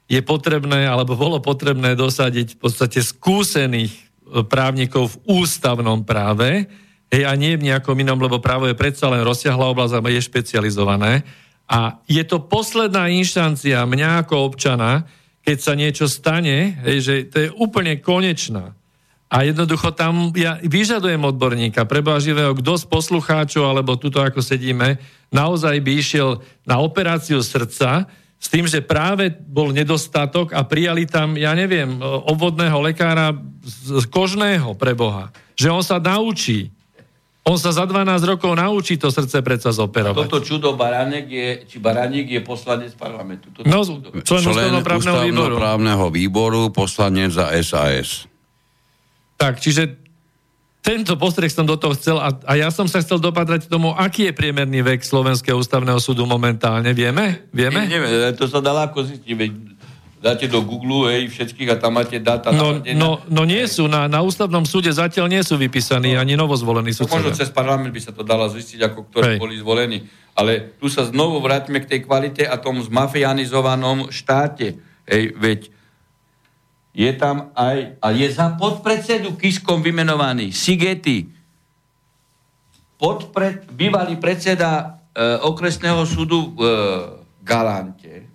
je 0.08 0.22
potrebné, 0.22 0.86
alebo 0.86 1.18
bolo 1.18 1.42
potrebné 1.42 1.98
dosadiť 1.98 2.56
v 2.56 2.58
podstate 2.62 3.02
skúsených 3.02 3.92
e, 3.92 4.00
právnikov 4.46 5.12
v 5.12 5.42
ústavnom 5.42 6.06
práve, 6.06 6.70
hej, 7.10 7.22
a 7.26 7.34
nie 7.34 7.58
v 7.58 7.68
nejakom 7.68 7.98
inom, 7.98 8.16
lebo 8.16 8.38
právo 8.38 8.70
je 8.70 8.78
predsa 8.78 9.10
len 9.10 9.26
rozsiahla 9.26 9.68
oblasť 9.74 9.98
a 9.98 10.08
je 10.08 10.22
špecializované. 10.22 11.12
A 11.68 12.00
je 12.08 12.22
to 12.24 12.40
posledná 12.40 13.12
inštancia 13.12 13.84
mňa 13.84 14.24
ako 14.24 14.48
občana, 14.48 15.04
keď 15.44 15.58
sa 15.60 15.72
niečo 15.76 16.06
stane, 16.08 16.80
hej, 16.86 16.96
že 17.02 17.14
to 17.28 17.36
je 17.44 17.48
úplne 17.52 18.00
konečná. 18.00 18.77
A 19.28 19.44
jednoducho 19.44 19.92
tam 19.92 20.32
ja 20.32 20.56
vyžadujem 20.64 21.20
odborníka, 21.20 21.84
preba 21.84 22.16
živého, 22.16 22.56
kto 22.56 22.80
z 22.80 22.84
poslucháčov, 22.88 23.68
alebo 23.68 24.00
tuto 24.00 24.24
ako 24.24 24.40
sedíme, 24.40 24.96
naozaj 25.28 25.76
by 25.84 25.90
išiel 26.00 26.40
na 26.64 26.80
operáciu 26.80 27.44
srdca, 27.44 28.08
s 28.38 28.46
tým, 28.48 28.70
že 28.70 28.80
práve 28.80 29.34
bol 29.34 29.74
nedostatok 29.74 30.54
a 30.54 30.62
prijali 30.62 31.10
tam, 31.10 31.34
ja 31.34 31.52
neviem, 31.58 31.98
obvodného 32.00 32.78
lekára 32.78 33.34
z 33.66 34.06
kožného 34.08 34.78
pre 34.78 34.94
Boha. 34.94 35.34
Že 35.58 35.68
on 35.74 35.82
sa 35.82 35.98
naučí. 35.98 36.70
On 37.42 37.58
sa 37.58 37.74
za 37.74 37.82
12 37.82 38.22
rokov 38.28 38.54
naučí 38.54 38.94
to 39.00 39.10
srdce 39.10 39.42
predsa 39.42 39.74
zoperovať. 39.74 40.28
Toto 40.28 40.38
čudo 40.44 40.78
Baránek 40.78 41.26
je, 41.26 41.48
či 41.66 41.76
Baránik 41.82 42.30
je 42.30 42.40
poslanec 42.44 42.94
parlamentu. 42.94 43.50
Toto 43.50 43.66
No, 43.66 43.82
člen 44.22 44.22
Člen 44.22 44.42
ústavnoprávneho 44.54 45.18
výboru. 45.24 45.52
ústavnoprávneho 45.58 46.06
výboru, 46.12 46.60
poslanec 46.70 47.34
za 47.34 47.50
SAS. 47.64 48.28
Tak, 49.38 49.62
čiže 49.62 49.96
tento 50.82 51.14
postreh 51.14 51.50
som 51.50 51.62
do 51.62 51.78
toho 51.78 51.94
chcel 51.94 52.16
a, 52.18 52.34
a 52.48 52.52
ja 52.58 52.68
som 52.74 52.90
sa 52.90 52.98
chcel 52.98 53.22
dopatrať 53.22 53.66
k 53.66 53.72
tomu, 53.72 53.94
aký 53.94 54.30
je 54.30 54.32
priemerný 54.34 54.82
vek 54.82 55.06
Slovenského 55.06 55.58
ústavného 55.58 55.98
súdu 56.02 56.26
momentálne. 56.26 56.90
Vieme? 56.90 57.46
Vieme? 57.54 57.86
Ne, 57.86 57.98
neviem, 57.98 58.34
to 58.34 58.50
sa 58.50 58.58
dá 58.58 58.74
ľahko 58.74 59.04
zistiť. 59.04 59.32
Veď 59.36 59.52
dáte 60.18 60.46
do 60.50 60.58
Google 60.66 61.14
hej, 61.14 61.30
všetkých 61.30 61.68
a 61.74 61.76
tam 61.78 61.98
máte 61.98 62.18
dáta. 62.18 62.50
No, 62.50 62.82
no, 62.82 63.22
no 63.30 63.42
nie 63.46 63.62
sú, 63.70 63.86
na, 63.86 64.10
na 64.10 64.18
ústavnom 64.22 64.66
súde 64.66 64.90
zatiaľ 64.90 65.30
nie 65.30 65.42
sú 65.46 65.54
vypísaní 65.54 66.18
ani 66.18 66.34
novozvolení 66.34 66.90
To 66.94 67.06
možno 67.06 67.30
cez 67.34 67.54
parlament 67.54 67.94
by 67.94 68.02
sa 68.02 68.10
to 68.10 68.26
dalo 68.26 68.50
zistiť, 68.50 68.90
ako 68.90 68.98
ktorí 69.12 69.36
Hej. 69.36 69.38
boli 69.38 69.54
zvolení. 69.58 69.98
Ale 70.34 70.78
tu 70.78 70.90
sa 70.90 71.06
znovu 71.06 71.42
vráťme 71.42 71.82
k 71.82 71.90
tej 71.90 72.00
kvalite 72.06 72.46
a 72.46 72.58
tomu 72.58 72.82
zmafianizovanom 72.82 74.10
štáte. 74.10 74.78
Hej, 75.06 75.34
veď 75.38 75.60
je 76.98 77.10
tam 77.14 77.54
aj, 77.54 77.94
a 78.02 78.10
je 78.10 78.26
za 78.26 78.58
podpredsedu 78.58 79.38
Kiskom 79.38 79.78
vymenovaný 79.78 80.50
Sigety, 80.50 81.30
podpred, 82.98 83.70
bývalý 83.70 84.18
predseda 84.18 84.98
e, 85.14 85.38
okresného 85.46 86.02
súdu 86.02 86.58
v 86.58 86.60
e, 86.66 86.70
Galante, 87.46 88.26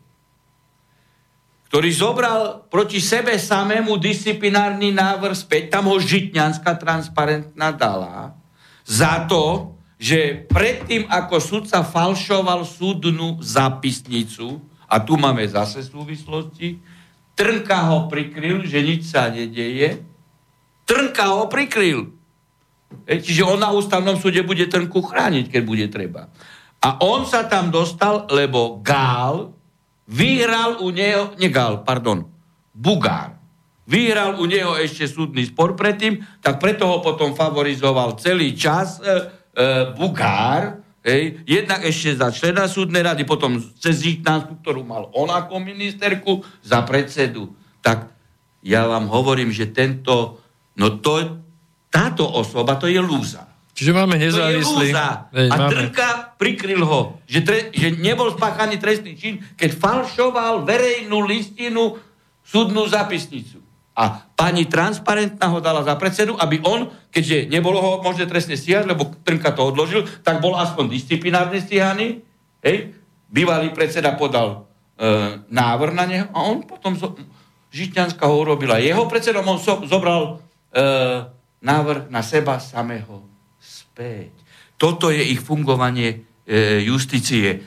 ktorý 1.67 1.89
zobral 1.91 2.63
proti 2.71 3.03
sebe 3.03 3.35
samému 3.35 3.99
disciplinárny 3.99 4.95
návrh 4.95 5.35
späť, 5.35 5.63
tam 5.67 5.91
ho 5.91 5.99
Žitňanská 5.99 6.79
transparentná 6.79 7.75
dala, 7.75 8.39
za 8.87 9.27
to, 9.27 9.75
že 9.99 10.47
predtým, 10.47 11.03
ako 11.11 11.35
sudca 11.43 11.83
falšoval 11.83 12.63
súdnu 12.63 13.43
zápisnicu, 13.43 14.63
a 14.87 15.01
tu 15.01 15.17
máme 15.17 15.41
zase 15.49 15.81
súvislosti, 15.81 16.77
Trnka 17.33 17.77
ho 17.89 17.97
prikryl, 18.05 18.61
že 18.65 18.79
nič 18.85 19.09
sa 19.09 19.33
nedeje, 19.33 20.05
Trnka 20.83 21.25
ho 21.33 21.49
prikryl. 21.49 22.11
Hej, 23.09 23.25
Čiže 23.25 23.43
on 23.47 23.59
na 23.63 23.73
ústavnom 23.73 24.19
súde 24.19 24.45
bude 24.45 24.69
Trnku 24.69 25.01
chrániť, 25.01 25.49
keď 25.49 25.61
bude 25.65 25.87
treba. 25.89 26.29
A 26.83 26.99
on 26.99 27.23
sa 27.23 27.47
tam 27.47 27.71
dostal, 27.71 28.27
lebo 28.27 28.83
Gál 28.83 29.55
vyhral 30.05 30.83
u 30.83 30.91
neho, 30.91 31.31
nie 31.39 31.47
Gál, 31.47 31.81
pardon, 31.87 32.27
Bugár. 32.75 33.39
Vyhral 33.87 34.39
u 34.39 34.45
neho 34.47 34.75
ešte 34.79 35.07
súdny 35.07 35.47
spor 35.47 35.75
predtým, 35.75 36.19
tak 36.39 36.59
preto 36.59 36.87
ho 36.87 36.97
potom 36.99 37.35
favorizoval 37.35 38.15
celý 38.19 38.55
čas 38.55 38.99
e, 38.99 39.03
e, 39.03 39.11
Bugár, 39.95 40.82
hej, 41.03 41.43
jednak 41.43 41.83
ešte 41.83 42.15
za 42.15 42.31
člena 42.31 42.65
súdnej 42.65 43.03
rady, 43.03 43.27
potom 43.27 43.59
cez 43.77 44.01
Žitnánsku, 44.01 44.63
ktorú 44.63 44.81
mal 44.87 45.11
on 45.13 45.29
ako 45.29 45.59
ministerku, 45.59 46.41
za 46.63 46.81
predsedu. 46.87 47.51
Tak 47.83 48.11
ja 48.63 48.87
vám 48.87 49.11
hovorím, 49.11 49.51
že 49.51 49.71
tento, 49.71 50.39
no 50.79 50.87
to, 51.03 51.43
táto 51.91 52.23
osoba, 52.25 52.79
to 52.79 52.87
je 52.87 52.97
lúza. 52.97 53.53
Čiže 53.73 53.91
máme 53.91 54.15
To 54.15 54.21
je 54.21 54.25
nezávislý... 54.29 54.87
lúza. 54.93 55.07
Hej, 55.33 55.49
A 55.49 55.55
máme. 55.57 55.71
Trnka 55.73 56.09
prikryl 56.37 56.83
ho, 56.85 57.17
že, 57.25 57.41
tre, 57.41 57.73
že 57.73 57.97
nebol 57.97 58.29
spáchaný 58.29 58.77
trestný 58.77 59.17
čin, 59.17 59.41
keď 59.57 59.73
falšoval 59.73 60.61
verejnú 60.61 61.25
listinu 61.25 61.97
súdnu 62.45 62.85
zapisnicu. 62.85 63.62
A 63.93 64.25
pani 64.33 64.65
transparentná 64.65 65.53
ho 65.53 65.61
dala 65.61 65.85
za 65.85 65.93
predsedu, 66.01 66.33
aby 66.41 66.57
on, 66.65 66.89
keďže 67.13 67.45
nebolo 67.45 67.77
ho 67.77 67.91
možné 68.01 68.25
trestne 68.25 68.57
stíhať, 68.57 68.89
lebo 68.89 69.13
Trnka 69.21 69.53
to 69.53 69.69
odložil, 69.69 70.09
tak 70.25 70.41
bol 70.41 70.57
aspoň 70.57 70.89
disciplinárne 70.89 71.61
stíhaný. 71.61 72.25
Hej? 72.65 72.97
Bývalý 73.29 73.69
predseda 73.69 74.17
podal 74.17 74.65
e, 74.97 75.45
návrh 75.45 75.93
na 75.93 76.05
neho 76.09 76.27
a 76.33 76.41
on 76.41 76.65
potom 76.65 76.97
zo, 76.97 77.13
Žitňanská 77.73 78.29
ho 78.29 78.37
urobila 78.37 78.77
jeho 78.77 79.09
predsedom, 79.09 79.45
on 79.45 79.57
so, 79.57 79.81
zobral 79.85 80.41
e, 80.73 80.81
návrh 81.61 82.09
na 82.09 82.21
seba 82.21 82.61
samého 82.61 83.25
späť. 83.57 84.33
Toto 84.77 85.09
je 85.13 85.21
ich 85.21 85.41
fungovanie 85.41 86.09
e, 86.45 86.81
justície. 86.85 87.61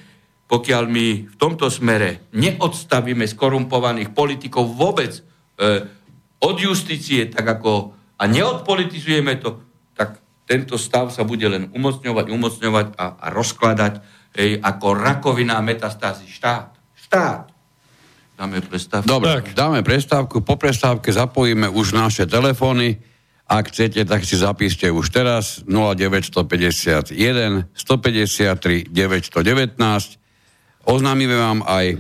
Pokiaľ 0.47 0.83
my 0.87 1.07
v 1.27 1.37
tomto 1.39 1.67
smere 1.67 2.31
neodstavíme 2.35 3.27
skorumpovaných 3.27 4.15
politikov 4.15 4.75
vôbec 4.79 5.11
e, 5.11 5.23
od 6.41 6.57
justície, 6.61 7.29
tak 7.33 7.47
ako 7.47 7.97
a 8.17 8.25
neodpolitizujeme 8.25 9.37
to, 9.37 9.61
tak 9.93 10.21
tento 10.49 10.81
stav 10.81 11.13
sa 11.13 11.27
bude 11.27 11.45
len 11.45 11.69
umocňovať, 11.75 12.27
umocňovať 12.33 12.87
a, 12.97 13.07
a 13.21 13.27
rozkladať 13.29 14.01
ej, 14.33 14.57
ako 14.63 14.97
rakovina 14.97 15.61
metastázy 15.61 16.25
štát. 16.31 16.73
Štát. 16.97 17.53
Dáme 18.37 18.61
prestávku. 18.61 19.09
Dobre, 19.09 19.41
Tak. 19.41 19.57
dáme 19.57 19.81
prestávku. 19.81 20.45
Po 20.45 20.61
prestávke 20.61 21.09
zapojíme 21.09 21.73
už 21.73 21.97
naše 21.97 22.29
telefóny. 22.29 23.01
Ak 23.47 23.71
chcete, 23.73 24.05
tak 24.05 24.27
si 24.27 24.37
zapíšte 24.37 24.91
už 24.91 25.07
teraz 25.09 25.63
0951 25.65 27.17
153 27.73 28.93
919. 28.93 29.79
Oznámime 30.87 31.37
vám 31.39 31.63
aj, 31.65 31.97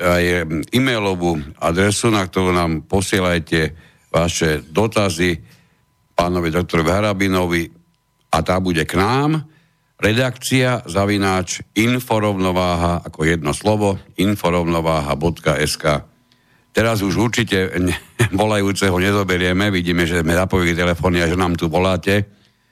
aj 0.00 0.48
e-mailovú 0.72 1.36
adresu, 1.60 2.08
na 2.08 2.24
ktorú 2.24 2.56
nám 2.56 2.88
posielajte 2.88 3.76
vaše 4.08 4.64
dotazy 4.64 5.38
pánovi 6.16 6.48
doktorovi 6.50 6.90
Harabinovi 6.90 7.62
a 8.32 8.38
tá 8.40 8.56
bude 8.58 8.88
k 8.88 8.96
nám. 8.96 9.44
Redakcia 10.00 10.80
zavináč 10.88 11.60
inforovnováha 11.76 13.04
ako 13.04 13.20
jedno 13.28 13.52
slovo 13.52 14.00
inforovnováha.sk 14.16 15.84
Teraz 16.70 17.02
už 17.02 17.14
určite 17.18 17.68
volajúceho 18.40 18.94
nezoberieme, 18.96 19.68
vidíme, 19.74 20.06
že 20.06 20.22
sme 20.22 20.38
zapojili 20.38 20.72
telefóny 20.72 21.20
a 21.20 21.30
že 21.30 21.36
nám 21.36 21.58
tu 21.58 21.66
voláte. 21.66 22.24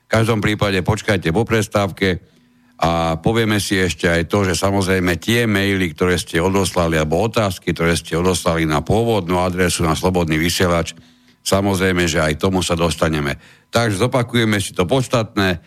V 0.07 0.09
každom 0.09 0.41
prípade 0.41 0.81
počkajte 0.81 1.35
po 1.35 1.45
prestávke 1.45 2.38
a 2.79 3.19
povieme 3.19 3.59
si 3.59 3.75
ešte 3.75 4.07
aj 4.07 4.31
to, 4.31 4.47
že 4.47 4.55
samozrejme 4.55 5.19
tie 5.19 5.51
maily, 5.51 5.99
ktoré 5.99 6.15
ste 6.15 6.39
odoslali, 6.39 6.95
alebo 6.95 7.27
otázky, 7.27 7.75
ktoré 7.75 7.99
ste 7.99 8.15
odoslali 8.15 8.71
na 8.71 8.87
pôvodnú 8.87 9.43
adresu 9.43 9.83
na 9.83 9.99
Slobodný 9.99 10.39
vysielač, 10.39 10.95
samozrejme, 11.43 12.07
že 12.07 12.23
aj 12.23 12.39
tomu 12.39 12.63
sa 12.63 12.79
dostaneme. 12.79 13.35
Takže 13.75 13.99
zopakujeme 13.99 14.63
si 14.63 14.79
to 14.79 14.87
podstatné. 14.87 15.59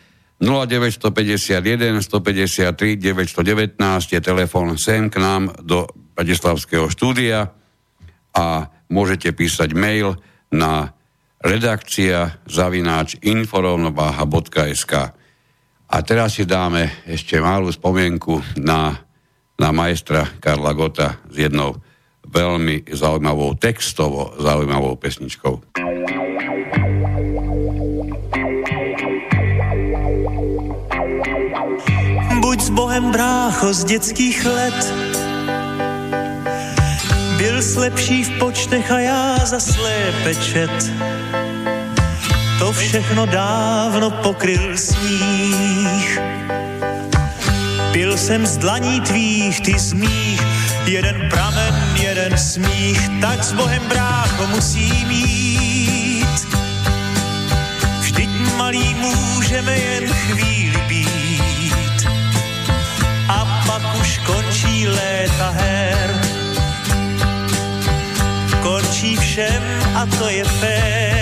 0951 0.41 2.01
153 2.01 2.97
919 2.97 3.77
je 4.09 4.19
telefón 4.23 4.73
sem 4.79 5.11
k 5.11 5.21
nám 5.21 5.53
do 5.61 5.85
Bratislavského 6.17 6.89
štúdia 6.89 7.53
a 8.33 8.45
môžete 8.89 9.35
písať 9.35 9.77
mail 9.77 10.17
na 10.49 10.97
redakcia 11.43 12.41
zavináč 12.47 13.19
inforovnováha.sk 13.21 15.20
A 15.91 15.99
teraz 16.07 16.39
si 16.39 16.47
dáme 16.47 16.87
ešte 17.03 17.35
malú 17.43 17.67
spomienku 17.67 18.39
na, 18.63 19.03
na 19.59 19.75
majstra 19.75 20.23
Karla 20.39 20.71
Gota 20.71 21.19
s 21.27 21.35
jednou 21.35 21.75
veľmi 22.31 22.87
zaujímavou 22.87 23.59
textovo 23.59 24.31
zaujímavou 24.39 24.95
pesničkou. 24.95 25.59
Buď 32.39 32.59
s 32.61 32.69
Bohem 32.71 33.11
brácho 33.11 33.73
z 33.73 33.83
dětských 33.83 34.45
let. 34.45 34.79
Byl 37.37 37.61
slepší 37.61 38.23
v 38.23 38.31
počtech 38.39 38.91
a 38.91 38.99
já 38.99 39.37
za 39.45 39.59
slépečet. 39.59 40.71
To 42.61 42.71
všechno 42.71 43.25
dávno 43.25 44.11
pokryl 44.11 44.77
sníh. 44.77 46.19
Pil 47.91 48.17
jsem 48.17 48.45
z 48.45 48.57
dlaní 48.57 49.01
tvých, 49.01 49.61
ty 49.61 49.79
z 49.79 49.93
mých, 49.93 50.41
jeden 50.85 51.29
pramen, 51.29 51.73
jeden 51.95 52.37
smích, 52.37 53.09
tak 53.21 53.43
s 53.43 53.53
Bohem 53.53 53.81
brácho 53.89 54.47
musí 54.47 55.05
mít. 55.05 56.47
Vždyť 57.99 58.29
malý 58.57 58.93
můžeme 58.93 59.77
jen 59.77 60.13
chvíli 60.13 60.81
být. 60.87 62.07
A 63.27 63.63
pak 63.67 64.01
už 64.01 64.17
končí 64.17 64.87
léta 64.87 65.49
her. 65.49 66.21
Končí 68.61 69.17
všem 69.17 69.63
a 69.95 70.05
to 70.05 70.29
je 70.29 70.43
fér. 70.43 71.20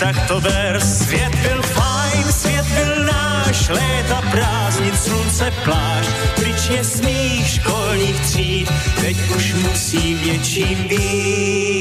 Tak 0.00 0.16
to 0.28 0.40
ber, 0.40 0.80
svět 0.80 1.34
byl 1.34 1.62
fajn, 1.62 2.32
svět 2.32 2.66
byl 2.66 3.04
náš, 3.04 3.68
léta 3.68 4.22
prázdnin, 4.30 4.96
slunce 4.96 5.50
pláž, 5.64 6.06
pryč 6.36 6.68
je 6.70 6.84
smích 6.84 7.48
školních 7.48 8.20
tříd, 8.20 8.72
teď 9.00 9.16
už 9.36 9.54
musím 9.54 10.24
něčím 10.24 10.88
být. 10.88 11.80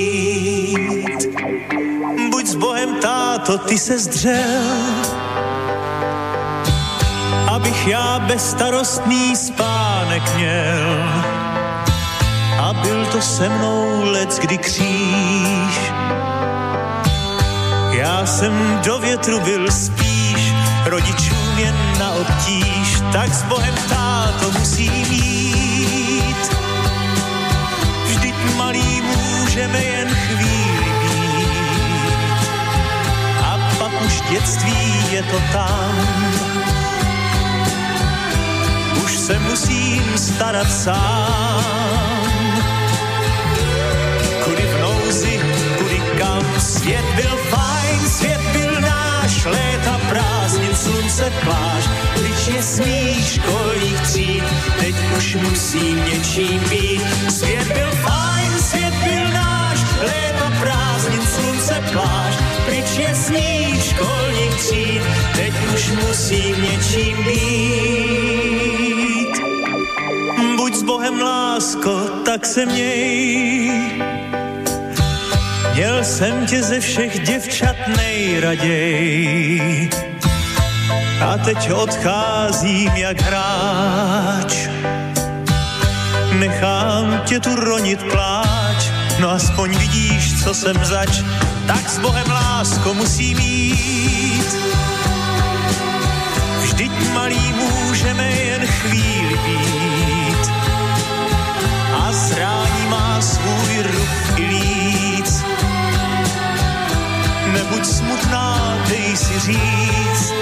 Buď 2.31 2.45
s 2.45 2.55
Bohem, 2.55 2.95
táto, 2.95 3.57
ty 3.57 3.77
se 3.77 3.99
zdřel, 3.99 5.05
abych 7.51 7.87
já 7.87 8.19
bezstarostný 8.19 9.35
spánek 9.35 10.35
měl. 10.35 11.03
A 12.59 12.73
byl 12.73 13.05
to 13.05 13.21
se 13.21 13.49
mnou 13.49 14.03
let, 14.11 14.39
kdy 14.41 14.57
kříž. 14.57 15.98
Já 17.99 18.25
jsem 18.25 18.79
do 18.85 18.99
větru 18.99 19.39
byl 19.39 19.71
spíš, 19.71 20.53
rodičům 20.85 21.57
jen 21.57 21.75
na 21.99 22.11
obtíž, 22.11 23.01
tak 23.13 23.33
s 23.33 23.43
Bohem 23.43 23.75
táto 23.89 24.51
musí 24.59 24.89
mít. 24.89 26.49
Vždyť 28.05 28.35
malý 28.57 29.01
můžeme 29.01 29.83
jen 29.83 30.07
chvíli 30.15 30.91
být. 31.01 32.23
A 33.43 33.59
pak 33.79 33.91
už 34.05 34.21
dětství 34.29 35.05
je 35.11 35.23
to 35.23 35.41
tam. 35.53 35.91
Už 39.03 39.11
se 39.11 39.39
musím 39.39 40.03
starat 40.15 40.71
sám. 40.71 41.63
Kudy 44.43 44.63
v 44.63 44.81
nouzi, 44.81 45.39
kudy 45.77 46.01
kam, 46.17 46.43
svět 46.59 47.05
byl 47.15 47.37
fajn, 47.49 47.58
svět 48.19 48.41
byl 48.53 48.81
náš, 48.81 49.45
léta 49.45 49.99
prázdnin, 50.09 50.75
slunce 50.75 51.33
pláž, 51.43 51.89
pryč 52.13 52.47
je 52.55 52.63
smích 52.63 53.27
školních 53.27 54.01
tříd, 54.01 54.43
teď 54.79 54.95
už 55.17 55.35
musím 55.35 55.95
něčím 56.05 56.59
být. 56.69 57.01
Svět 57.31 57.67
byl 57.67 57.91
fajn, 57.91 58.51
svět 58.59 58.93
byl 59.03 59.33
náš, 59.33 59.79
léta 60.01 60.51
prázdnin, 60.59 61.21
slunce 61.21 61.83
pláž, 61.91 62.35
pryč 62.65 62.97
je 62.97 63.15
smích 63.15 63.83
školních 63.83 64.55
tříd, 64.55 65.01
teď 65.35 65.53
už 65.73 65.91
musím 65.91 66.55
něčím 66.61 67.23
být. 67.23 68.19
Buď 70.57 70.73
s 70.75 70.83
Bohem 70.83 71.21
lásko, 71.21 71.99
tak 72.25 72.45
se 72.45 72.65
měj. 72.65 74.18
Měl 75.79 76.03
jsem 76.03 76.45
tě 76.45 76.63
ze 76.63 76.79
všech 76.79 77.19
děvčat 77.19 77.75
nejraději. 77.97 79.89
A 81.25 81.37
teď 81.37 81.71
odcházím 81.71 82.91
jak 82.95 83.21
hráč. 83.21 84.67
Nechám 86.39 87.21
tě 87.25 87.39
tu 87.39 87.55
ronit 87.55 88.03
pláč, 88.03 88.91
no 89.19 89.29
aspoň 89.29 89.77
vidíš, 89.77 90.43
co 90.43 90.53
jsem 90.53 90.85
zač. 90.85 91.21
Tak 91.67 91.89
s 91.89 91.99
Bohem 91.99 92.31
lásko 92.31 92.93
musí 92.93 93.35
mít. 93.35 94.55
Vždyť 96.61 96.91
malý 97.13 97.53
můžeme 97.53 98.31
jen 98.31 98.67
chvíli 98.67 99.37
být. 99.45 100.51
A 101.93 102.11
zrání 102.11 102.87
má 102.89 103.21
svůj 103.21 103.83
ruch 103.83 104.28
Nebuď 107.69 107.85
smutná, 107.85 108.77
dej 108.89 109.17
si 109.17 109.39
říct. 109.39 110.33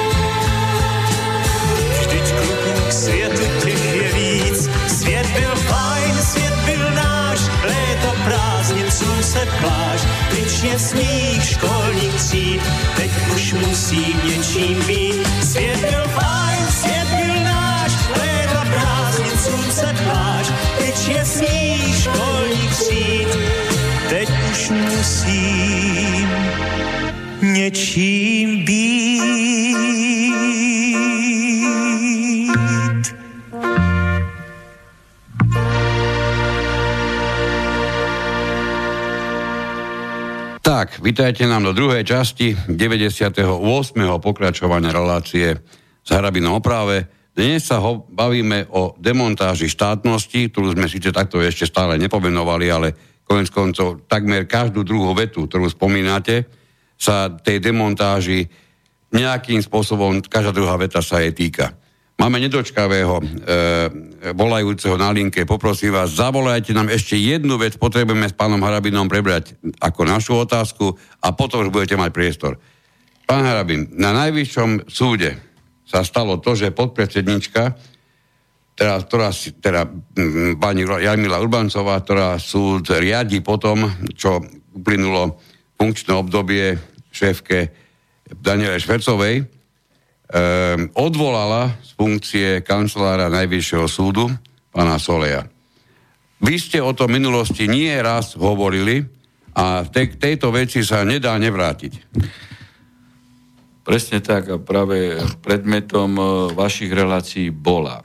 Vždyť 1.99 2.31
kluků 2.31 2.87
k 2.87 2.91
světu 2.91 3.43
těch 3.63 3.95
je 3.95 4.13
víc. 4.13 4.69
Svět 4.87 5.27
byl 5.39 5.55
fajn, 5.55 6.15
svět 6.21 6.53
byl 6.65 6.91
náš, 6.91 7.39
léta 7.63 8.11
prázdnin, 8.23 8.91
slunce 8.91 9.47
pláž, 9.59 10.01
je 10.63 10.79
smích 10.79 11.43
školních 11.43 12.13
tříd, 12.15 12.61
teď 12.95 13.11
už 13.35 13.53
musím 13.53 14.21
něčím 14.23 14.85
být. 14.87 15.27
Svět 15.43 15.79
byl 15.79 16.03
fajn, 16.07 16.67
svět 16.69 17.07
byl 17.07 17.43
náš, 17.43 17.91
léta 18.17 18.65
prázdnin, 18.71 19.37
slunce 19.37 19.95
pláž, 20.03 20.47
je 21.07 21.25
smích 21.25 22.03
školních 22.03 22.75
tříd, 22.75 23.27
teď 24.09 24.29
už 24.51 24.69
musím 24.69 26.29
něčím 27.41 28.65
být. 28.65 28.87
Tak, 40.61 40.99
vítajte 40.99 41.47
nám 41.47 41.63
do 41.63 41.73
druhej 41.73 42.03
časti 42.03 42.57
98. 42.67 43.39
pokračovania 44.19 44.91
relácie 44.91 45.57
s 46.03 46.09
Harabinom 46.11 46.59
oprave. 46.59 47.07
Dnes 47.31 47.63
sa 47.69 47.79
ho 47.79 48.03
bavíme 48.07 48.67
o 48.73 48.95
demontáži 48.99 49.69
štátnosti, 49.71 50.51
ktorú 50.51 50.75
sme 50.75 50.91
síce 50.91 51.13
takto 51.15 51.39
ešte 51.39 51.65
stále 51.69 51.95
nepomenovali, 52.01 52.67
ale 52.67 52.87
konec 53.27 53.51
koncov 53.51 54.07
takmer 54.07 54.47
každú 54.47 54.87
druhú 54.87 55.11
vetu, 55.11 55.45
ktorú 55.45 55.67
spomínate, 55.67 56.47
sa 56.97 57.29
tej 57.29 57.61
demontáži 57.61 58.47
nejakým 59.13 59.61
spôsobom, 59.61 60.23
každá 60.25 60.55
druhá 60.55 60.79
veta 60.79 61.03
sa 61.03 61.21
jej 61.21 61.35
týka. 61.35 61.75
Máme 62.17 62.41
nedočkavého 62.41 63.21
e, 63.21 63.23
volajúceho 64.33 64.97
na 64.97 65.13
linke. 65.13 65.45
Poprosím 65.45 65.93
vás, 65.93 66.17
zavolajte 66.17 66.73
nám 66.73 66.89
ešte 66.89 67.13
jednu 67.13 67.61
vec, 67.61 67.77
potrebujeme 67.77 68.25
s 68.25 68.33
pánom 68.33 68.57
Harabinom 68.57 69.05
prebrať 69.05 69.53
ako 69.77 70.01
našu 70.01 70.33
otázku 70.33 70.97
a 71.21 71.29
potom 71.37 71.61
už 71.61 71.69
budete 71.69 71.93
mať 71.93 72.09
priestor. 72.09 72.57
Pán 73.29 73.45
Harabin, 73.45 73.93
na 73.93 74.17
najvyššom 74.17 74.89
súde 74.89 75.37
sa 75.85 76.01
stalo 76.01 76.41
to, 76.41 76.57
že 76.57 76.73
podpredsednička, 76.73 77.77
teda, 78.77 79.01
ktorá, 79.01 79.33
si- 79.33 79.57
teda 79.57 79.89
mm, 79.89 80.61
pani 80.61 80.85
Jarmila 80.85 81.41
Urbancová, 81.41 81.97
ktorá 81.97 82.37
súd 82.37 82.93
riadi 82.93 83.41
potom, 83.41 83.89
čo 84.13 84.37
uplynulo 84.77 85.41
funkčné 85.81 86.13
obdobie 86.13 86.77
šéfke 87.09 87.73
Daniele 88.29 88.77
Švercovej, 88.77 89.41
um, 89.41 89.47
odvolala 90.93 91.73
z 91.81 91.89
funkcie 91.97 92.47
kancelára 92.61 93.33
Najvyššieho 93.33 93.87
súdu 93.89 94.29
pána 94.69 95.01
Soleja. 95.01 95.49
Vy 96.37 96.61
ste 96.61 96.77
o 96.77 96.93
tom 96.93 97.09
minulosti 97.09 97.65
nie 97.65 97.89
raz 97.97 98.37
hovorili 98.37 99.01
a 99.57 99.81
te, 99.89 100.05
tejto 100.05 100.53
veci 100.53 100.85
sa 100.85 101.01
nedá 101.01 101.33
nevrátiť. 101.33 101.93
Presne 103.81 104.21
tak 104.21 104.51
a 104.53 104.61
práve 104.61 105.17
predmetom 105.41 106.11
e, 106.13 106.23
vašich 106.53 106.91
relácií 106.91 107.49
bola 107.49 108.03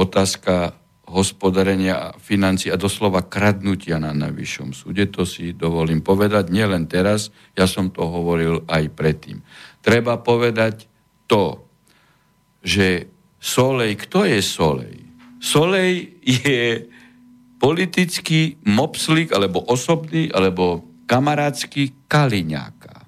otázka 0.00 0.72
hospodárenia 1.10 2.14
financí 2.22 2.70
a 2.70 2.78
doslova 2.78 3.26
kradnutia 3.26 3.98
na 3.98 4.14
najvyššom 4.14 4.70
súde. 4.72 5.10
To 5.10 5.26
si 5.26 5.52
dovolím 5.52 6.00
povedať 6.00 6.54
nielen 6.54 6.86
teraz, 6.86 7.34
ja 7.58 7.66
som 7.66 7.90
to 7.90 8.06
hovoril 8.06 8.62
aj 8.70 8.94
predtým. 8.94 9.42
Treba 9.82 10.22
povedať 10.22 10.86
to, 11.26 11.66
že 12.62 13.10
Solej, 13.40 13.96
kto 14.06 14.28
je 14.28 14.38
Solej? 14.44 14.96
Solej 15.40 16.20
je 16.20 16.86
politický 17.60 18.60
mopslík, 18.68 19.32
alebo 19.32 19.64
osobný, 19.64 20.28
alebo 20.28 20.84
kamarátsky 21.08 22.06
Kaliňáka. 22.08 23.04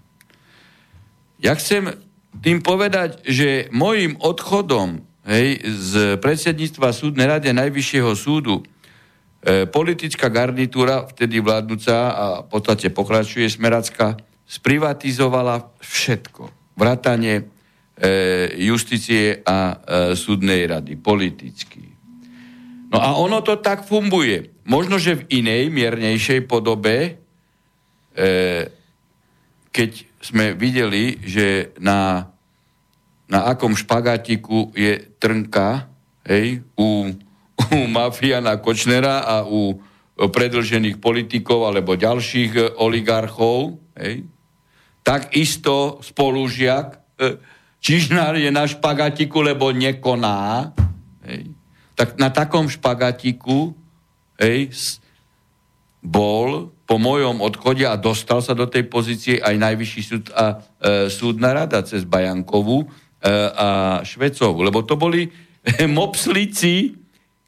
Ja 1.39 1.53
chcem 1.57 1.93
tým 2.41 2.65
povedať, 2.65 3.23
že 3.29 3.69
môjim 3.71 4.17
odchodom 4.19 5.05
hej, 5.27 5.63
z 5.63 5.93
predsedníctva 6.19 6.91
súdnej 6.91 7.27
rady 7.29 7.55
Najvyššieho 7.55 8.13
súdu 8.19 8.63
e, 8.63 9.65
politická 9.67 10.27
garnitúra, 10.31 11.07
vtedy 11.07 11.39
vládnúca 11.39 11.97
a 12.13 12.25
v 12.43 12.49
podstate 12.51 12.91
pokračuje 12.91 13.47
Smeracka, 13.47 14.19
sprivatizovala 14.47 15.81
všetko. 15.81 16.75
Vrátanie 16.77 17.41
e, 17.41 17.45
justície 18.67 19.41
a 19.47 19.59
e, 19.73 19.77
súdnej 20.19 20.67
rady, 20.67 20.99
politicky. 20.99 21.93
No 22.93 23.01
a 23.01 23.17
ono 23.17 23.41
to 23.41 23.57
tak 23.57 23.89
funguje. 23.89 24.53
Možno, 24.69 25.01
že 25.01 25.25
v 25.25 25.41
inej, 25.41 25.73
miernejšej 25.73 26.45
podobe, 26.45 27.17
e, 28.13 28.29
keď 29.73 29.91
sme 30.21 30.53
videli, 30.53 31.17
že 31.25 31.73
na, 31.81 32.31
na 33.33 33.49
akom 33.49 33.73
špagatiku 33.73 34.77
je 34.77 35.01
trnka 35.17 35.89
hej, 36.29 36.61
u, 36.77 37.09
u 37.73 37.81
mafiana 37.89 38.61
Kočnera 38.61 39.25
a 39.25 39.49
u 39.49 39.81
predlžených 40.13 41.01
politikov 41.01 41.73
alebo 41.73 41.97
ďalších 41.97 42.77
oligarchov, 42.77 43.81
hej, 43.97 44.29
takisto 45.01 45.99
spolužiak 46.05 46.87
e, 47.19 47.41
Čižnár 47.83 48.39
je 48.39 48.47
na 48.55 48.63
špagatiku, 48.63 49.43
lebo 49.43 49.75
nekoná. 49.75 50.71
Hej. 51.27 51.51
Tak 51.99 52.15
na 52.15 52.31
takom 52.31 52.71
špagatiku 52.71 53.75
hej, 54.39 54.71
bol 55.99 56.71
po 56.87 56.97
mojom 57.03 57.43
odchode 57.43 57.83
a 57.83 57.99
dostal 57.99 58.39
sa 58.39 58.55
do 58.55 58.71
tej 58.71 58.87
pozície 58.87 59.43
aj 59.43 59.59
Najvyšší 59.59 60.03
súd 60.07 60.25
a 60.31 60.63
e, 60.79 61.11
súdna 61.11 61.51
rada 61.51 61.83
cez 61.83 62.07
Bajankovú 62.07 62.87
e, 62.87 62.89
a 63.31 63.69
Švecovu, 64.03 64.67
lebo 64.67 64.83
to 64.83 64.99
boli 64.99 65.31
mopslici 65.87 66.95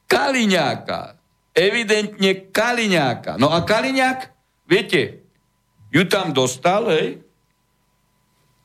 Kaliňáka. 0.06 1.18
Evidentne 1.54 2.50
Kaliňáka. 2.50 3.38
No 3.38 3.50
a 3.50 3.62
Kaliňák, 3.62 4.20
viete, 4.66 5.22
ju 5.90 6.02
tam 6.10 6.34
dostal, 6.34 6.90
hej, 6.90 7.22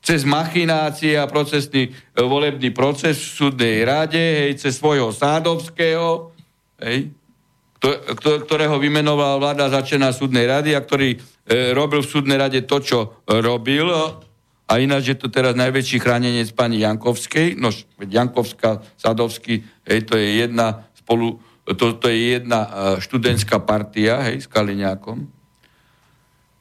cez 0.02 0.26
machinácie 0.26 1.20
a 1.20 1.30
procesný, 1.30 1.92
e, 1.92 2.22
volebný 2.22 2.74
proces 2.74 3.20
v 3.20 3.30
súdnej 3.46 3.86
rade, 3.86 4.18
hej, 4.18 4.58
cez 4.58 4.80
svojho 4.80 5.14
Sádovského, 5.14 6.34
hej, 6.82 7.14
ktorého 8.20 8.76
vymenoval 8.76 9.40
vláda 9.40 9.72
začená 9.72 10.12
súdnej 10.12 10.50
rady 10.50 10.76
a 10.76 10.84
ktorý 10.84 11.16
e, 11.16 11.18
robil 11.72 12.04
v 12.04 12.12
súdnej 12.12 12.38
rade 12.42 12.60
to, 12.68 12.78
čo 12.84 13.00
robil. 13.26 13.88
A 14.70 14.78
ináč 14.78 15.10
je 15.10 15.18
to 15.18 15.34
teraz 15.34 15.58
najväčší 15.58 15.98
chránenec 15.98 16.54
pani 16.54 16.86
Jankovskej. 16.86 17.58
No, 17.58 17.74
Jankovská, 17.98 18.86
Sadovský, 19.02 19.66
hej, 19.90 20.06
to 20.06 20.14
je 20.14 20.46
jedna 20.46 20.86
spolu, 20.94 21.42
to, 21.66 21.98
to 21.98 22.06
je 22.06 22.38
jedna 22.38 22.70
e, 22.70 23.02
študentská 23.02 23.66
partia, 23.66 24.22
hej, 24.30 24.46
s 24.46 24.48
Kaliňákom. 24.48 25.26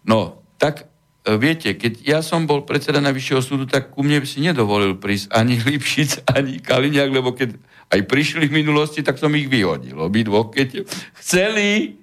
No, 0.09 0.41
tak 0.57 0.89
e, 1.29 1.37
viete, 1.37 1.77
keď 1.77 1.93
ja 2.01 2.21
som 2.25 2.49
bol 2.49 2.65
predseda 2.65 3.05
Najvyššieho 3.05 3.45
súdu, 3.45 3.69
tak 3.69 3.93
ku 3.93 4.01
mne 4.01 4.25
si 4.25 4.41
nedovolil 4.41 4.97
prísť 4.97 5.29
ani 5.37 5.61
Lipšic, 5.69 6.33
ani 6.33 6.65
Kaliňák, 6.65 7.13
lebo 7.13 7.37
keď 7.37 7.61
aj 7.93 8.09
prišli 8.09 8.49
v 8.49 8.65
minulosti, 8.65 9.05
tak 9.05 9.21
som 9.21 9.37
ich 9.37 9.53
vyhodil. 9.53 10.01
Obidvo, 10.01 10.49
keď 10.49 10.89
chceli, 11.21 12.01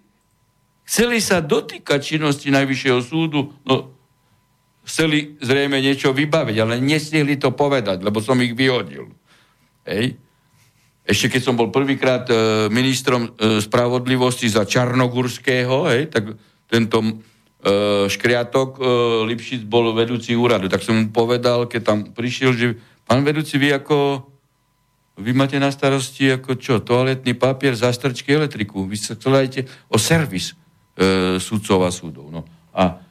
chceli 0.86 1.18
sa 1.18 1.42
dotýkať 1.42 1.98
činnosti 2.14 2.54
Najvyššieho 2.54 3.02
súdu, 3.02 3.58
no 3.66 3.95
chceli 4.86 5.36
zrejme 5.42 5.82
niečo 5.82 6.14
vybaviť, 6.14 6.56
ale 6.62 6.78
nestihli 6.78 7.36
to 7.42 7.52
povedať, 7.52 8.06
lebo 8.06 8.22
som 8.22 8.38
ich 8.40 8.54
vyhodil. 8.54 9.10
Hej. 9.86 10.18
Ešte 11.06 11.38
keď 11.38 11.42
som 11.42 11.58
bol 11.58 11.70
prvýkrát 11.70 12.26
e, 12.30 12.66
ministrom 12.74 13.30
e, 13.30 13.62
spravodlivosti 13.62 14.50
za 14.50 14.66
Čarnogurského, 14.66 15.90
hej, 15.94 16.10
tak 16.10 16.34
tento 16.66 16.98
e, 17.02 17.12
škriatok 18.10 18.70
e, 18.78 18.82
Lipšic 19.30 19.70
bol 19.70 19.94
vedúci 19.94 20.34
úradu. 20.34 20.66
Tak 20.66 20.82
som 20.82 20.98
mu 20.98 21.08
povedal, 21.14 21.70
keď 21.70 21.82
tam 21.86 22.00
prišiel, 22.10 22.58
že 22.58 22.68
pán 23.06 23.22
vedúci, 23.22 23.62
vy 23.62 23.78
ako 23.78 24.26
vy 25.16 25.32
máte 25.32 25.56
na 25.56 25.72
starosti 25.72 26.28
ako 26.28 26.60
čo? 26.60 26.84
Toaletný 26.84 27.40
papier, 27.40 27.72
zastrčky, 27.72 28.36
elektriku. 28.36 28.84
Vy 28.84 29.00
sa 29.00 29.16
chcete 29.16 29.64
o 29.88 29.96
servis 29.96 30.52
e, 31.00 31.40
sudcov 31.40 31.88
a 31.88 31.92
súdov. 31.94 32.28
No. 32.28 32.44
A 32.76 33.05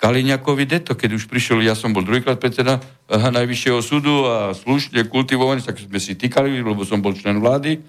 Kaliňakovi 0.00 0.64
deto, 0.64 0.96
keď 0.96 1.20
už 1.20 1.28
prišiel, 1.28 1.60
ja 1.60 1.76
som 1.76 1.92
bol 1.92 2.00
druhýkrát 2.00 2.40
predseda 2.40 2.80
e, 2.80 3.20
Najvyššieho 3.20 3.80
súdu 3.84 4.24
a 4.24 4.56
slušne 4.56 5.04
kultivovaný, 5.12 5.60
tak 5.60 5.76
sme 5.76 6.00
si 6.00 6.16
týkali, 6.16 6.64
lebo 6.64 6.88
som 6.88 7.04
bol 7.04 7.12
člen 7.12 7.36
vlády. 7.36 7.84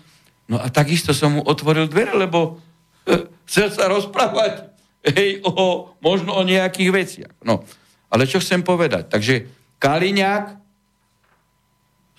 No 0.51 0.59
a 0.59 0.67
takisto 0.67 1.15
som 1.15 1.39
mu 1.39 1.41
otvoril 1.47 1.87
dvere, 1.87 2.11
lebo 2.19 2.59
e, 3.07 3.31
chcel 3.47 3.71
sa 3.71 3.87
rozprávať 3.87 4.67
hej, 5.07 5.39
o, 5.47 5.95
možno 6.03 6.35
o 6.35 6.43
nejakých 6.43 6.91
veciach. 6.91 7.33
No, 7.47 7.63
ale 8.11 8.27
čo 8.27 8.43
chcem 8.43 8.59
povedať? 8.59 9.07
Takže 9.07 9.47
Kaliňák 9.79 10.61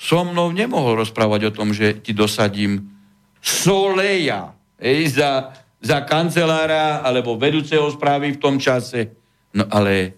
so 0.01 0.25
mnou 0.25 0.51
nemohol 0.51 0.99
rozprávať 0.99 1.53
o 1.53 1.55
tom, 1.55 1.71
že 1.71 2.01
ti 2.01 2.17
dosadím 2.17 2.91
Soleja 3.39 4.57
ej, 4.81 5.21
za, 5.21 5.53
za 5.79 6.03
kancelára 6.03 7.05
alebo 7.05 7.39
vedúceho 7.39 7.87
správy 7.93 8.35
v 8.35 8.43
tom 8.43 8.57
čase. 8.59 9.22
No 9.53 9.69
ale 9.69 10.17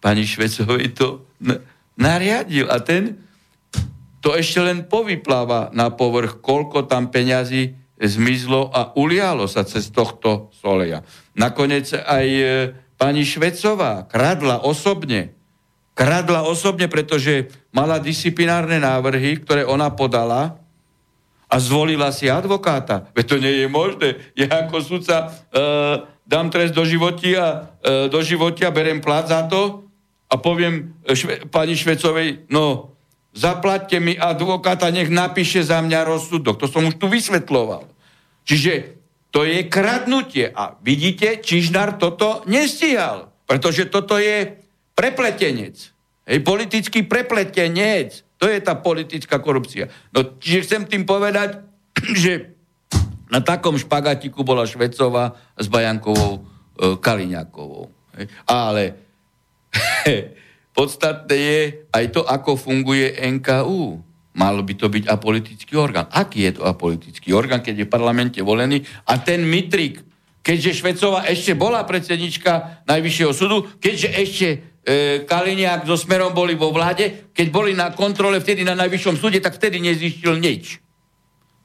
pani 0.00 0.24
Švecovej 0.24 0.96
to 0.96 1.24
nariadil 2.00 2.68
a 2.72 2.80
ten 2.80 3.20
to 4.20 4.36
ešte 4.36 4.60
len 4.60 4.84
povypláva 4.84 5.72
na 5.72 5.88
povrch, 5.88 6.44
koľko 6.44 6.84
tam 6.84 7.08
peňazí 7.08 7.72
zmizlo 7.96 8.68
a 8.68 8.92
ulialo 8.96 9.48
sa 9.48 9.64
cez 9.64 9.88
tohto 9.88 10.52
Soleja. 10.56 11.04
Nakoniec 11.36 11.92
aj 11.92 12.26
e, 12.28 12.44
pani 13.00 13.24
Švecová 13.24 14.04
kradla 14.08 14.60
osobne 14.64 15.40
kradla 16.00 16.48
osobne, 16.48 16.88
pretože 16.88 17.52
mala 17.76 18.00
disciplinárne 18.00 18.80
návrhy, 18.80 19.36
ktoré 19.44 19.68
ona 19.68 19.92
podala 19.92 20.56
a 21.44 21.56
zvolila 21.60 22.08
si 22.08 22.30
advokáta. 22.32 23.12
Veď 23.12 23.24
to 23.26 23.36
nie 23.36 23.54
je 23.60 23.68
možné. 23.68 24.08
Ja 24.32 24.64
ako 24.64 24.80
sudca 24.80 25.28
e, 25.28 25.60
dám 26.30 26.46
trest 26.54 26.70
do 26.70 26.86
životia, 26.86 27.74
e, 27.82 28.06
do 28.06 28.22
životia, 28.22 28.70
berem 28.70 29.02
plat 29.02 29.26
za 29.26 29.50
to 29.50 29.82
a 30.30 30.38
poviem 30.38 30.94
šve, 31.10 31.50
pani 31.50 31.74
Švecovej, 31.74 32.46
no 32.54 32.94
zaplatte 33.34 33.98
mi 33.98 34.14
advokáta, 34.14 34.94
nech 34.94 35.10
napíše 35.10 35.66
za 35.66 35.82
mňa 35.82 36.06
rozsudok. 36.06 36.62
To 36.62 36.66
som 36.70 36.86
už 36.86 37.02
tu 37.02 37.10
vysvetloval. 37.10 37.90
Čiže 38.46 38.98
to 39.30 39.46
je 39.46 39.66
kradnutie. 39.66 40.50
A 40.50 40.78
vidíte, 40.82 41.38
Čižnár 41.38 41.98
toto 41.98 42.42
nestíhal. 42.46 43.30
Pretože 43.46 43.90
toto 43.90 44.18
je 44.18 44.58
prepletenec. 44.94 45.74
Hej, 46.26 46.38
politický 46.42 47.06
prepletenec. 47.06 48.22
To 48.38 48.46
je 48.46 48.58
tá 48.62 48.78
politická 48.78 49.38
korupcia. 49.38 49.90
No, 50.14 50.38
čiže 50.38 50.66
chcem 50.66 50.82
tým 50.86 51.02
povedať, 51.06 51.62
že 52.22 52.59
na 53.30 53.40
takom 53.40 53.78
špagatiku 53.78 54.42
bola 54.42 54.66
Švecová 54.66 55.38
s 55.54 55.70
Bajankovou 55.70 56.32
e, 56.36 56.40
Kaliňákovou. 56.98 57.86
Ale 58.50 58.98
podstatné 60.76 61.36
je 61.38 61.60
aj 61.94 62.04
to, 62.10 62.26
ako 62.26 62.58
funguje 62.58 63.14
NKU. 63.38 64.02
Malo 64.34 64.62
by 64.62 64.74
to 64.74 64.86
byť 64.90 65.04
apolitický 65.06 65.74
orgán. 65.78 66.10
Aký 66.10 66.46
je 66.46 66.58
to 66.58 66.62
apolitický 66.66 67.34
orgán, 67.34 67.62
keď 67.62 67.82
je 67.82 67.86
v 67.86 67.94
parlamente 67.94 68.38
volený? 68.42 68.82
A 69.06 69.18
ten 69.22 69.46
mitrik, 69.46 70.02
keďže 70.42 70.82
Švecová 70.82 71.26
ešte 71.30 71.54
bola 71.54 71.86
predsednička 71.86 72.82
Najvyššieho 72.86 73.32
súdu, 73.34 73.66
keďže 73.78 74.08
ešte 74.10 74.48
e, 74.50 74.56
Kaliniak 75.26 75.86
so 75.86 75.94
Smerom 75.94 76.34
boli 76.34 76.58
vo 76.58 76.74
vláde, 76.74 77.30
keď 77.30 77.46
boli 77.50 77.74
na 77.78 77.94
kontrole 77.94 78.42
vtedy 78.42 78.66
na 78.66 78.74
Najvyššom 78.74 79.18
súde, 79.18 79.38
tak 79.38 79.58
vtedy 79.58 79.78
nezištil 79.78 80.38
nič. 80.38 80.89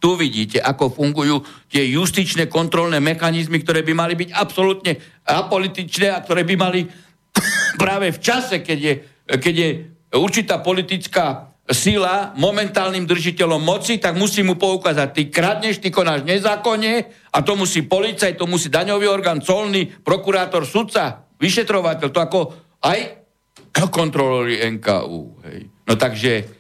Tu 0.05 0.13
vidíte, 0.13 0.61
ako 0.61 0.93
fungujú 0.93 1.41
tie 1.65 1.81
justičné 1.89 2.45
kontrolné 2.45 3.01
mechanizmy, 3.01 3.57
ktoré 3.65 3.81
by 3.81 3.97
mali 3.97 4.13
byť 4.13 4.37
absolútne 4.37 5.01
apolitičné 5.25 6.13
a 6.13 6.21
ktoré 6.21 6.45
by 6.45 6.53
mali 6.53 6.85
práve 7.81 8.13
v 8.13 8.19
čase, 8.21 8.61
keď 8.61 8.77
je, 8.77 8.93
keď 9.33 9.55
je 9.57 9.69
určitá 10.13 10.61
politická 10.61 11.57
sila 11.65 12.37
momentálnym 12.37 13.09
držiteľom 13.09 13.57
moci, 13.57 13.97
tak 13.97 14.13
musí 14.13 14.45
mu 14.45 14.53
poukázať, 14.61 15.09
ty 15.09 15.23
kradneš, 15.33 15.81
ty 15.81 15.89
konáš 15.89 16.21
nezákonne 16.21 17.09
a 17.33 17.37
to 17.41 17.57
musí 17.57 17.81
policaj, 17.81 18.37
to 18.37 18.45
musí 18.45 18.69
daňový 18.69 19.09
orgán, 19.09 19.41
colný, 19.41 19.89
prokurátor, 19.89 20.69
sudca, 20.69 21.33
vyšetrovateľ, 21.41 22.07
to 22.13 22.21
ako 22.21 22.39
aj 22.85 23.25
kontrolóri 23.89 24.61
NKU. 24.69 25.41
Hej. 25.49 25.59
No 25.89 25.97
takže 25.97 26.54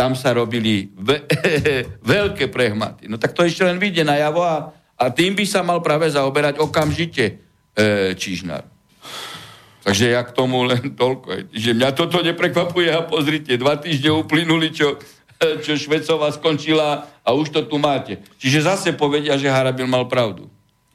tam 0.00 0.16
sa 0.16 0.32
robili 0.32 0.88
ve- 0.96 1.28
veľké 2.16 2.48
prehmaty. 2.48 3.04
No 3.04 3.20
tak 3.20 3.36
to 3.36 3.44
ešte 3.44 3.60
len 3.60 3.76
vyjde 3.76 4.00
najavo 4.02 4.40
a, 4.40 4.56
a 4.96 5.04
tým 5.12 5.36
by 5.36 5.44
sa 5.44 5.60
mal 5.60 5.84
práve 5.84 6.08
zaoberať 6.08 6.56
okamžite 6.56 7.36
e, 7.76 8.16
Čižnár. 8.16 8.64
Takže 9.80 10.12
ja 10.12 10.24
k 10.24 10.32
tomu 10.32 10.64
len 10.64 10.96
toľko. 10.96 11.52
Že 11.52 11.70
mňa 11.74 11.88
toto 11.92 12.20
neprekvapuje 12.20 12.88
a 12.88 13.04
pozrite, 13.04 13.56
dva 13.56 13.76
týždne 13.76 14.16
uplynuli, 14.16 14.72
čo 14.72 14.96
čo 15.64 15.72
Švecová 15.72 16.32
skončila 16.32 16.88
a 17.20 17.28
už 17.32 17.48
to 17.48 17.60
tu 17.64 17.76
máte. 17.76 18.20
Čiže 18.36 18.64
zase 18.64 18.88
povedia, 18.92 19.36
že 19.36 19.48
Harabin 19.48 19.88
mal 19.88 20.04
pravdu. 20.04 20.48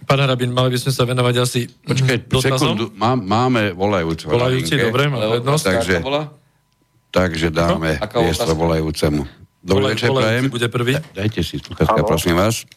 Pán 0.06 0.22
Harabin, 0.22 0.54
mali 0.54 0.70
by 0.70 0.80
sme 0.80 0.94
sa 0.94 1.02
venovať 1.02 1.36
asi 1.42 1.66
Počkaj, 1.66 2.30
dotazom? 2.30 2.78
sekundu, 2.78 2.86
má, 2.94 3.18
máme 3.18 3.74
volajúceho. 3.74 4.30
na 4.30 4.38
Volajúci, 4.38 4.78
dobre, 4.78 5.10
má 5.10 5.18
prednosť. 5.18 5.64
takže- 5.66 6.02
bola? 6.02 6.30
Takže 7.16 7.48
dáme 7.48 7.96
No, 7.96 8.08
priestor 8.12 8.60
volajúcemu. 8.60 9.24
Dobrý 9.64 9.96
večer, 9.96 10.12
prajem. 10.12 10.52
bude 10.52 10.68
prvý. 10.68 11.00
Da- 11.00 11.24
Dajte 11.24 11.40
si 11.42 11.58
sluchatka, 11.58 12.04
prosím 12.04 12.36
vás. 12.36 12.68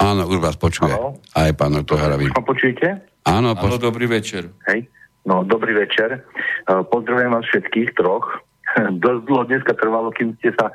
Áno, 0.00 0.24
už 0.26 0.40
vás 0.40 0.56
počuje. 0.56 0.90
Áno. 0.90 1.20
Aj 1.36 1.52
pán 1.52 1.76
Harabin. 1.76 2.32
Ma 2.32 2.40
počujete? 2.42 3.04
Áno, 3.22 3.52
Áno, 3.54 3.60
po... 3.60 3.78
dobrý 3.78 4.08
večer. 4.08 4.50
Hej. 4.66 4.88
No, 5.22 5.46
dobrý 5.46 5.76
večer. 5.76 6.26
Uh, 6.66 6.82
Pozdravujem 6.82 7.30
vás 7.30 7.44
všetkých 7.46 7.94
troch. 7.94 8.26
Dosť 9.04 9.22
dlho 9.28 9.44
dneska 9.46 9.72
trvalo, 9.78 10.10
kým 10.10 10.34
ste 10.42 10.50
sa 10.58 10.72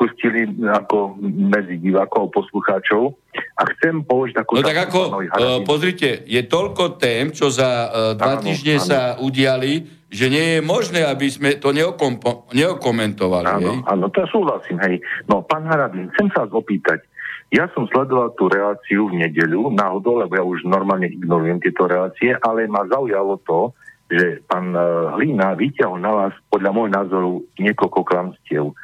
pustili 0.00 0.48
ako 0.64 1.20
medzi 1.20 1.76
divákov 1.76 2.32
poslucháčov. 2.32 3.12
A 3.60 3.68
chcem 3.76 4.00
položiť 4.00 4.34
takú... 4.40 4.56
No 4.56 4.64
tak 4.64 4.88
ako, 4.88 5.00
uh, 5.20 5.60
pozrite, 5.68 6.24
je 6.24 6.40
toľko 6.48 6.96
tém, 6.96 7.28
čo 7.36 7.52
za 7.52 7.68
uh, 7.68 7.92
dva 8.16 8.40
Áno, 8.40 8.44
týždne 8.48 8.80
áno. 8.80 8.86
sa 8.88 9.00
udiali, 9.20 9.99
že 10.10 10.26
nie 10.26 10.58
je 10.58 10.60
možné, 10.60 11.06
aby 11.06 11.30
sme 11.30 11.54
to 11.54 11.70
neokompo- 11.70 12.50
neokomentovali. 12.50 13.46
hej? 13.46 13.54
Áno, 13.62 13.72
áno, 13.86 14.04
to 14.10 14.26
ja 14.26 14.28
súhlasím, 14.28 14.82
hej. 14.82 14.98
No, 15.30 15.46
pán 15.46 15.70
Harabin, 15.70 16.10
chcem 16.14 16.26
sa 16.34 16.44
vás 16.44 16.52
opýtať. 16.52 17.06
Ja 17.50 17.70
som 17.74 17.86
sledoval 17.90 18.34
tú 18.34 18.50
reláciu 18.50 19.10
v 19.10 19.22
nedeľu, 19.26 19.70
náhodou, 19.74 20.18
lebo 20.18 20.34
ja 20.34 20.42
už 20.42 20.66
normálne 20.66 21.10
ignorujem 21.10 21.62
tieto 21.62 21.86
relácie, 21.86 22.34
ale 22.42 22.66
ma 22.66 22.86
zaujalo 22.86 23.38
to, 23.46 23.70
že 24.10 24.42
pán 24.50 24.74
eh, 24.74 24.82
Hlina 25.14 25.54
vyťahol 25.54 25.98
na 26.02 26.10
vás, 26.10 26.34
podľa 26.50 26.70
môjho 26.74 26.90
názoru, 26.90 27.32
niekoľko 27.58 28.00
klamstiev. 28.02 28.74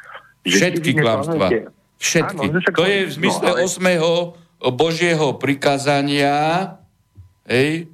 Že 0.47 0.55
Všetky 0.55 0.89
neplánujete- 0.95 1.75
Všetky. 1.97 2.45
Áno, 2.45 2.61
no 2.61 2.71
to 2.71 2.83
je 2.85 2.99
v 3.09 3.11
zmysle 3.11 3.47
no, 3.51 3.53
ale- 3.57 3.65
8. 3.67 4.71
Božieho 4.73 5.27
prikázania, 5.37 6.33
hej, 7.45 7.89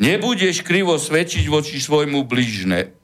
nebudeš 0.00 0.64
krivo 0.64 0.96
svedčiť 1.00 1.44
voči 1.48 1.80
svojmu 1.80 2.24
blížne. 2.24 2.96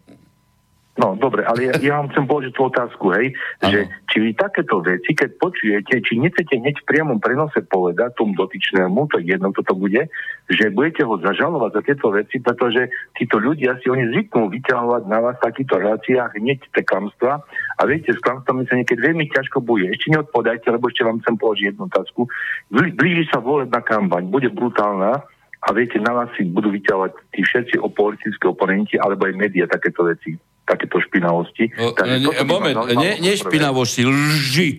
No, 0.93 1.17
dobre, 1.17 1.41
ale 1.49 1.73
ja, 1.73 1.75
ja 1.81 1.93
vám 1.97 2.13
chcem 2.13 2.29
položiť 2.29 2.53
tú 2.53 2.69
otázku, 2.69 3.17
hej, 3.17 3.33
Áno. 3.65 3.73
že 3.73 3.89
či 4.13 4.29
vy 4.29 4.37
takéto 4.37 4.85
veci, 4.85 5.17
keď 5.17 5.41
počujete, 5.41 6.05
či 6.05 6.21
nechcete 6.21 6.53
hneď 6.53 6.85
v 6.85 6.89
priamom 6.93 7.17
prenose 7.17 7.65
povedať 7.65 8.13
tomu 8.13 8.37
dotyčnému, 8.37 9.09
to 9.09 9.17
je 9.17 9.33
jedno, 9.33 9.57
kto 9.57 9.73
to 9.73 9.75
bude, 9.75 10.05
že 10.53 10.69
budete 10.69 11.09
ho 11.09 11.17
zažalovať 11.17 11.81
za 11.81 11.83
tieto 11.89 12.13
veci, 12.13 12.45
pretože 12.45 12.93
títo 13.17 13.41
ľudia 13.41 13.81
si 13.81 13.89
oni 13.89 14.05
zvyknú 14.13 14.53
vyťahovať 14.53 15.03
na 15.09 15.19
vás 15.25 15.41
v 15.41 15.45
takýchto 15.49 15.75
reláciách 15.81 16.33
hneď 16.37 16.61
tie 16.61 16.85
klamstvá 16.85 17.41
a 17.81 17.83
viete, 17.89 18.13
s 18.13 18.21
klamstvami 18.21 18.69
sa 18.69 18.77
niekedy 18.77 19.01
veľmi 19.01 19.33
ťažko 19.33 19.65
bude. 19.65 19.89
Ešte 19.89 20.13
neodpovedajte, 20.13 20.69
lebo 20.77 20.93
ešte 20.93 21.09
vám 21.09 21.25
chcem 21.25 21.41
položiť 21.41 21.65
jednu 21.73 21.89
otázku. 21.89 22.29
Blí- 22.69 22.93
Blíži 22.93 23.25
sa 23.33 23.41
volebná 23.41 23.81
kampaň, 23.81 24.29
bude 24.29 24.53
brutálna, 24.53 25.25
a 25.63 25.69
viete, 25.71 26.03
na 26.03 26.11
vás 26.11 26.29
si 26.35 26.43
budú 26.43 26.75
vyťahovať 26.75 27.13
tí 27.31 27.41
všetci 27.47 27.79
o 27.79 27.87
politickí 27.87 28.45
oponenti, 28.51 28.99
alebo 28.99 29.31
aj 29.31 29.35
médiá 29.39 29.71
takéto 29.71 30.03
veci, 30.11 30.35
takéto 30.67 30.99
špinavosti. 30.99 31.71
O, 31.79 31.95
Takže 31.95 32.19
ne, 32.19 32.27
toto 32.27 32.43
ma 32.43 32.51
moment, 32.51 32.77
ne, 32.83 32.95
poprvé. 32.99 33.23
nešpinavosti, 33.23 34.03
lži. 34.03 34.71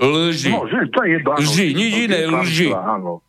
Lži. 0.00 0.50
No, 0.50 0.64
že, 0.64 0.88
to 0.88 1.00
je 1.04 1.08
jedno, 1.20 1.30
áno. 1.36 1.40
Lži, 1.44 1.66
nič 1.76 1.92
je 1.92 2.02
iné, 2.08 2.20
lži. 2.24 2.68
Áno. 2.72 3.20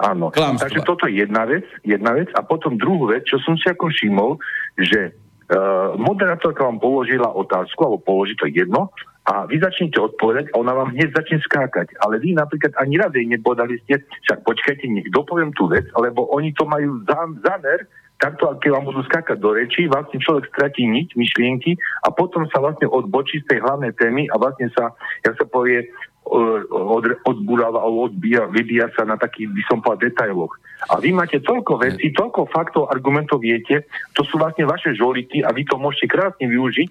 Áno. 0.00 0.32
Takže 0.32 0.80
toto 0.86 1.04
je 1.04 1.20
jedna 1.20 1.44
vec, 1.44 1.66
jedna 1.84 2.16
vec. 2.16 2.32
A 2.32 2.40
potom 2.40 2.80
druhú 2.80 3.12
vec, 3.12 3.28
čo 3.28 3.36
som 3.44 3.58
si 3.60 3.68
ako 3.68 3.92
všimol, 3.92 4.40
že 4.80 5.12
uh, 5.12 5.92
moderátorka 6.00 6.64
vám 6.64 6.80
položila 6.80 7.28
otázku, 7.28 7.84
alebo 7.84 8.00
položí 8.00 8.32
to 8.40 8.48
jedno, 8.48 8.88
a 9.24 9.48
vy 9.48 9.56
začnete 9.56 9.96
odpovedať 9.96 10.52
a 10.52 10.60
ona 10.60 10.76
vám 10.76 10.92
hneď 10.92 11.16
začne 11.16 11.40
skákať. 11.40 11.96
Ale 12.04 12.20
vy 12.20 12.36
napríklad 12.36 12.76
ani 12.76 13.00
raz 13.00 13.08
jej 13.16 13.24
nepodali 13.24 13.80
ste, 13.84 14.04
však 14.28 14.44
počkajte, 14.44 14.84
nech 14.84 15.08
dopoviem 15.08 15.48
tú 15.56 15.64
vec, 15.72 15.88
lebo 15.96 16.28
oni 16.28 16.52
to 16.52 16.68
majú 16.68 17.00
zámer, 17.40 17.88
takto, 18.20 18.52
keď 18.60 18.70
vám 18.76 18.84
budú 18.84 19.00
skákať 19.08 19.36
do 19.40 19.56
reči, 19.56 19.88
vlastne 19.88 20.20
človek 20.20 20.48
stratí 20.52 20.84
niť, 20.84 21.16
myšlienky 21.16 21.76
a 22.04 22.12
potom 22.12 22.44
sa 22.52 22.60
vlastne 22.60 22.88
odbočí 22.88 23.40
z 23.42 23.48
tej 23.48 23.58
hlavnej 23.64 23.92
témy 23.96 24.28
a 24.28 24.36
vlastne 24.36 24.68
sa, 24.76 24.92
ja 25.24 25.32
sa 25.32 25.44
povie, 25.48 25.88
od, 26.24 27.04
odburáva 27.28 27.84
alebo 27.84 28.08
odbíja, 28.08 28.48
vybíja 28.48 28.88
sa 28.96 29.04
na 29.04 29.20
takých, 29.20 29.52
by 29.52 29.62
som 29.68 29.78
povedal, 29.84 30.08
detailoch. 30.08 30.56
A 30.88 31.00
vy 31.00 31.12
máte 31.12 31.40
toľko 31.40 31.80
vecí, 31.80 32.12
toľko 32.16 32.48
faktov, 32.48 32.88
argumentov 32.88 33.44
viete, 33.44 33.84
to 34.16 34.24
sú 34.24 34.40
vlastne 34.40 34.64
vaše 34.64 34.96
žolity 34.96 35.44
a 35.44 35.52
vy 35.52 35.68
to 35.68 35.76
môžete 35.76 36.12
krásne 36.12 36.48
využiť 36.48 36.90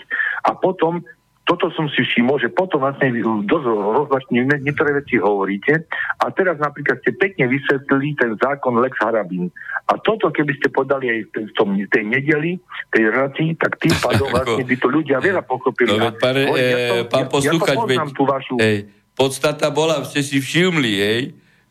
a 0.50 0.54
potom 0.58 1.02
toto 1.44 1.68
som 1.76 1.92
si 1.92 2.08
všimol, 2.08 2.40
že 2.40 2.48
potom 2.56 2.80
vlastne 2.80 3.12
dosť 3.20 3.66
rozlačne 3.68 4.48
niektoré 4.64 4.96
veci 4.96 5.20
hovoríte 5.20 5.84
a 6.24 6.32
teraz 6.32 6.56
napríklad 6.56 7.04
ste 7.04 7.12
pekne 7.20 7.52
vysvetlili 7.52 8.16
ten 8.16 8.32
zákon 8.40 8.80
Lex 8.80 8.96
Harabin. 9.04 9.52
A 9.92 10.00
toto, 10.00 10.32
keby 10.32 10.56
ste 10.56 10.72
podali 10.72 11.12
aj 11.12 11.20
v 11.36 11.54
tom, 11.60 11.76
tej 11.76 12.04
nedeli, 12.08 12.56
tej 12.96 13.12
relácii, 13.12 13.60
tak 13.60 13.76
tým 13.76 13.92
pádom 14.00 14.32
vlastne 14.36 14.64
by 14.64 14.76
to 14.80 14.88
ľudia 14.88 15.18
veľa 15.20 15.44
pochopili. 15.44 16.00
No, 16.00 16.08
veď, 16.08 16.16
pane, 16.24 16.42
hovorím, 16.48 16.64
e, 16.64 16.88
to- 16.88 17.08
pán 17.12 17.28
posluchač, 17.28 17.76
ja 17.76 17.86
veď, 17.92 18.00
tú 18.16 18.24
vašu... 18.24 18.56
hej, 18.64 18.78
podstata 19.12 19.68
bola, 19.68 20.08
ste 20.08 20.24
si 20.24 20.40
všimli, 20.40 20.94
hej, 20.96 21.22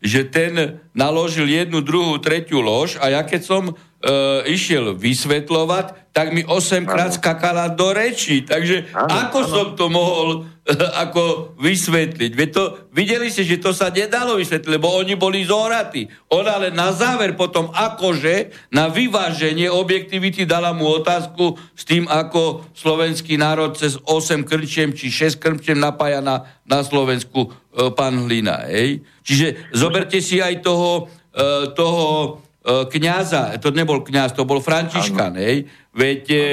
že 0.03 0.21
ten 0.29 0.83
naložil 0.93 1.49
jednu, 1.49 1.81
druhú, 1.81 2.21
tretiu 2.21 2.61
lož 2.61 3.01
a 3.01 3.09
ja 3.09 3.25
keď 3.25 3.41
som 3.41 3.63
e, 4.03 4.51
išiel 4.51 4.99
vysvetľovať, 4.99 6.11
tak 6.13 6.29
mi 6.29 6.45
8 6.45 6.85
krát 6.85 7.09
skakala 7.15 7.73
do 7.73 7.89
reči. 7.89 8.45
Takže 8.45 8.93
Áno, 8.93 9.09
ako 9.09 9.39
áno. 9.41 9.49
som 9.49 9.67
to 9.73 9.85
mohol 9.89 10.27
e, 10.61 10.75
ako 10.77 11.55
vysvetliť? 11.57 12.31
Veď 12.37 12.49
to, 12.53 12.63
videli 12.93 13.33
ste, 13.33 13.47
že 13.47 13.57
to 13.57 13.73
sa 13.73 13.89
nedalo 13.89 14.37
vysvetliť, 14.37 14.69
lebo 14.69 14.93
oni 14.93 15.17
boli 15.17 15.41
zohratí. 15.41 16.05
Ona 16.29 16.61
ale 16.61 16.69
na 16.69 16.93
záver 16.93 17.33
potom 17.33 17.73
akože 17.73 18.53
na 18.69 18.93
vyváženie 18.93 19.71
objektivity 19.71 20.45
dala 20.45 20.69
mu 20.75 20.85
otázku 21.01 21.57
s 21.73 21.81
tým, 21.87 22.05
ako 22.05 22.69
slovenský 22.77 23.39
národ 23.39 23.73
cez 23.73 23.97
8 23.97 24.45
krčiem 24.45 24.93
či 24.93 25.09
6 25.09 25.41
krčiem 25.41 25.81
napája 25.81 26.21
na, 26.21 26.45
na 26.67 26.85
Slovensku 26.85 27.49
e, 27.49 27.89
pán 27.95 28.21
Hlina. 28.29 28.69
Hej? 28.69 29.01
Čiže 29.25 29.73
zoberte 29.73 30.21
si 30.21 30.43
aj 30.43 30.61
toho, 30.61 31.09
e, 31.33 31.73
toho 31.73 32.37
kňaza, 32.63 33.59
to 33.59 33.75
nebol 33.75 33.99
kňaz, 33.99 34.31
to 34.31 34.47
bol 34.47 34.63
Františkan, 34.63 35.35
hej? 35.35 35.67
Veď 35.91 36.23
e, 36.31 36.43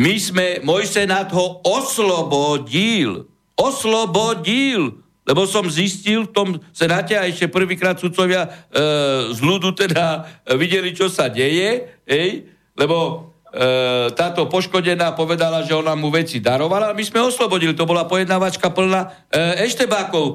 my 0.00 0.14
sme, 0.16 0.46
môj 0.64 0.88
senát 0.88 1.28
ho 1.28 1.60
oslobodil. 1.60 3.28
Oslobodil. 3.52 5.04
Lebo 5.22 5.46
som 5.46 5.68
zistil 5.70 6.26
v 6.26 6.34
tom 6.34 6.48
senáte 6.74 7.14
a 7.14 7.28
ešte 7.28 7.46
prvýkrát 7.52 7.94
sudcovia 7.94 8.48
e, 8.48 8.50
z 9.30 9.38
ľudu 9.38 9.76
teda 9.76 10.26
videli, 10.58 10.90
čo 10.96 11.06
sa 11.06 11.30
deje, 11.30 12.00
hej? 12.08 12.48
Lebo 12.74 13.30
e, 13.52 14.08
táto 14.16 14.48
poškodená 14.48 15.14
povedala, 15.14 15.62
že 15.62 15.78
ona 15.78 15.92
mu 15.94 16.10
veci 16.10 16.40
darovala 16.40 16.96
my 16.96 17.04
sme 17.06 17.22
oslobodili. 17.22 17.76
To 17.76 17.86
bola 17.86 18.08
pojednávačka 18.08 18.72
plná 18.72 19.28
e, 19.28 19.68
eštebákov 19.68 20.24
e, 20.26 20.34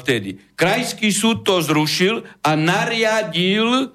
vtedy. 0.00 0.40
Krajský 0.56 1.12
súd 1.12 1.44
to 1.44 1.60
zrušil 1.60 2.24
a 2.46 2.56
nariadil 2.56 3.90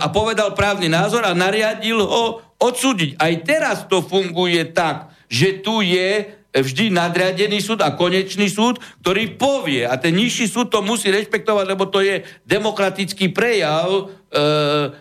a 0.00 0.06
povedal 0.08 0.56
právny 0.56 0.88
názor 0.88 1.20
a 1.28 1.36
nariadil 1.36 2.00
ho 2.00 2.40
odsúdiť. 2.56 3.20
Aj 3.20 3.34
teraz 3.44 3.84
to 3.84 4.00
funguje 4.00 4.72
tak, 4.72 5.12
že 5.28 5.60
tu 5.60 5.84
je 5.84 6.40
vždy 6.50 6.90
nadriadený 6.90 7.62
súd 7.62 7.78
a 7.84 7.94
konečný 7.94 8.50
súd, 8.50 8.82
ktorý 9.04 9.38
povie, 9.38 9.86
a 9.86 9.94
ten 10.00 10.18
nižší 10.18 10.50
súd 10.50 10.66
to 10.72 10.82
musí 10.82 11.06
rešpektovať, 11.12 11.64
lebo 11.68 11.86
to 11.86 12.02
je 12.02 12.26
demokratický 12.42 13.30
prejav 13.30 13.86
e, 13.86 14.04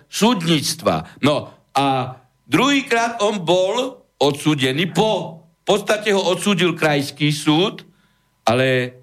súdnictva. 0.06 1.18
No 1.26 1.50
a 1.74 2.20
druhýkrát 2.46 3.26
on 3.26 3.42
bol 3.42 4.06
odsúdený, 4.22 4.94
po 4.94 5.42
v 5.42 5.78
podstate 5.78 6.14
ho 6.14 6.22
odsúdil 6.22 6.74
krajský 6.74 7.30
súd, 7.30 7.86
ale 8.46 8.98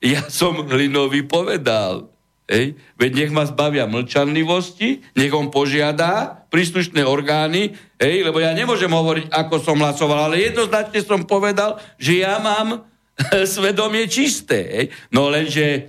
ja 0.00 0.24
som 0.28 0.64
Hlinovi 0.64 1.24
povedal, 1.24 2.08
Hej. 2.48 2.80
Veď 2.96 3.10
nech 3.12 3.32
ma 3.36 3.44
zbavia 3.44 3.84
mlčanlivosti, 3.84 5.04
nech 5.20 5.32
on 5.36 5.52
požiada 5.52 6.44
príslušné 6.48 7.04
orgány, 7.04 7.76
hej, 8.00 8.24
lebo 8.24 8.40
ja 8.40 8.56
nemôžem 8.56 8.88
hovoriť, 8.88 9.28
ako 9.28 9.60
som 9.60 9.76
hlasoval, 9.76 10.32
ale 10.32 10.40
jednoznačne 10.48 11.04
som 11.04 11.28
povedal, 11.28 11.76
že 12.00 12.24
ja 12.24 12.40
mám 12.40 12.88
svedomie 13.52 14.08
čisté. 14.08 14.64
Hej. 14.64 14.86
No 15.12 15.28
lenže 15.28 15.66
e, 15.68 15.80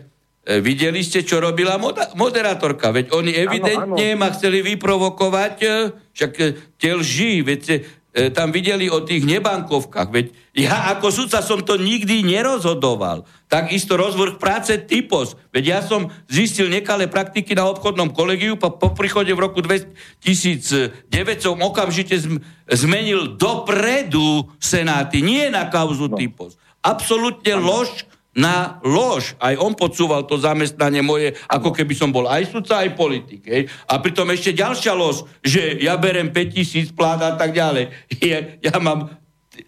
videli 0.60 1.00
ste, 1.00 1.24
čo 1.24 1.40
robila 1.40 1.80
moderátorka, 2.20 2.92
veď 2.92 3.16
oni 3.16 3.32
evidentne 3.40 4.20
ma 4.20 4.28
chceli 4.36 4.60
vyprovokovať, 4.60 5.56
e, 5.64 5.68
však 6.12 6.32
e, 6.44 6.46
tie 6.76 6.92
lži, 6.92 7.40
veď 7.40 7.62
tam 8.10 8.50
videli 8.50 8.90
o 8.90 9.06
tých 9.06 9.22
nebankovkách, 9.22 10.10
veď 10.10 10.26
ja 10.58 10.90
ako 10.98 11.14
sudca 11.14 11.46
som 11.46 11.62
to 11.62 11.78
nikdy 11.78 12.26
nerozhodoval. 12.26 13.22
Takisto 13.46 13.94
rozvrh 13.94 14.42
práce 14.42 14.74
typos. 14.90 15.38
Veď 15.54 15.64
ja 15.64 15.80
som 15.86 16.10
zistil 16.26 16.74
nekalé 16.74 17.06
praktiky 17.06 17.54
na 17.54 17.70
obchodnom 17.70 18.10
kolegiu, 18.10 18.58
po, 18.58 18.74
po 18.74 18.98
príchode 18.98 19.30
v 19.30 19.44
roku 19.46 19.62
2009 19.62 21.06
som 21.38 21.62
okamžite 21.62 22.18
zm- 22.18 22.42
zmenil 22.66 23.38
dopredu 23.38 24.50
senáty, 24.58 25.22
nie 25.22 25.46
na 25.54 25.70
kauzu 25.70 26.10
typos. 26.18 26.58
Absolutne 26.82 27.62
lož 27.62 28.09
na 28.40 28.80
lož. 28.88 29.36
Aj 29.36 29.52
on 29.60 29.76
podsúval 29.76 30.24
to 30.24 30.40
zamestnanie 30.40 31.04
moje, 31.04 31.36
ako 31.52 31.76
keby 31.76 31.92
som 31.92 32.16
bol 32.16 32.24
aj 32.32 32.48
sudca, 32.48 32.80
aj 32.80 32.96
politik. 32.96 33.44
Hej. 33.44 33.68
A 33.84 34.00
pritom 34.00 34.32
ešte 34.32 34.56
ďalšia 34.56 34.96
lož, 34.96 35.28
že 35.44 35.76
ja 35.84 36.00
berem 36.00 36.32
5000 36.32 36.96
plát 36.96 37.20
a 37.20 37.36
tak 37.36 37.52
ďalej. 37.52 37.92
Je, 38.08 38.64
ja 38.64 38.76
mám 38.80 39.12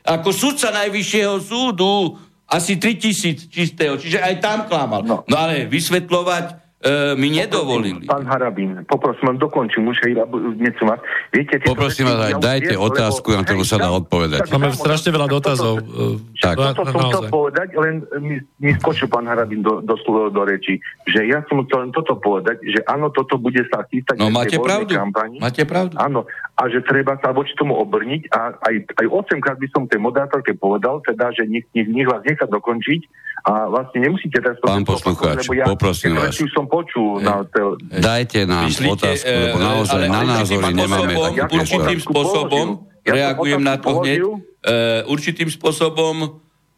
ako 0.08 0.32
sudca 0.32 0.72
najvyššieho 0.72 1.36
súdu 1.44 2.16
asi 2.48 2.80
3000 2.80 3.52
čistého, 3.52 4.00
čiže 4.00 4.24
aj 4.24 4.36
tam 4.40 4.60
klamal. 4.72 5.04
No, 5.04 5.28
no 5.28 5.36
ale 5.36 5.68
vysvetľovať 5.68 6.61
e, 6.82 7.16
mi 7.16 7.30
nedovolili. 7.30 8.04
Pán 8.06 8.26
Harabín, 8.26 8.82
poprosím, 8.90 9.34
len 9.34 9.38
dokončím, 9.38 9.88
už 9.88 9.98
iba 10.10 10.26
nechcem 10.58 10.90
vás. 10.90 11.00
Viete, 11.30 11.62
tieto 11.62 11.72
Poprosím 11.72 12.10
vás, 12.10 12.20
aj 12.28 12.34
dajte 12.42 12.74
viem, 12.74 12.82
otázku, 12.82 13.28
lebo- 13.30 13.38
na 13.38 13.42
ktorú 13.46 13.64
hej, 13.64 13.70
sa 13.70 13.78
dá 13.78 13.90
tak- 13.90 14.00
odpovedať. 14.02 14.40
tak- 14.44 14.52
Máme 14.52 14.70
tak- 14.70 14.82
strašne 14.82 15.10
veľa 15.14 15.28
toto- 15.30 15.36
dotazov. 15.38 15.76
toto- 15.80 16.18
Tak. 16.42 16.56
Toto 16.58 16.84
som 16.90 17.00
chcel 17.06 17.24
povedať, 17.30 17.68
len 17.78 17.94
mi, 18.18 18.36
mi 18.58 18.70
skočil 18.76 19.08
pán 19.08 19.30
Harabín 19.30 19.62
do, 19.62 19.80
do, 19.80 19.94
do, 19.94 20.34
do 20.34 20.42
reči, 20.42 20.82
že 21.06 21.26
ja 21.26 21.42
som 21.50 21.62
chcel 21.66 21.90
len 21.90 21.92
toto 21.92 22.14
povedať, 22.18 22.62
že 22.62 22.80
áno, 22.86 23.10
toto 23.10 23.42
bude 23.42 23.62
sa 23.74 23.82
chystať 23.90 24.22
No 24.22 24.30
máte 24.30 24.62
pravdu. 24.62 24.94
kampani. 24.94 25.42
Máte 25.42 25.66
pravdu. 25.66 25.98
Áno, 25.98 26.30
a 26.54 26.62
že 26.70 26.86
treba 26.86 27.18
sa 27.18 27.34
voči 27.34 27.58
tomu 27.58 27.74
obrniť 27.82 28.30
a 28.30 28.54
aj, 28.54 28.76
aj 29.02 29.06
8 29.10 29.44
krát 29.44 29.58
by 29.58 29.68
som 29.74 29.90
tej 29.90 29.98
moderátorke 29.98 30.54
povedal, 30.54 31.02
teda, 31.02 31.34
že 31.34 31.50
nech, 31.50 31.66
nech, 31.74 31.90
nech 31.90 32.06
vás 32.06 32.22
nechá 32.22 32.46
dokončiť 32.46 33.02
a 33.42 33.66
vlastne 33.66 34.06
nemusíte 34.06 34.38
teraz... 34.38 34.62
Pán 34.62 34.86
poslucháč, 34.86 35.50
lebo 35.50 35.58
ja, 35.58 35.66
poprosím 35.66 36.14
vás. 36.14 36.38
už 36.38 36.54
som 36.54 36.70
počul 36.70 37.26
na 37.26 37.42
tel- 37.50 37.82
Dajte 37.90 38.46
nám 38.46 38.70
Myslíte, 38.70 39.18
otázku, 39.18 39.26
e, 39.26 39.42
lebo 39.50 39.58
naozaj 39.58 39.98
ale 39.98 40.06
na 40.06 40.22
určitým 40.22 40.38
názory 40.38 40.72
nemáme 40.78 41.14
spôsobom, 41.18 41.58
určitým 41.58 42.00
spôsobom. 42.00 42.66
Ja 43.02 43.14
reagujem 43.18 43.62
na 43.66 43.76
to 43.82 43.90
hneď, 43.98 44.20
e, 44.62 44.74
určitým 45.10 45.50
spôsobom 45.50 46.16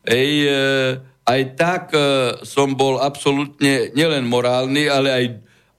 ej, 0.07 0.32
e, 0.47 1.12
aj 1.24 1.41
tak 1.55 1.84
e, 1.95 1.99
som 2.43 2.76
bol 2.76 2.99
absolútne 2.99 3.95
nielen 3.95 4.28
morálny, 4.28 4.91
ale 4.91 5.09
aj, 5.11 5.26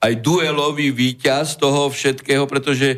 aj 0.01 0.13
duelový 0.25 0.89
víťaz 0.89 1.61
toho 1.61 1.93
všetkého, 1.93 2.49
pretože 2.49 2.97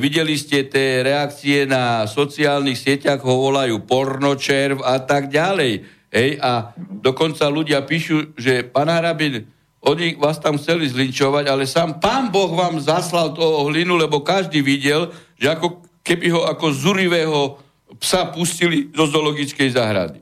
videli 0.00 0.32
ste 0.40 0.64
tie 0.64 1.04
reakcie 1.04 1.68
na 1.68 2.08
sociálnych 2.08 2.80
sieťach, 2.80 3.20
ho 3.20 3.34
volajú 3.52 3.84
pornočerv 3.84 4.80
a 4.80 5.04
tak 5.04 5.28
ďalej. 5.28 5.84
Ej, 6.12 6.40
a 6.40 6.72
dokonca 6.76 7.48
ľudia 7.52 7.84
píšu, 7.84 8.36
že 8.36 8.64
pán 8.64 8.88
Harabin, 8.88 9.48
oni 9.82 10.14
vás 10.14 10.38
tam 10.38 10.56
chceli 10.56 10.86
zlinčovať, 10.86 11.50
ale 11.50 11.66
sám 11.66 11.98
pán 11.98 12.30
Boh 12.30 12.54
vám 12.54 12.78
zaslal 12.78 13.34
toho 13.34 13.66
hlinu, 13.68 13.98
lebo 13.98 14.22
každý 14.22 14.62
videl, 14.62 15.10
že 15.34 15.50
ako 15.50 15.82
keby 16.06 16.30
ho 16.30 16.46
ako 16.46 16.66
zurivého 16.70 17.58
psa 17.98 18.30
pustili 18.30 18.88
zo 18.94 19.10
zoologickej 19.10 19.68
záhrady. 19.74 20.21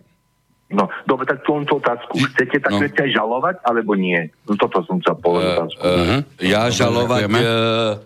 No, 0.71 0.87
dobre, 1.03 1.27
tak 1.27 1.43
tú, 1.43 1.59
tú 1.67 1.83
otázku. 1.83 2.15
Chcete 2.31 2.63
tak 2.63 2.79
No. 2.79 2.83
aj 2.87 3.11
žalovať, 3.11 3.55
alebo 3.67 3.99
nie? 3.99 4.31
No, 4.47 4.55
toto 4.55 4.87
som 4.87 5.03
chcel 5.03 5.19
povedať. 5.19 5.67
otázku. 5.67 5.83
Uh, 5.83 6.23
ja 6.39 6.71
žalovať... 6.71 7.23
Uh, 7.27 7.99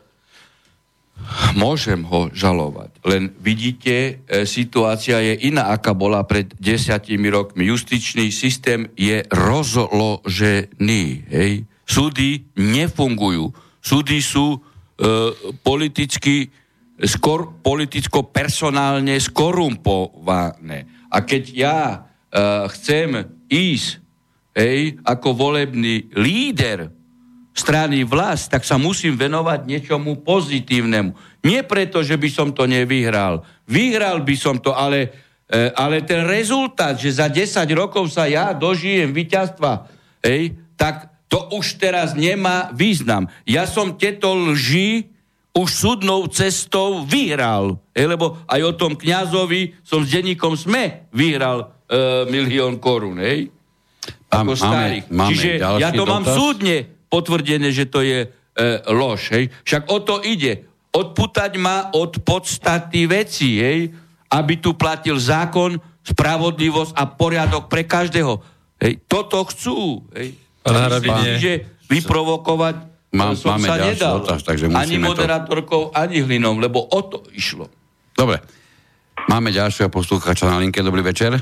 môžem 1.56 2.04
ho 2.04 2.28
žalovať. 2.32 3.00
Len 3.06 3.32
vidíte, 3.40 4.20
e, 4.28 4.44
situácia 4.44 5.20
je 5.24 5.48
iná, 5.48 5.72
aká 5.72 5.96
bola 5.96 6.20
pred 6.26 6.52
desiatimi 6.58 7.32
rokmi. 7.32 7.64
Justičný 7.70 8.28
systém 8.28 8.90
je 8.98 9.24
rozložený. 9.32 11.04
Hej? 11.30 11.64
Súdy 11.84 12.44
nefungujú. 12.58 13.52
Súdy 13.80 14.20
sú 14.20 14.56
e, 14.56 14.58
politicky, 15.64 16.48
skor, 17.00 17.56
politicko-personálne 17.62 19.16
skorumpované. 19.20 21.08
A 21.08 21.22
keď 21.22 21.42
ja 21.54 21.78
chcem 22.74 23.30
ísť 23.46 24.02
hej, 24.54 24.98
ako 25.06 25.34
volebný 25.34 26.10
líder 26.14 26.90
strany 27.54 28.02
vlast, 28.02 28.50
tak 28.50 28.66
sa 28.66 28.74
musím 28.74 29.14
venovať 29.14 29.62
niečomu 29.62 30.26
pozitívnemu. 30.26 31.14
Nie 31.46 31.62
preto, 31.62 32.02
že 32.02 32.18
by 32.18 32.28
som 32.30 32.48
to 32.50 32.66
nevyhral. 32.66 33.46
Vyhral 33.70 34.26
by 34.26 34.34
som 34.34 34.58
to, 34.58 34.74
ale, 34.74 35.14
e, 35.46 35.70
ale 35.78 36.02
ten 36.02 36.26
rezultát, 36.26 36.98
že 36.98 37.14
za 37.14 37.30
10 37.30 37.62
rokov 37.78 38.10
sa 38.10 38.26
ja 38.26 38.50
dožijem 38.50 39.14
víťazstva, 39.14 39.86
hej, 40.26 40.58
tak 40.74 41.14
to 41.30 41.54
už 41.54 41.78
teraz 41.78 42.18
nemá 42.18 42.74
význam. 42.74 43.30
Ja 43.46 43.70
som 43.70 43.94
tieto 43.94 44.34
lži 44.34 45.14
už 45.54 45.70
súdnou 45.70 46.26
cestou 46.26 47.06
vyhral. 47.06 47.78
Hej, 47.94 48.18
lebo 48.18 48.42
aj 48.50 48.60
o 48.66 48.72
tom 48.74 48.98
kňazovi 48.98 49.78
som 49.86 50.02
s 50.02 50.10
denníkom 50.10 50.58
SME 50.58 51.06
vyhral 51.14 51.73
e, 51.86 51.98
milión 52.26 52.76
korún. 52.76 53.18
Hej? 53.18 53.48
Mám- 54.28 54.46
Ako 54.46 54.52
starý. 54.54 54.98
máme- 55.04 55.10
máme 55.10 55.30
Čiže 55.30 55.48
ja 55.78 55.90
to 55.90 56.04
mám 56.04 56.22
dotaz. 56.22 56.34
súdne 56.34 56.76
potvrdené, 57.06 57.68
že 57.70 57.86
to 57.86 58.00
je 58.00 58.26
e, 58.26 58.28
lož. 58.88 59.30
Hej? 59.30 59.50
Však 59.62 59.82
o 59.88 59.98
to 59.98 60.20
ide. 60.20 60.62
Odputať 60.90 61.52
ma 61.56 61.90
od 61.90 62.18
podstaty 62.20 63.04
veci, 63.04 63.58
hej? 63.58 63.90
aby 64.28 64.54
tu 64.56 64.74
platil 64.74 65.14
zákon, 65.14 65.74
spravodlivosť 66.04 66.92
a 66.92 67.04
poriadok 67.04 67.66
pre 67.66 67.82
každého. 67.82 68.38
Hej? 68.76 69.02
Toto 69.04 69.42
chcú. 69.44 70.02
Hej? 70.12 70.34
Pán 70.60 70.74
A 70.74 70.80
Harabin, 70.82 71.10
myslím, 71.10 71.24
nie. 71.24 71.38
že 71.38 71.52
vyprovokovať 71.86 72.76
Mám- 73.10 73.34
som 73.34 73.54
máme 73.54 73.66
sa 73.66 73.76
nedal. 73.76 74.12
dotaz, 74.18 74.42
takže 74.42 74.66
ani 74.66 74.74
musíme 74.96 75.04
to- 75.04 75.10
moderátorkou, 75.12 75.82
ani 75.90 76.18
hlinom, 76.20 76.58
lebo 76.58 76.82
o 76.82 77.00
to 77.00 77.22
išlo. 77.30 77.70
Dobre. 78.10 78.42
Máme 79.24 79.50
ďalšieho 79.50 79.88
poslucháča 79.88 80.46
na 80.46 80.58
linke. 80.58 80.78
Dobrý 80.78 81.00
večer. 81.00 81.38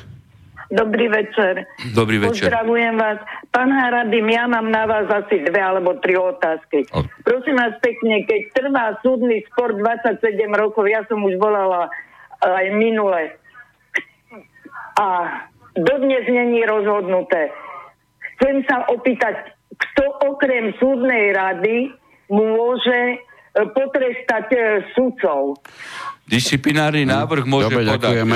Dobrý 0.72 1.12
večer. 1.12 1.68
Dobrý 1.92 2.16
večer. 2.16 2.48
Pozdravujem 2.48 2.96
vás. 2.96 3.20
Pán 3.52 3.68
Harabim, 3.68 4.24
ja 4.32 4.48
mám 4.48 4.72
na 4.72 4.88
vás 4.88 5.04
asi 5.04 5.44
dve 5.44 5.60
alebo 5.60 6.00
tri 6.00 6.16
otázky. 6.16 6.88
O. 6.96 7.04
Prosím 7.20 7.60
vás 7.60 7.76
pekne, 7.84 8.24
keď 8.24 8.40
trvá 8.56 8.96
súdny 9.04 9.44
spor 9.52 9.76
27 9.76 10.16
rokov, 10.56 10.88
ja 10.88 11.04
som 11.12 11.20
už 11.20 11.36
volala 11.36 11.92
aj 12.40 12.66
minule, 12.72 13.36
a 14.98 15.06
dodnes 15.76 16.24
není 16.28 16.64
rozhodnuté. 16.64 17.52
Chcem 18.36 18.64
sa 18.68 18.84
opýtať, 18.90 19.56
kto 19.72 20.04
okrem 20.28 20.74
súdnej 20.76 21.32
rady 21.32 21.94
môže 22.28 23.00
e, 23.12 23.16
potrestať 23.72 24.46
e, 24.52 24.60
sudcov? 24.92 25.56
Disciplinárny 26.32 27.04
návrh 27.04 27.44
môže 27.44 27.68
Dobre, 27.68 27.84
podať 27.92 28.24
e, 28.24 28.32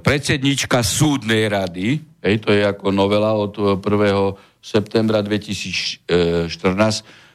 predsednička 0.00 0.80
súdnej 0.80 1.52
rady, 1.52 2.00
hej, 2.24 2.36
to 2.40 2.48
je 2.48 2.64
ako 2.64 2.88
novela 2.88 3.36
od 3.36 3.52
e, 3.60 3.76
1. 3.76 4.64
septembra 4.64 5.20
2014, 5.20 6.00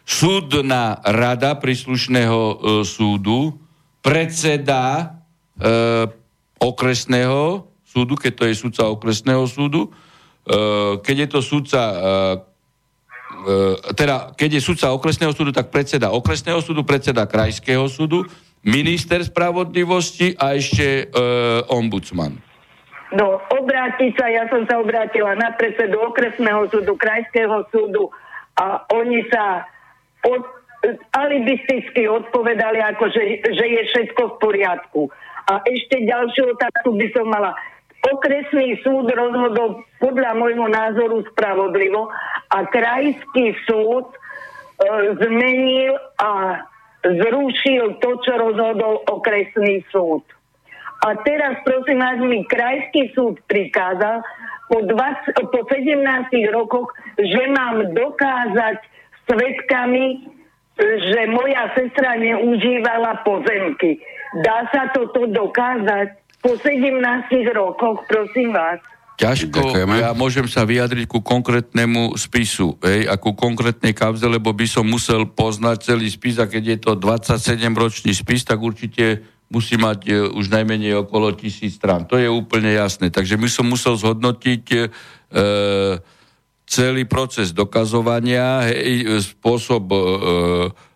súdna 0.01 0.97
rada 1.05 1.53
príslušného 1.53 2.39
e, 2.41 2.55
súdu, 2.81 3.61
predseda 4.01 5.13
e, 5.61 6.09
okresného 6.57 7.69
súdu, 7.85 8.17
keď 8.17 8.31
to 8.41 8.43
je 8.49 8.55
sudca 8.57 8.89
okresného 8.89 9.45
súdu, 9.45 9.85
e, 9.85 9.89
keď 11.05 11.15
je 11.15 11.27
to 11.29 11.39
sudca 11.45 11.81
e, 11.81 11.97
e, 13.45 13.93
teda, 13.93 14.33
keď 14.33 14.49
je 14.57 14.61
sudca 14.65 14.89
okresného 14.97 15.29
súdu, 15.29 15.53
tak 15.53 15.69
predseda 15.69 16.09
okresného 16.09 16.57
súdu, 16.57 16.81
predseda 16.81 17.29
krajského 17.29 17.85
súdu, 17.85 18.25
minister 18.61 19.25
spravodlivosti 19.25 20.37
a 20.37 20.53
ešte 20.53 20.85
e, 20.85 21.03
ombudsman. 21.69 22.37
No, 23.11 23.43
obrátiť 23.51 24.15
sa, 24.15 24.31
ja 24.31 24.47
som 24.47 24.63
sa 24.69 24.79
obrátila 24.79 25.35
na 25.35 25.51
predsedu 25.51 25.99
okresného 25.99 26.69
súdu, 26.71 26.95
krajského 26.95 27.67
súdu 27.73 28.07
a 28.55 28.87
oni 28.93 29.27
sa 29.27 29.67
od, 30.23 30.45
alibisticky 31.11 32.07
odpovedali, 32.07 32.79
ako 32.79 33.11
že, 33.11 33.43
že 33.51 33.65
je 33.67 33.81
všetko 33.91 34.21
v 34.23 34.39
poriadku. 34.39 35.01
A 35.51 35.59
ešte 35.67 36.07
ďalšiu 36.07 36.55
otázku 36.55 36.95
by 36.95 37.07
som 37.11 37.27
mala. 37.27 37.51
Okresný 38.01 38.81
súd 38.81 39.13
rozhodol 39.13 39.85
podľa 40.01 40.33
môjho 40.33 40.65
názoru 40.71 41.21
spravodlivo 41.33 42.09
a 42.49 42.57
krajský 42.65 43.53
súd 43.67 44.09
e, 44.09 44.17
zmenil 45.19 45.99
a 46.17 46.63
zrušil 47.01 47.97
to, 47.97 48.09
čo 48.21 48.33
rozhodol 48.37 49.01
okresný 49.09 49.81
súd. 49.89 50.21
A 51.01 51.17
teraz 51.25 51.57
prosím 51.65 51.97
vás, 51.97 52.21
mi 52.21 52.45
krajský 52.45 53.09
súd 53.17 53.41
prikázal 53.49 54.21
po, 54.69 54.85
20, 54.85 55.33
po 55.49 55.61
17 55.65 55.97
rokoch, 56.53 56.93
že 57.17 57.41
mám 57.49 57.89
dokázať 57.89 58.77
svetkami, 59.25 60.29
že 60.77 61.21
moja 61.29 61.73
sestra 61.73 62.15
neužívala 62.21 63.25
pozemky. 63.25 63.97
Dá 64.45 64.69
sa 64.69 64.93
toto 64.93 65.25
dokázať 65.25 66.21
po 66.45 66.53
17 66.53 67.01
rokoch, 67.53 68.05
prosím 68.05 68.53
vás? 68.53 68.81
Ťažko, 69.21 69.77
Ďakujeme. 69.77 69.95
ja 70.01 70.17
môžem 70.17 70.49
sa 70.49 70.65
vyjadriť 70.65 71.05
ku 71.05 71.21
konkrétnemu 71.21 72.17
spisu, 72.17 72.73
hej, 72.81 73.05
a 73.05 73.21
ku 73.21 73.37
konkrétnej 73.37 73.93
kauze, 73.93 74.25
lebo 74.25 74.49
by 74.49 74.65
som 74.65 74.81
musel 74.81 75.29
poznať 75.29 75.93
celý 75.93 76.09
spis 76.09 76.41
a 76.41 76.49
keď 76.49 76.63
je 76.65 76.77
to 76.81 76.91
27-ročný 76.97 78.17
spis, 78.17 78.41
tak 78.41 78.57
určite 78.57 79.21
musí 79.53 79.77
mať 79.77 79.99
e, 80.09 80.11
už 80.25 80.49
najmenej 80.49 81.05
okolo 81.05 81.37
tisíc 81.37 81.77
strán. 81.77 82.09
To 82.09 82.17
je 82.17 82.25
úplne 82.25 82.73
jasné. 82.73 83.13
Takže 83.13 83.37
my 83.37 83.45
som 83.45 83.69
musel 83.69 83.93
zhodnotiť 83.93 84.63
e, 84.73 84.79
celý 86.65 87.03
proces 87.05 87.53
dokazovania, 87.53 88.65
hej, 88.73 89.21
spôsob 89.21 89.85
e, 89.91 89.99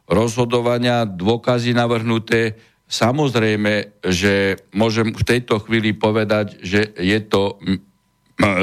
rozhodovania, 0.10 1.06
dôkazy 1.06 1.77
navrhnuté. 1.77 2.57
Samozrejme, 2.89 4.02
že 4.02 4.57
môžem 4.73 5.14
v 5.14 5.23
tejto 5.26 5.61
chvíli 5.61 5.93
povedať, 5.93 6.57
že 6.64 6.89
je 6.97 7.19
to 7.22 7.61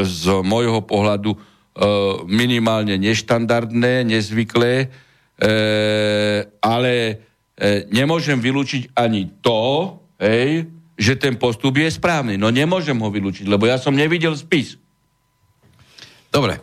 z 0.05 0.24
môjho 0.44 0.85
pohľadu 0.85 1.32
e, 1.32 1.39
minimálne 2.28 2.97
neštandardné, 3.01 4.05
nezvyklé, 4.05 4.73
e, 4.85 4.89
ale 6.61 6.94
nemôžem 7.93 8.43
vylúčiť 8.43 8.97
ani 8.97 9.39
to, 9.39 9.94
že 10.99 11.15
ten 11.15 11.39
postup 11.39 11.78
je 11.78 11.86
správny. 11.94 12.35
No 12.35 12.51
nemôžem 12.51 12.97
ho 12.99 13.07
vylúčiť, 13.07 13.47
lebo 13.47 13.70
ja 13.70 13.78
som 13.78 13.94
nevidel 13.94 14.35
spis. 14.35 14.74
Dobre, 16.32 16.59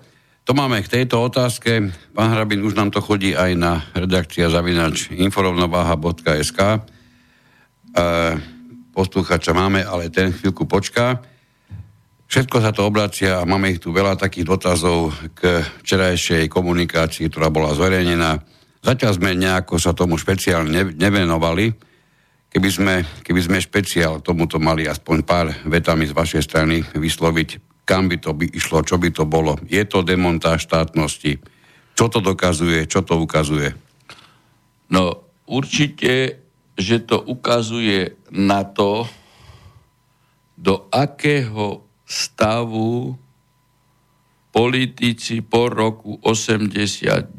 to 0.49 0.57
máme 0.57 0.81
k 0.81 0.89
tejto 0.89 1.29
otázke. 1.29 1.93
Pán 2.17 2.33
Hrabin, 2.33 2.65
už 2.65 2.73
nám 2.73 2.89
to 2.89 3.05
chodí 3.05 3.37
aj 3.37 3.53
na 3.53 3.85
redakcia 3.93 4.49
zavinač 4.49 5.13
inforovnováha.sk. 5.13 6.59
E, 6.65 6.77
poslúchača 8.89 9.53
máme, 9.53 9.85
ale 9.85 10.09
ten 10.09 10.33
chvíľku 10.33 10.65
počká. 10.65 11.21
Všetko 12.29 12.61
sa 12.61 12.69
to 12.69 12.85
obracia 12.85 13.41
a 13.41 13.49
máme 13.49 13.73
ich 13.73 13.81
tu 13.81 13.89
veľa 13.89 14.13
takých 14.13 14.53
dotazov 14.53 15.17
k 15.33 15.65
včerajšej 15.81 16.45
komunikácii, 16.45 17.25
ktorá 17.25 17.49
bola 17.49 17.73
zverejnená. 17.73 18.37
Zatiaľ 18.85 19.11
sme 19.17 19.33
nejako 19.33 19.81
sa 19.81 19.97
tomu 19.97 20.13
špeciálne 20.13 20.93
nevenovali. 20.93 21.73
Keby 22.53 22.69
sme, 22.69 23.01
keby 23.25 23.41
sme 23.41 23.57
špeciál 23.57 24.21
tomuto 24.21 24.61
mali 24.61 24.85
aspoň 24.85 25.17
pár 25.25 25.49
vetami 25.65 26.05
z 26.05 26.13
vašej 26.13 26.43
strany 26.45 26.85
vysloviť, 26.93 27.81
kam 27.89 28.05
by 28.05 28.21
to 28.21 28.37
by 28.37 28.45
išlo, 28.45 28.85
čo 28.85 29.01
by 29.01 29.09
to 29.09 29.25
bolo. 29.25 29.57
Je 29.65 29.81
to 29.89 30.05
demontáž 30.05 30.69
štátnosti. 30.69 31.41
Čo 31.97 32.13
to 32.13 32.21
dokazuje, 32.21 32.85
čo 32.85 33.01
to 33.01 33.17
ukazuje? 33.17 33.73
No 34.93 35.33
určite, 35.49 36.45
že 36.77 37.01
to 37.01 37.25
ukazuje 37.25 38.21
na 38.29 38.69
to, 38.69 39.09
do 40.59 40.91
akého 40.91 41.88
stavu 42.09 43.13
politici 44.49 45.45
po 45.45 45.69
roku 45.69 46.17
89 46.25 47.37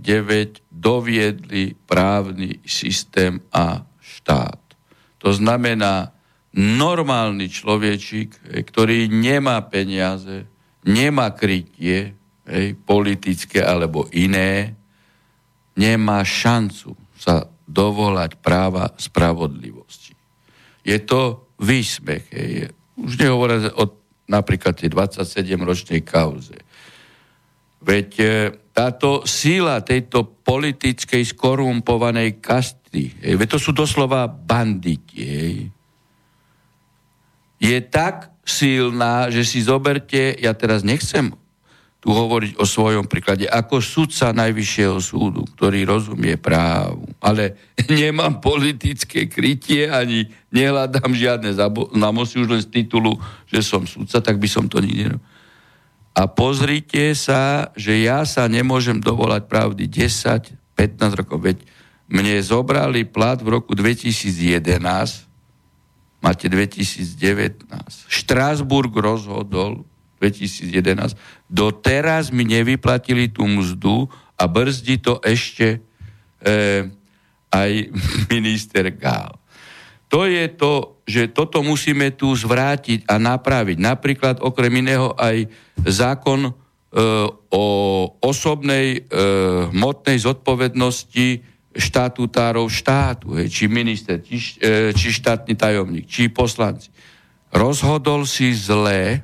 doviedli 0.71 1.75
právny 1.75 2.63
systém 2.63 3.43
a 3.51 3.83
štát. 3.99 4.63
To 5.19 5.35
znamená, 5.35 6.15
normálny 6.55 7.51
človečik, 7.51 8.39
ktorý 8.47 9.11
nemá 9.11 9.59
peniaze, 9.67 10.47
nemá 10.87 11.35
krytie, 11.35 12.15
hej, 12.47 12.69
politické 12.87 13.61
alebo 13.61 14.07
iné, 14.15 14.75
nemá 15.75 16.23
šancu 16.23 16.95
sa 17.19 17.47
dovolať 17.67 18.39
práva 18.41 18.91
spravodlivosti. 18.97 20.15
Je 20.83 20.99
to 21.05 21.53
výsmech. 21.61 22.25
Hej. 22.33 22.73
Už 22.97 23.21
nehovorím 23.21 23.71
o 23.77 24.00
napríklad 24.31 24.79
tej 24.79 24.95
27-ročnej 24.95 26.07
kauze. 26.07 26.55
Veď 27.83 28.09
e, 28.17 28.25
táto 28.71 29.27
síla 29.27 29.83
tejto 29.83 30.41
politickej 30.47 31.27
skorumpovanej 31.27 32.39
kasty, 32.39 33.11
hej, 33.19 33.35
veď 33.35 33.57
to 33.57 33.59
sú 33.59 33.71
doslova 33.75 34.31
banditi, 34.31 35.19
hej, 35.19 35.57
je 37.61 37.79
tak 37.93 38.33
silná, 38.41 39.29
že 39.29 39.45
si 39.45 39.61
zoberte, 39.61 40.33
ja 40.41 40.57
teraz 40.57 40.81
nechcem 40.81 41.37
tu 42.01 42.09
hovoriť 42.17 42.57
o 42.57 42.65
svojom 42.65 43.05
príklade, 43.05 43.45
ako 43.45 43.85
sudca 43.85 44.33
Najvyššieho 44.33 44.97
súdu, 45.05 45.45
ktorý 45.57 45.85
rozumie 45.85 46.41
právu, 46.41 47.05
ale 47.21 47.61
nemám 47.93 48.41
politické 48.41 49.29
krytie, 49.29 49.93
ani 49.93 50.25
nehľadám 50.49 51.13
žiadne 51.13 51.53
známosti 51.53 52.41
už 52.41 52.49
len 52.49 52.63
z 52.65 52.73
titulu, 52.73 53.21
že 53.45 53.61
som 53.61 53.85
sudca, 53.85 54.25
tak 54.25 54.41
by 54.41 54.49
som 54.49 54.65
to 54.67 54.81
nikdy 54.81 55.13
ne... 55.13 55.21
A 56.11 56.27
pozrite 56.27 57.15
sa, 57.15 57.71
že 57.79 58.03
ja 58.03 58.27
sa 58.27 58.51
nemôžem 58.51 58.99
dovolať 58.99 59.47
pravdy 59.47 59.87
10, 59.87 60.75
15 60.75 61.21
rokov, 61.23 61.39
veď 61.39 61.63
mne 62.11 62.43
zobrali 62.43 63.07
plat 63.07 63.39
v 63.39 63.61
roku 63.61 63.79
2011 63.79 65.31
máte 66.21 66.47
2019. 66.53 67.65
Štrásburg 68.07 68.93
rozhodol 68.93 69.89
2011. 70.21 71.17
Doteraz 71.49 72.29
mi 72.29 72.45
nevyplatili 72.45 73.33
tú 73.33 73.49
mzdu 73.49 74.07
a 74.37 74.45
brzdí 74.45 75.01
to 75.01 75.19
ešte 75.25 75.81
e, 76.45 76.89
aj 77.51 77.71
minister 78.35 78.93
Gál. 78.93 79.41
To 80.11 80.27
je 80.27 80.51
to, 80.51 81.03
že 81.07 81.31
toto 81.31 81.63
musíme 81.63 82.11
tu 82.19 82.35
zvrátiť 82.35 83.07
a 83.07 83.17
napraviť. 83.17 83.79
Napríklad 83.79 84.37
okrem 84.43 84.83
iného 84.83 85.15
aj 85.15 85.47
zákon 85.87 86.51
e, 86.51 86.53
o 87.51 87.65
osobnej 88.19 88.87
e, 88.99 89.19
hmotnej 89.71 90.19
zodpovednosti 90.19 91.47
štatutárov 91.71 92.67
štátu, 92.67 93.39
hej, 93.39 93.47
či 93.47 93.65
minister, 93.71 94.19
či, 94.19 94.59
e, 94.59 94.91
či 94.91 95.15
štátny 95.15 95.55
tajomník, 95.55 96.11
či 96.11 96.27
poslanci. 96.27 96.91
Rozhodol 97.55 98.27
si 98.27 98.51
zlé, 98.51 99.23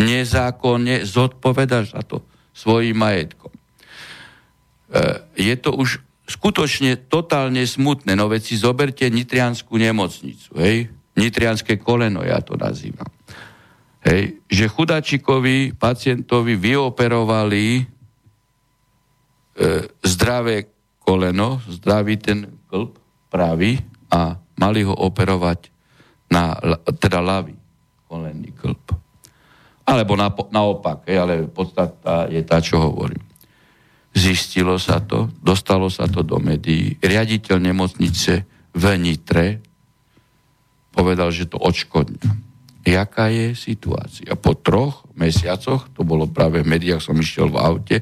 nezákonne, 0.00 1.04
zodpovedaš 1.04 1.92
za 1.92 2.02
to 2.02 2.24
svojim 2.56 2.96
majetkom. 2.96 3.52
E, 3.52 3.60
je 5.36 5.54
to 5.60 5.76
už 5.76 6.00
skutočne 6.24 6.96
totálne 7.10 7.62
smutné. 7.62 8.16
No 8.16 8.32
veď 8.32 8.42
si 8.42 8.54
zoberte 8.56 9.06
Nitrianskú 9.12 9.76
nemocnicu, 9.76 10.50
hej? 10.58 10.88
Nitrianské 11.18 11.76
koleno, 11.76 12.24
ja 12.24 12.40
to 12.40 12.56
nazývam. 12.56 13.08
Hej, 14.00 14.40
že 14.48 14.64
chudačikovi 14.72 15.76
pacientovi 15.76 16.56
vyoperovali 16.56 17.64
e, 17.76 17.82
zdravé 20.00 20.72
koleno, 21.04 21.60
zdravý 21.68 22.16
ten 22.16 22.48
klb, 22.72 22.96
pravý, 23.28 23.76
a 24.10 24.40
mali 24.58 24.82
ho 24.82 24.94
operovať 24.96 25.70
na, 26.32 26.56
teda 26.98 27.22
ľavý 27.22 27.54
kolenný 28.10 28.50
klb. 28.56 29.09
Alebo 29.90 30.14
na, 30.14 30.30
naopak, 30.30 31.02
hej, 31.10 31.18
ale 31.18 31.34
podstata 31.50 32.30
je 32.30 32.38
tá, 32.46 32.62
čo 32.62 32.78
hovorím. 32.78 33.18
Zistilo 34.14 34.78
sa 34.78 35.02
to, 35.02 35.26
dostalo 35.42 35.90
sa 35.90 36.06
to 36.06 36.22
do 36.22 36.38
médií. 36.38 36.94
Riaditeľ 37.02 37.58
nemocnice 37.58 38.46
v 38.70 38.84
Nitre 38.98 39.58
povedal, 40.94 41.34
že 41.34 41.50
to 41.50 41.58
odškodňa. 41.58 42.50
Jaká 42.86 43.28
je 43.34 43.54
situácia? 43.58 44.34
Po 44.38 44.54
troch 44.54 45.06
mesiacoch, 45.18 45.90
to 45.90 46.06
bolo 46.06 46.30
práve 46.30 46.62
v 46.62 46.70
médiách, 46.70 47.02
som 47.02 47.18
išiel 47.18 47.50
v 47.50 47.58
aute, 47.58 47.96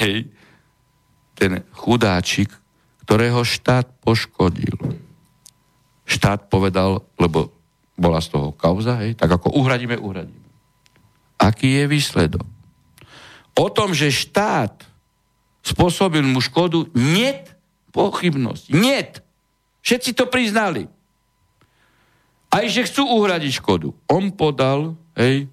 hej, 0.00 0.26
ten 1.36 1.60
chudáčik, 1.76 2.48
ktorého 3.04 3.44
štát 3.44 3.86
poškodil. 4.00 4.80
Štát 6.08 6.48
povedal, 6.48 7.04
lebo 7.20 7.52
bola 7.96 8.20
z 8.20 8.32
toho 8.32 8.48
kauza, 8.56 9.00
hej, 9.04 9.16
tak 9.16 9.32
ako 9.32 9.52
uhradíme, 9.56 9.96
uhradíme. 10.00 10.45
Aký 11.36 11.80
je 11.80 11.84
výsledok? 11.86 12.44
O 13.56 13.68
tom, 13.72 13.96
že 13.96 14.12
štát 14.12 14.84
spôsobil 15.64 16.22
mu 16.22 16.38
škodu, 16.38 16.86
net 16.92 17.56
pochybnosť. 17.90 18.64
Net. 18.76 19.24
Všetci 19.80 20.12
to 20.14 20.28
priznali. 20.28 20.86
Aj 22.52 22.64
že 22.68 22.86
chcú 22.86 23.08
uhradiť 23.20 23.58
škodu. 23.58 23.90
On 24.06 24.30
podal 24.30 24.94
hej, 25.18 25.48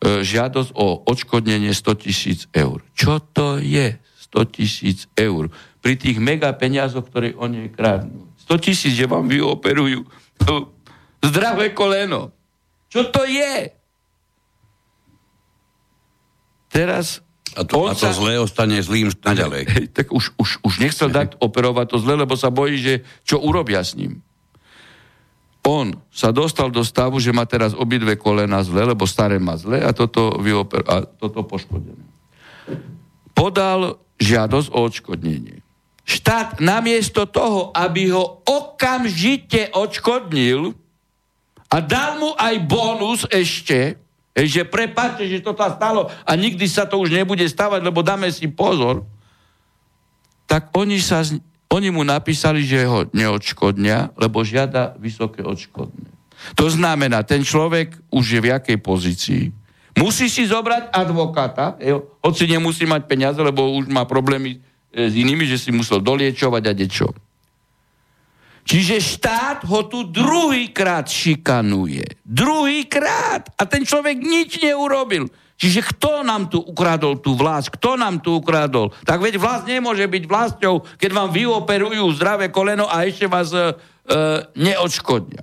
e, 0.00 0.22
žiadosť 0.22 0.70
o 0.76 1.02
odškodnenie 1.08 1.74
100 1.74 2.04
tisíc 2.04 2.40
eur. 2.54 2.84
Čo 2.94 3.18
to 3.18 3.58
je? 3.58 3.98
100 4.30 4.54
tisíc 4.54 4.98
eur. 5.18 5.50
Pri 5.82 5.98
tých 5.98 6.22
mega 6.22 6.52
peniazoch, 6.54 7.04
ktoré 7.10 7.34
oni 7.34 7.68
kradnú. 7.72 8.30
100 8.46 8.64
tisíc, 8.64 8.94
že 8.94 9.10
vám 9.10 9.26
vyoperujú 9.26 10.06
zdravé 11.26 11.74
koleno. 11.74 12.30
Čo 12.92 13.08
to 13.08 13.24
je? 13.24 13.81
Teraz 16.72 17.20
a 17.52 17.68
to, 17.68 17.84
a 17.84 17.92
to 17.92 18.08
sa, 18.08 18.16
zlé 18.16 18.40
ostane 18.40 18.80
zlým 18.80 19.12
naďalej. 19.12 19.92
Tak 19.92 20.08
už, 20.08 20.32
už, 20.40 20.50
už 20.64 20.74
nechcel 20.80 21.12
dať 21.12 21.36
operovať 21.46 21.86
to 21.92 21.96
zle, 22.00 22.16
lebo 22.16 22.32
sa 22.32 22.48
bojí, 22.48 22.80
že 22.80 22.94
čo 23.28 23.38
urobia 23.44 23.84
s 23.84 23.92
ním. 23.92 24.24
On 25.62 25.94
sa 26.10 26.34
dostal 26.34 26.74
do 26.74 26.82
stavu, 26.82 27.22
že 27.22 27.30
má 27.30 27.46
teraz 27.46 27.70
obidve 27.70 28.18
kolena 28.18 28.58
zle, 28.66 28.82
lebo 28.82 29.06
staré 29.06 29.38
má 29.38 29.54
zle 29.54 29.78
a 29.78 29.94
toto, 29.94 30.34
vyoper- 30.42 30.82
a 30.90 31.06
toto 31.06 31.46
poškodené. 31.46 32.02
Podal 33.30 34.02
žiadosť 34.18 34.68
o 34.74 34.78
odškodnenie. 34.82 35.62
Štát 36.02 36.58
namiesto 36.58 37.30
toho, 37.30 37.70
aby 37.70 38.10
ho 38.10 38.42
okamžite 38.42 39.70
odškodnil 39.70 40.74
a 41.70 41.76
dal 41.78 42.18
mu 42.18 42.34
aj 42.34 42.54
bonus 42.66 43.22
ešte, 43.30 44.01
že 44.32 44.64
prepáčte, 44.64 45.28
že 45.28 45.44
to 45.44 45.52
sa 45.52 45.76
stalo 45.76 46.08
a 46.24 46.32
nikdy 46.32 46.64
sa 46.64 46.88
to 46.88 46.96
už 46.96 47.12
nebude 47.12 47.44
stavať, 47.44 47.84
lebo 47.84 48.00
dáme 48.00 48.32
si 48.32 48.48
pozor. 48.48 49.04
Tak 50.48 50.72
oni, 50.72 51.00
sa, 51.00 51.20
oni 51.68 51.92
mu 51.92 52.00
napísali, 52.00 52.64
že 52.64 52.88
ho 52.88 53.04
neodškodnia, 53.12 54.16
lebo 54.16 54.40
žiada 54.40 54.96
vysoké 54.96 55.44
odškodné. 55.44 56.08
To 56.56 56.66
znamená, 56.66 57.22
ten 57.22 57.44
človek 57.44 57.94
už 58.08 58.24
je 58.24 58.40
v 58.40 58.50
jakej 58.50 58.78
pozícii. 58.80 59.44
Musí 59.92 60.32
si 60.32 60.48
zobrať 60.48 60.88
advokáta, 60.88 61.76
hej, 61.76 62.00
hoci 62.24 62.48
nemusí 62.48 62.88
mať 62.88 63.04
peniaze, 63.04 63.36
lebo 63.36 63.76
už 63.76 63.92
má 63.92 64.08
problémy 64.08 64.56
e, 64.56 64.58
s 64.96 65.12
inými, 65.12 65.44
že 65.44 65.60
si 65.60 65.68
musel 65.68 66.00
doliečovať 66.00 66.62
a 66.64 66.72
dečo. 66.72 67.12
Čiže 68.62 69.02
štát 69.02 69.66
ho 69.66 69.84
tu 69.90 70.06
druhýkrát 70.06 71.10
šikanuje. 71.10 72.06
Druhýkrát. 72.22 73.50
A 73.58 73.62
ten 73.66 73.82
človek 73.82 74.22
nič 74.22 74.62
neurobil. 74.62 75.26
Čiže 75.58 75.94
kto 75.94 76.26
nám 76.26 76.50
tu 76.50 76.58
ukradol 76.58 77.22
tú 77.22 77.38
vlast? 77.38 77.70
Kto 77.70 77.94
nám 77.94 78.18
tu 78.18 78.38
ukradol? 78.38 78.90
Tak 79.06 79.22
veď 79.22 79.38
vlast 79.38 79.66
nemôže 79.66 80.02
byť 80.06 80.24
vlastňou, 80.26 80.82
keď 80.98 81.10
vám 81.14 81.30
vyoperujú 81.30 82.02
zdravé 82.18 82.50
koleno 82.50 82.90
a 82.90 83.06
ešte 83.06 83.30
vás 83.30 83.54
e, 83.54 83.62
e, 83.62 83.64
neodškodnia. 84.58 85.42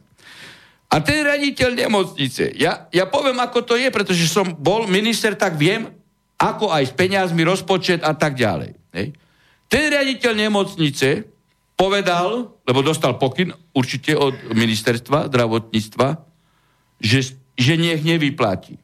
A 0.90 0.96
ten 1.00 1.24
raditeľ 1.24 1.72
nemocnice, 1.72 2.52
ja, 2.58 2.90
ja 2.92 3.06
poviem, 3.08 3.38
ako 3.40 3.64
to 3.64 3.80
je, 3.80 3.88
pretože 3.94 4.26
som 4.28 4.58
bol 4.58 4.90
minister, 4.92 5.40
tak 5.40 5.56
viem, 5.56 5.88
ako 6.36 6.68
aj 6.68 6.84
s 6.90 6.94
peniazmi, 6.98 7.46
rozpočet 7.46 8.04
a 8.04 8.12
tak 8.12 8.36
ďalej. 8.36 8.76
Hej. 8.96 9.08
Ten 9.70 9.84
riaditeľ 9.94 10.34
nemocnice 10.50 11.30
povedal, 11.80 12.60
lebo 12.68 12.84
dostal 12.84 13.16
pokyn 13.16 13.56
určite 13.72 14.12
od 14.12 14.36
ministerstva 14.52 15.32
zdravotníctva, 15.32 16.08
že, 17.00 17.40
že 17.56 17.74
nech 17.80 18.04
nevyplatí. 18.04 18.76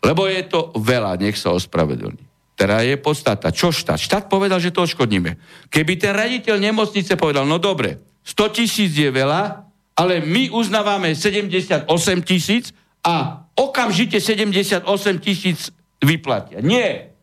Lebo 0.00 0.24
je 0.24 0.40
to 0.48 0.72
veľa, 0.80 1.20
nech 1.20 1.36
sa 1.36 1.52
ospravedlní. 1.52 2.24
Teda 2.56 2.80
je 2.80 2.96
podstata. 2.96 3.52
Čo 3.52 3.72
štát? 3.72 4.00
Štát 4.00 4.24
povedal, 4.32 4.56
že 4.56 4.72
to 4.72 4.88
odškodníme. 4.88 5.36
Keby 5.68 5.92
ten 6.00 6.16
raditeľ 6.16 6.56
nemocnice 6.60 7.20
povedal, 7.20 7.44
no 7.44 7.60
dobre, 7.60 8.00
100 8.24 8.56
tisíc 8.56 8.92
je 8.96 9.10
veľa, 9.12 9.68
ale 10.00 10.24
my 10.24 10.48
uznávame 10.48 11.12
78 11.12 11.84
tisíc 12.24 12.72
a 13.04 13.44
okamžite 13.52 14.16
78 14.16 14.88
tisíc 15.20 15.68
vyplatia. 16.00 16.64
Nie. 16.64 17.13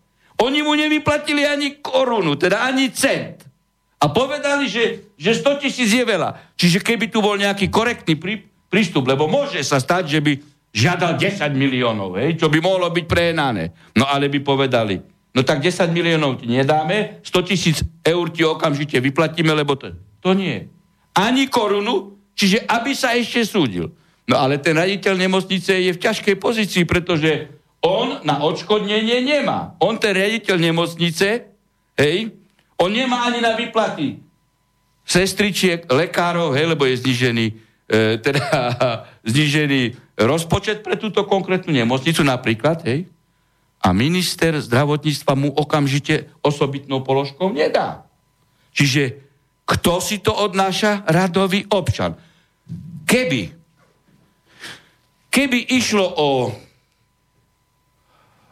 Oni 0.41 0.65
mu 0.65 0.73
nevyplatili 0.73 1.45
ani 1.45 1.77
korunu, 1.77 2.33
teda 2.35 2.65
ani 2.65 2.89
cent. 2.89 3.45
A 4.01 4.09
povedali, 4.09 4.65
že, 4.65 5.13
že 5.13 5.37
100 5.37 5.61
tisíc 5.61 5.93
je 5.93 6.01
veľa. 6.01 6.57
Čiže 6.57 6.81
keby 6.81 7.13
tu 7.13 7.21
bol 7.21 7.37
nejaký 7.37 7.69
korektný 7.69 8.17
prí, 8.17 8.41
prístup, 8.65 9.05
lebo 9.05 9.29
môže 9.29 9.61
sa 9.61 9.77
stať, 9.77 10.17
že 10.17 10.19
by 10.25 10.33
žiadal 10.73 11.21
10 11.21 11.37
miliónov, 11.53 12.17
hej, 12.17 12.41
čo 12.41 12.49
by 12.49 12.57
mohlo 12.57 12.89
byť 12.89 13.05
prejenané. 13.05 13.69
No 13.93 14.09
ale 14.09 14.31
by 14.33 14.41
povedali, 14.41 14.97
no 15.37 15.45
tak 15.45 15.61
10 15.61 15.93
miliónov 15.93 16.41
ti 16.41 16.49
nedáme, 16.49 17.21
100 17.21 17.49
tisíc 17.51 17.77
eur 18.01 18.25
ti 18.33 18.41
okamžite 18.41 18.97
vyplatíme, 18.97 19.53
lebo 19.53 19.77
to, 19.77 19.93
to 20.23 20.33
nie. 20.33 20.65
Ani 21.13 21.45
korunu, 21.51 22.17
čiže 22.33 22.65
aby 22.65 22.97
sa 22.97 23.13
ešte 23.13 23.45
súdil. 23.45 23.93
No 24.25 24.39
ale 24.41 24.57
ten 24.57 24.73
raditeľ 24.73 25.13
nemocnice 25.19 25.77
je 25.77 25.91
v 25.93 26.01
ťažkej 26.01 26.35
pozícii, 26.39 26.87
pretože 26.87 27.60
on 27.81 28.21
na 28.21 28.45
odškodnenie 28.45 29.25
nemá. 29.25 29.73
On 29.81 29.97
ten 29.97 30.13
riaditeľ 30.13 30.55
nemocnice, 30.61 31.27
hej, 31.97 32.17
on 32.77 32.89
nemá 32.89 33.29
ani 33.29 33.41
na 33.41 33.53
výplaty 33.53 34.31
sestričiek, 35.11 35.89
lekárov, 35.91 36.55
hej, 36.55 36.71
lebo 36.71 36.87
je 36.87 37.01
znižený, 37.03 37.45
e, 37.51 37.53
teda 38.21 38.45
znižený 39.31 39.97
rozpočet 40.15 40.85
pre 40.85 40.95
túto 40.95 41.27
konkrétnu 41.27 41.73
nemocnicu 41.73 42.23
napríklad, 42.23 42.85
hej, 42.87 43.09
a 43.81 43.91
minister 43.97 44.53
zdravotníctva 44.61 45.33
mu 45.33 45.49
okamžite 45.57 46.29
osobitnou 46.45 47.01
položkou 47.01 47.49
nedá. 47.49 48.05
Čiže 48.77 49.17
kto 49.65 49.97
si 49.97 50.21
to 50.21 50.37
odnáša? 50.37 51.01
Radový 51.09 51.65
občan. 51.65 52.13
Keby, 53.09 53.49
keby 55.33 55.59
išlo 55.73 56.05
o 56.05 56.27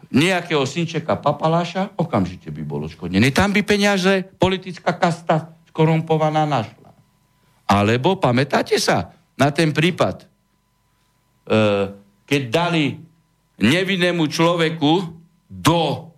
nejakého 0.10 0.66
synčeka 0.66 1.22
papaláša, 1.22 1.94
okamžite 1.94 2.50
by 2.50 2.64
bolo 2.66 2.90
škodený. 2.90 3.30
Tam 3.30 3.54
by 3.54 3.62
peniaze 3.62 4.26
politická 4.42 4.98
kasta 4.98 5.54
skorumpovaná 5.70 6.50
našla. 6.50 6.90
Alebo 7.70 8.18
pamätáte 8.18 8.82
sa 8.82 9.14
na 9.38 9.54
ten 9.54 9.70
prípad, 9.70 10.26
e, 10.26 10.28
keď 12.26 12.42
dali 12.50 12.98
nevinnému 13.62 14.26
človeku 14.26 15.14
do 15.46 16.10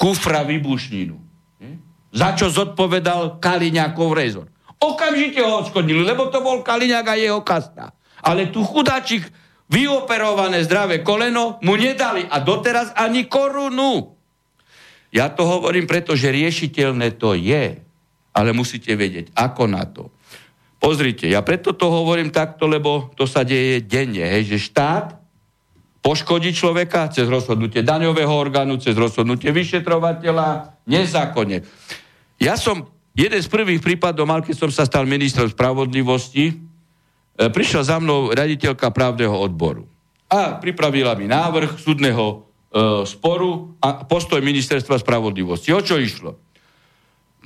kufra 0.00 0.40
vybušninu. 0.48 1.16
Hm? 1.60 1.76
Za 2.08 2.32
čo 2.40 2.48
zodpovedal 2.48 3.36
Kaliňákov 3.36 4.08
rezor. 4.16 4.48
Okamžite 4.80 5.44
ho 5.44 5.60
odškodnili, 5.60 6.08
lebo 6.08 6.32
to 6.32 6.40
bol 6.40 6.64
Kaliňák 6.64 7.06
a 7.12 7.20
jeho 7.20 7.44
kasta. 7.44 7.92
Ale 8.24 8.48
tu 8.48 8.64
chudáčik 8.64 9.28
vyoperované 9.70 10.66
zdravé 10.66 11.00
koleno 11.06 11.62
mu 11.62 11.78
nedali 11.78 12.26
a 12.26 12.42
doteraz 12.42 12.92
ani 12.98 13.30
korunu. 13.30 14.18
Ja 15.14 15.30
to 15.30 15.46
hovorím 15.46 15.86
preto, 15.86 16.18
že 16.18 16.34
riešiteľné 16.34 17.18
to 17.18 17.34
je, 17.38 17.78
ale 18.34 18.50
musíte 18.54 18.94
vedieť, 18.94 19.34
ako 19.34 19.62
na 19.70 19.86
to. 19.86 20.10
Pozrite, 20.80 21.28
ja 21.30 21.42
preto 21.44 21.74
to 21.74 21.86
hovorím 21.86 22.34
takto, 22.34 22.66
lebo 22.66 23.14
to 23.14 23.26
sa 23.26 23.46
deje 23.46 23.84
denne, 23.84 24.22
hej, 24.22 24.54
že 24.54 24.70
štát 24.70 25.18
poškodí 26.00 26.56
človeka 26.56 27.12
cez 27.12 27.28
rozhodnutie 27.28 27.84
daňového 27.84 28.32
orgánu, 28.32 28.80
cez 28.80 28.96
rozhodnutie 28.96 29.52
vyšetrovateľa, 29.52 30.80
nezákonne. 30.88 31.60
Ja 32.40 32.56
som 32.56 32.88
jeden 33.12 33.36
z 33.36 33.48
prvých 33.52 33.84
prípadov 33.84 34.24
mal, 34.24 34.40
keď 34.40 34.56
som 34.56 34.70
sa 34.72 34.88
stal 34.88 35.04
ministrom 35.04 35.50
spravodlivosti, 35.52 36.69
prišla 37.48 37.82
za 37.88 37.96
mnou 37.96 38.28
raditeľka 38.36 38.92
právneho 38.92 39.32
odboru 39.32 39.88
a 40.30 40.62
pripravila 40.62 41.18
mi 41.18 41.26
návrh 41.26 41.82
súdneho 41.82 42.26
e, 42.30 42.36
sporu 43.02 43.74
a 43.82 44.06
postoj 44.06 44.38
ministerstva 44.38 45.02
spravodlivosti. 45.02 45.74
O 45.74 45.82
čo 45.82 45.98
išlo? 45.98 46.38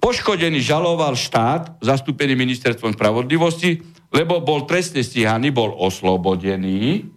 Poškodený 0.04 0.60
žaloval 0.60 1.16
štát, 1.16 1.80
zastúpený 1.80 2.36
ministerstvom 2.36 2.92
spravodlivosti, 2.92 3.80
lebo 4.12 4.44
bol 4.44 4.68
trestne 4.68 5.00
stíhaný, 5.00 5.48
bol 5.48 5.72
oslobodený 5.72 7.08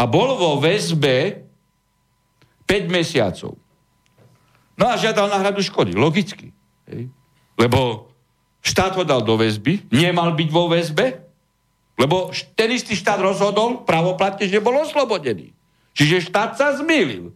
a 0.00 0.08
bol 0.08 0.32
vo 0.40 0.56
väzbe 0.56 1.44
5 2.64 2.88
mesiacov. 2.88 3.60
No 4.80 4.84
a 4.88 4.96
žiadal 4.96 5.28
náhradu 5.28 5.60
škody, 5.60 5.92
logicky. 5.92 6.56
Hej. 6.88 7.12
Lebo 7.60 8.08
štát 8.64 8.96
ho 8.96 9.04
dal 9.04 9.20
do 9.20 9.36
väzby, 9.36 9.92
nemal 9.92 10.32
byť 10.32 10.48
vo 10.48 10.72
väzbe, 10.72 11.21
lebo 12.02 12.34
ten 12.58 12.74
istý 12.74 12.98
štát 12.98 13.22
rozhodol 13.22 13.86
pravoplatne, 13.86 14.50
že 14.50 14.58
bol 14.58 14.74
oslobodený. 14.82 15.54
Čiže 15.94 16.26
štát 16.26 16.58
sa 16.58 16.74
zmýlil. 16.74 17.30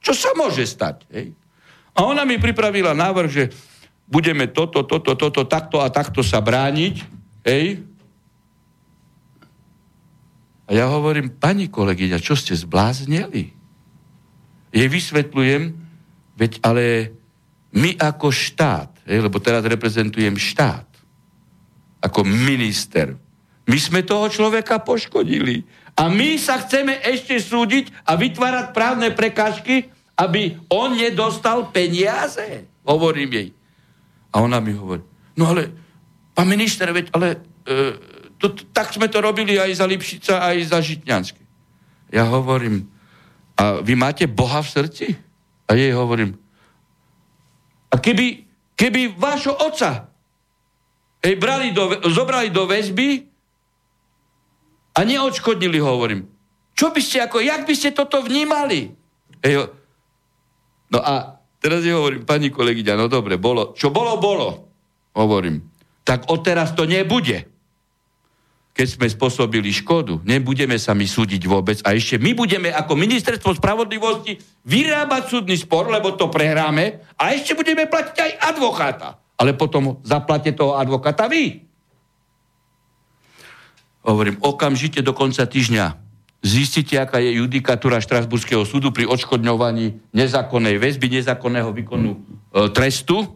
Čo 0.00 0.16
sa 0.16 0.32
môže 0.32 0.64
stať? 0.64 1.04
Hej? 1.12 1.36
A 1.92 2.08
ona 2.08 2.24
mi 2.24 2.40
pripravila 2.40 2.96
návrh, 2.96 3.28
že 3.28 3.52
budeme 4.08 4.48
toto, 4.48 4.88
toto, 4.88 5.12
toto, 5.12 5.44
takto 5.44 5.84
a 5.84 5.92
takto 5.92 6.24
sa 6.24 6.40
brániť. 6.40 7.04
Hej? 7.44 7.84
A 10.64 10.70
ja 10.72 10.88
hovorím, 10.88 11.36
pani 11.36 11.68
kolegyňa, 11.68 12.16
čo 12.16 12.32
ste 12.32 12.56
zblázneli? 12.56 13.52
Jej 14.72 14.88
vysvetľujem, 14.88 15.76
veď 16.40 16.52
ale 16.64 17.12
my 17.76 18.00
ako 18.00 18.32
štát, 18.32 19.04
hej, 19.04 19.20
lebo 19.20 19.36
teraz 19.44 19.60
reprezentujem 19.60 20.40
štát, 20.40 20.88
ako 22.00 22.24
minister, 22.24 23.12
my 23.66 23.78
sme 23.78 24.00
toho 24.06 24.30
človeka 24.30 24.78
poškodili. 24.78 25.66
A 25.96 26.06
my 26.06 26.36
sa 26.38 26.60
chceme 26.62 27.02
ešte 27.02 27.40
súdiť 27.40 27.90
a 28.06 28.14
vytvárať 28.14 28.66
právne 28.70 29.10
prekážky, 29.10 29.90
aby 30.16 30.56
on 30.70 30.94
nedostal 30.96 31.72
peniaze. 31.74 32.68
Hovorím 32.86 33.30
jej. 33.32 33.48
A 34.32 34.44
ona 34.44 34.60
mi 34.60 34.76
hovorí, 34.76 35.00
no 35.36 35.48
ale, 35.48 35.72
pán 36.36 36.44
minister, 36.46 36.92
veď, 36.92 37.08
ale 37.16 37.40
e, 37.64 37.96
to, 38.36 38.52
tak 38.70 38.92
sme 38.92 39.08
to 39.08 39.24
robili 39.24 39.56
aj 39.56 39.80
za 39.80 39.88
Lipšica, 39.88 40.44
aj 40.44 40.56
za 40.68 40.78
Žitňanské. 40.84 41.42
Ja 42.12 42.28
hovorím, 42.28 42.86
a 43.56 43.80
vy 43.80 43.96
máte 43.96 44.28
Boha 44.28 44.60
v 44.60 44.68
srdci? 44.68 45.06
A 45.66 45.74
jej 45.74 45.90
hovorím, 45.96 46.36
a 47.90 47.96
keby, 47.96 48.44
keby 48.76 49.16
vášho 49.16 49.56
otca 49.56 50.12
hej, 51.24 51.34
brali 51.40 51.72
do, 51.72 51.96
zobrali 52.12 52.52
do 52.52 52.68
väzby 52.68 53.25
a 54.96 55.04
neodškodnili 55.04 55.76
ho, 55.76 55.88
hovorím, 55.92 56.24
čo 56.72 56.88
by 56.88 57.00
ste, 57.04 57.20
ako, 57.20 57.44
jak 57.44 57.68
by 57.68 57.74
ste 57.76 57.92
toto 57.92 58.24
vnímali? 58.24 58.96
Hej, 59.44 59.68
no 60.88 60.98
a 61.00 61.36
teraz 61.60 61.84
je 61.84 61.92
hovorím, 61.92 62.24
pani 62.24 62.48
kolegyňa, 62.48 62.96
no 62.96 63.06
dobre, 63.08 63.36
bolo, 63.36 63.76
čo 63.76 63.92
bolo, 63.92 64.16
bolo, 64.16 64.72
hovorím. 65.12 65.60
Tak 66.04 66.32
odteraz 66.32 66.72
to 66.72 66.88
nebude. 66.88 67.44
keď 68.76 68.86
sme 68.92 69.08
spôsobili 69.08 69.72
škodu, 69.72 70.20
nebudeme 70.20 70.76
sa 70.76 70.92
my 70.92 71.08
súdiť 71.08 71.48
vôbec 71.48 71.80
a 71.80 71.96
ešte 71.96 72.20
my 72.20 72.36
budeme 72.36 72.68
ako 72.68 72.92
ministerstvo 72.92 73.56
spravodlivosti 73.56 74.36
vyrábať 74.68 75.22
súdny 75.32 75.56
spor, 75.56 75.88
lebo 75.88 76.12
to 76.12 76.28
prehráme 76.28 77.00
a 77.16 77.32
ešte 77.32 77.56
budeme 77.56 77.88
platiť 77.88 78.16
aj 78.20 78.32
advokáta. 78.52 79.16
Ale 79.40 79.56
potom 79.56 80.04
zaplate 80.04 80.52
toho 80.52 80.76
advokáta 80.76 81.24
vy. 81.24 81.65
Hovorím, 84.06 84.38
okamžite 84.38 85.02
do 85.02 85.10
konca 85.10 85.42
týždňa 85.42 85.98
zistíte, 86.46 86.94
aká 86.94 87.18
je 87.18 87.42
judikatúra 87.42 87.98
Štrasburského 87.98 88.62
súdu 88.62 88.94
pri 88.94 89.10
odškodňovaní 89.10 90.14
nezákonnej 90.14 90.78
väzby, 90.78 91.18
nezákonného 91.18 91.74
výkonu 91.74 92.14
e, 92.14 92.18
trestu. 92.70 93.26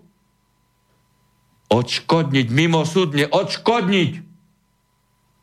Odškodniť, 1.70 2.47
mimosúdne, 2.55 3.26
odškodniť 3.34 4.10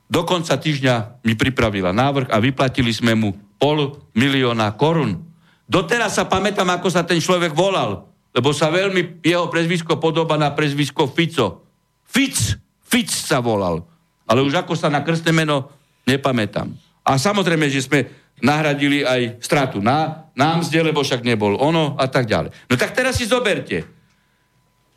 do 0.08 0.22
konca 0.24 0.56
týždňa 0.56 1.24
mi 1.28 1.36
pripravila 1.36 1.92
návrh 1.92 2.32
a 2.32 2.40
vyplatili 2.40 2.96
sme 2.96 3.12
mu 3.12 3.36
pol 3.60 4.00
milióna 4.16 4.72
korun. 4.80 5.28
Doteraz 5.68 6.16
sa 6.16 6.24
pamätám, 6.24 6.72
ako 6.72 6.88
sa 6.88 7.04
ten 7.04 7.20
človek 7.20 7.52
volal, 7.52 8.08
lebo 8.32 8.56
sa 8.56 8.72
veľmi 8.72 9.20
jeho 9.20 9.52
prezvisko 9.52 10.00
podoba 10.00 10.40
na 10.40 10.56
prezvisko 10.56 11.12
Fico. 11.12 11.68
Fic, 12.08 12.56
Fic 12.88 13.12
sa 13.12 13.44
volal. 13.44 13.84
Ale 14.28 14.44
už 14.44 14.54
ako 14.60 14.76
sa 14.76 14.92
na 14.92 15.02
krstné 15.02 15.32
meno 15.32 15.72
nepamätám. 16.04 16.70
A 17.08 17.16
samozrejme, 17.16 17.72
že 17.72 17.88
sme 17.88 18.06
nahradili 18.44 19.02
aj 19.02 19.42
stratu 19.42 19.82
na, 19.82 20.30
nám 20.38 20.62
zde, 20.62 20.86
lebo 20.86 21.02
však 21.02 21.26
nebol 21.26 21.58
ono 21.58 21.98
a 21.98 22.06
tak 22.06 22.30
ďalej. 22.30 22.54
No 22.70 22.76
tak 22.78 22.94
teraz 22.94 23.18
si 23.18 23.26
zoberte. 23.26 23.88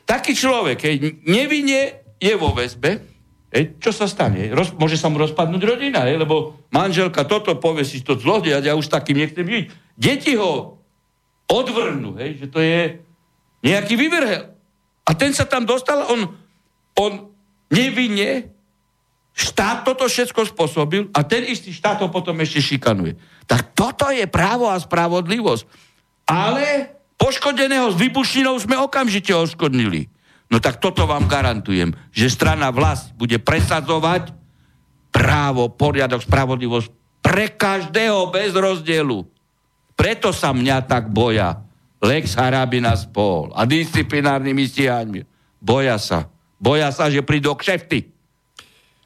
Taký 0.05 0.35
človek, 0.35 0.77
hej, 0.83 1.23
nevinne 1.25 2.03
je 2.21 2.33
vo 2.35 2.51
väzbe, 2.53 3.11
Hej, 3.51 3.83
čo 3.83 3.91
sa 3.91 4.07
stane? 4.07 4.47
Roz, 4.55 4.71
môže 4.79 4.95
sa 4.95 5.11
mu 5.11 5.19
rozpadnúť 5.19 5.59
rodina, 5.67 6.07
hej, 6.07 6.15
lebo 6.15 6.55
manželka 6.71 7.27
toto 7.27 7.51
povie 7.59 7.83
si 7.83 7.99
to 7.99 8.15
zlodej, 8.15 8.55
ja 8.63 8.79
už 8.79 8.87
takým 8.87 9.19
nechcem 9.19 9.43
žiť. 9.43 9.65
Deti 9.99 10.39
ho 10.39 10.79
odvrnú, 11.51 12.15
hej, 12.15 12.39
že 12.39 12.47
to 12.47 12.63
je 12.63 13.03
nejaký 13.59 13.99
vyvrhel. 13.99 14.55
A 15.03 15.11
ten 15.11 15.35
sa 15.35 15.43
tam 15.43 15.67
dostal, 15.67 16.07
on, 16.07 16.31
on 16.95 17.27
nevinne, 17.67 18.47
štát 19.31 19.87
toto 19.87 20.05
všetko 20.07 20.51
spôsobil 20.51 21.07
a 21.15 21.23
ten 21.23 21.47
istý 21.47 21.71
štát 21.71 22.03
ho 22.03 22.11
potom 22.11 22.35
ešte 22.43 22.59
šikanuje. 22.75 23.15
Tak 23.47 23.75
toto 23.75 24.11
je 24.11 24.27
právo 24.27 24.67
a 24.67 24.77
spravodlivosť. 24.79 25.63
Ale 26.27 26.91
poškodeného 27.15 27.91
s 27.91 27.99
vybušninou 27.99 28.55
sme 28.59 28.79
okamžite 28.79 29.31
oškodnili. 29.31 30.11
No 30.51 30.59
tak 30.59 30.83
toto 30.83 31.07
vám 31.07 31.31
garantujem, 31.31 31.95
že 32.11 32.27
strana 32.27 32.75
vlast 32.75 33.15
bude 33.15 33.39
presadzovať 33.39 34.35
právo, 35.15 35.71
poriadok, 35.71 36.19
spravodlivosť 36.27 36.91
pre 37.23 37.55
každého 37.55 38.27
bez 38.35 38.51
rozdielu. 38.51 39.23
Preto 39.95 40.35
sa 40.35 40.51
mňa 40.51 40.83
tak 40.83 41.07
boja 41.07 41.63
Lex 42.03 42.35
Harabina 42.35 42.97
spol 42.99 43.53
a 43.55 43.63
disciplinárnymi 43.63 44.67
stíhaňmi. 44.67 45.21
Boja 45.61 45.95
sa. 46.01 46.27
Boja 46.59 46.91
sa, 46.91 47.07
že 47.07 47.23
prídu 47.23 47.53
kšefty. 47.55 48.10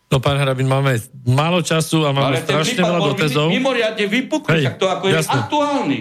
No, 0.05 0.21
pán 0.21 0.37
Hrabin, 0.37 0.69
máme 0.69 1.01
málo 1.25 1.65
času 1.65 2.05
a 2.05 2.13
máme 2.13 2.37
Ale 2.37 2.45
strašne 2.45 2.77
veľa 2.77 2.99
dotezov. 3.01 3.49
mimoriadne 3.49 4.05
vypuknúť, 4.05 4.53
Hej, 4.53 4.65
tak 4.69 4.77
to 4.77 4.87
ako 4.87 5.05
je 5.09 5.13
jasné. 5.17 5.39
aktuálny. 5.41 5.99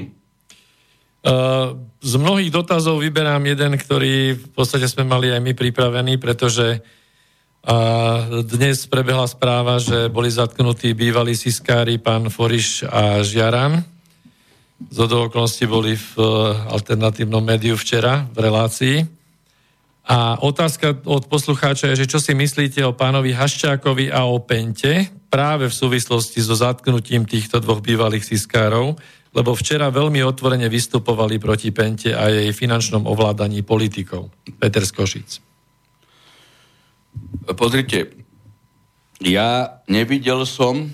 Uh, 1.25 1.81
z 2.05 2.15
mnohých 2.21 2.53
dotazov 2.53 3.01
vyberám 3.01 3.41
jeden, 3.49 3.73
ktorý 3.81 4.37
v 4.37 4.49
podstate 4.53 4.85
sme 4.93 5.09
mali 5.09 5.33
aj 5.33 5.41
my 5.41 5.57
pripravený, 5.57 6.21
pretože 6.21 6.85
uh, 7.65 8.45
dnes 8.45 8.85
prebehla 8.85 9.25
správa, 9.25 9.81
že 9.81 10.13
boli 10.13 10.29
zatknutí 10.29 10.93
bývalí 10.93 11.33
siskári 11.33 11.97
pán 11.97 12.29
Foriš 12.29 12.85
a 12.85 13.25
Žiaran. 13.25 13.81
Z 14.93 14.99
okolností 15.01 15.65
boli 15.65 15.97
v 15.97 16.13
uh, 16.21 16.53
alternatívnom 16.77 17.41
médiu 17.41 17.81
včera 17.81 18.29
v 18.37 18.39
relácii. 18.45 19.24
A 20.05 20.37
otázka 20.45 21.01
od 21.09 21.25
poslucháča 21.33 21.89
je, 21.93 22.05
že 22.05 22.11
čo 22.13 22.21
si 22.21 22.37
myslíte 22.37 22.85
o 22.85 22.93
pánovi 22.93 23.33
Haščákovi 23.33 24.13
a 24.13 24.29
o 24.29 24.37
Pente 24.45 25.09
práve 25.33 25.73
v 25.73 25.75
súvislosti 25.75 26.45
so 26.45 26.53
zatknutím 26.53 27.25
týchto 27.25 27.57
dvoch 27.57 27.81
bývalých 27.81 28.23
siskárov, 28.23 29.01
lebo 29.33 29.51
včera 29.57 29.89
veľmi 29.89 30.21
otvorene 30.21 30.69
vystupovali 30.69 31.41
proti 31.41 31.73
Pente 31.73 32.13
a 32.13 32.29
jej 32.29 32.53
finančnom 32.53 33.09
ovládaní 33.09 33.65
politikov. 33.65 34.29
Peter 34.61 34.85
Skošic. 34.85 35.41
Pozrite, 37.57 38.13
ja 39.25 39.81
nevidel 39.89 40.45
som 40.45 40.93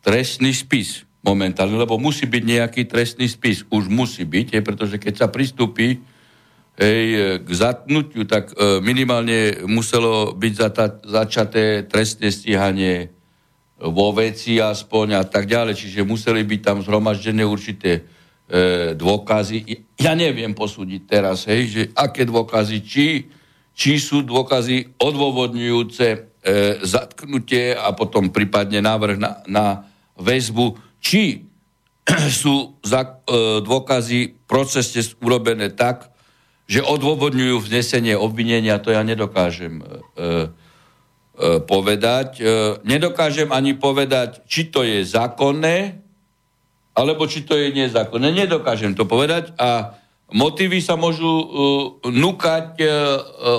trestný 0.00 0.56
spis 0.56 1.04
momentálne, 1.24 1.76
lebo 1.76 2.00
musí 2.00 2.24
byť 2.24 2.42
nejaký 2.44 2.82
trestný 2.88 3.28
spis. 3.28 3.64
Už 3.68 3.88
musí 3.88 4.24
byť, 4.28 4.56
je, 4.56 4.60
pretože 4.60 4.96
keď 5.00 5.14
sa 5.24 5.26
pristúpi 5.28 6.00
hej, 6.78 7.38
k 7.42 7.48
zatnutiu, 7.50 8.26
tak 8.26 8.50
e, 8.50 8.82
minimálne 8.82 9.64
muselo 9.66 10.34
byť 10.34 10.52
začaté 11.06 11.86
trestné 11.86 12.30
stíhanie 12.34 13.14
vo 13.78 14.14
veci 14.14 14.62
aspoň 14.62 15.20
a 15.20 15.24
tak 15.26 15.50
ďalej. 15.50 15.74
Čiže 15.74 16.06
museli 16.06 16.46
byť 16.46 16.60
tam 16.62 16.78
zhromaždené 16.80 17.42
určité 17.42 17.92
e, 17.98 18.02
dôkazy. 18.94 19.66
Ja 19.98 20.14
neviem 20.14 20.54
posúdiť 20.54 21.02
teraz, 21.04 21.44
hej, 21.50 21.62
že 21.68 21.82
aké 21.92 22.24
dôkazy, 22.24 22.78
či, 22.86 23.06
či 23.74 23.92
sú 23.98 24.22
dôkazy 24.22 24.96
odôvodňujúce 24.98 26.06
e, 26.06 26.18
zatknutie 26.86 27.74
a 27.74 27.90
potom 27.92 28.30
prípadne 28.30 28.78
návrh 28.78 29.16
na, 29.18 29.42
na 29.50 29.66
väzbu, 30.14 30.78
či 31.02 31.42
sú 32.40 32.78
za, 32.86 33.20
e, 33.26 33.58
dôkazy 33.58 34.46
procesne 34.46 35.02
urobené 35.18 35.74
tak, 35.74 36.13
že 36.64 36.80
odôvodňujú 36.80 37.60
vznesenie 37.60 38.16
obvinenia, 38.16 38.80
to 38.80 38.92
ja 38.92 39.04
nedokážem 39.04 39.80
e, 39.80 39.84
e, 39.84 40.48
povedať. 41.64 42.40
E, 42.40 42.44
nedokážem 42.88 43.52
ani 43.52 43.76
povedať, 43.76 44.40
či 44.48 44.72
to 44.72 44.80
je 44.80 45.04
zákonné, 45.04 46.04
alebo 46.94 47.26
či 47.26 47.42
to 47.42 47.58
je 47.58 47.74
nezákonné. 47.74 48.30
Nedokážem 48.30 48.94
to 48.94 49.04
povedať 49.04 49.50
a 49.58 49.98
motívy 50.30 50.78
sa 50.78 50.94
môžu 50.94 51.26
uh, 51.26 51.46
núkať 52.06 52.80
uh, 52.80 52.90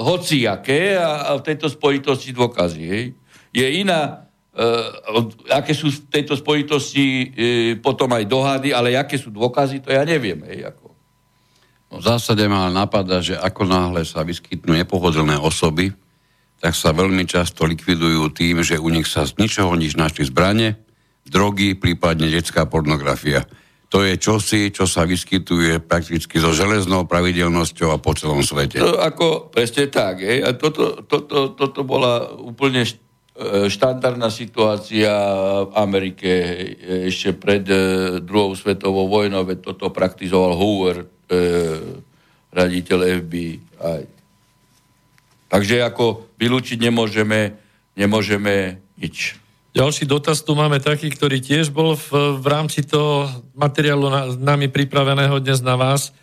hociaké 0.07 0.95
a, 0.99 1.30
a 1.30 1.32
v 1.38 1.45
tejto 1.45 1.68
spojitosti 1.69 2.32
dôkazy. 2.32 2.82
Hej. 2.88 3.06
Je 3.52 3.68
iná, 3.84 4.27
uh, 4.56 5.56
aké 5.56 5.76
sú 5.76 5.91
v 5.91 5.99
tejto 6.11 6.40
spojitosti 6.40 7.06
uh, 7.06 7.26
potom 7.84 8.11
aj 8.15 8.23
dohady, 8.26 8.69
ale 8.72 8.95
aké 8.95 9.19
sú 9.19 9.30
dôkazy, 9.30 9.84
to 9.84 9.91
ja 9.91 10.07
neviem. 10.07 10.41
Hej, 10.48 10.73
ako. 10.73 10.85
No, 11.96 12.04
v 12.04 12.12
zásade 12.12 12.44
ma 12.52 12.68
napadá, 12.68 13.24
že 13.24 13.40
ako 13.40 13.72
náhle 13.72 14.04
sa 14.04 14.28
vyskytnú 14.28 14.76
nepohodlné 14.76 15.40
osoby, 15.40 15.96
tak 16.60 16.76
sa 16.76 16.92
veľmi 16.92 17.24
často 17.24 17.64
likvidujú 17.64 18.36
tým, 18.36 18.60
že 18.68 18.76
u 18.76 18.92
nich 18.92 19.08
sa 19.08 19.24
z 19.24 19.40
ničoho 19.40 19.72
nič 19.80 19.96
našli 19.96 20.28
zbranie, 20.28 20.76
drogy, 21.24 21.72
prípadne 21.72 22.28
detská 22.28 22.68
pornografia. 22.68 23.48
To 23.96 24.04
je 24.04 24.20
čosi, 24.20 24.76
čo 24.76 24.84
sa 24.84 25.08
vyskytuje 25.08 25.80
prakticky 25.88 26.36
so 26.36 26.52
železnou 26.52 27.08
pravidelnosťou 27.08 27.96
a 27.96 28.02
po 28.04 28.12
celom 28.12 28.44
svete. 28.44 28.76
To 28.84 29.00
ako, 29.00 29.48
presne 29.48 29.88
tak. 29.88 30.20
Hej. 30.20 30.44
A 30.44 30.52
toto, 30.52 31.00
toto, 31.08 31.56
toto 31.56 31.88
bola 31.88 32.28
úplne 32.36 32.84
e, 32.84 32.92
štandardná 33.72 34.28
situácia 34.28 35.16
v 35.64 35.72
Amerike 35.80 36.28
hej, 36.28 36.62
ešte 37.08 37.40
pred 37.40 37.64
e, 37.72 37.78
druhou 38.20 38.52
svetovou 38.52 39.08
vojnou, 39.08 39.48
veď 39.48 39.64
toto 39.64 39.96
praktizoval 39.96 40.60
Hoover, 40.60 40.98
e, 41.00 41.15
raditeľ 42.56 43.00
FBI. 43.22 43.52
Takže 45.52 45.76
ako 45.84 46.26
vylúčiť 46.40 46.80
nemôžeme, 46.80 47.56
nemôžeme 47.96 48.82
nič. 49.00 49.40
Ďalší 49.76 50.08
dotaz 50.08 50.40
tu 50.40 50.56
máme 50.56 50.80
taký, 50.80 51.12
ktorý 51.12 51.44
tiež 51.44 51.68
bol 51.68 52.00
v, 52.00 52.40
v 52.40 52.46
rámci 52.48 52.80
toho 52.88 53.28
materiálu 53.60 54.08
na, 54.08 54.22
nami 54.32 54.72
pripraveného 54.72 55.36
dnes 55.44 55.60
na 55.60 55.76
vás 55.76 56.16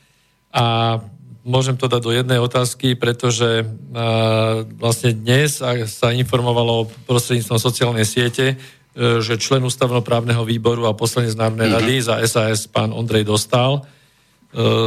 a 0.48 0.96
môžem 1.44 1.76
to 1.76 1.84
dať 1.84 2.00
do 2.00 2.12
jednej 2.16 2.40
otázky, 2.40 2.96
pretože 2.96 3.60
a, 3.60 4.64
vlastne 4.80 5.12
dnes 5.12 5.60
sa, 5.60 6.16
informovalo 6.16 6.88
prostredníctvom 7.04 7.60
sociálnej 7.60 8.08
siete, 8.08 8.56
e, 8.96 9.20
že 9.20 9.36
člen 9.36 9.60
ústavnoprávneho 9.68 10.48
výboru 10.48 10.88
a 10.88 10.96
poslanec 10.96 11.36
Národnej 11.36 11.76
rady 11.76 11.94
za 12.00 12.24
SAS 12.24 12.64
pán 12.64 12.88
Ondrej 12.88 13.28
Dostal 13.28 13.84
e, 13.84 14.01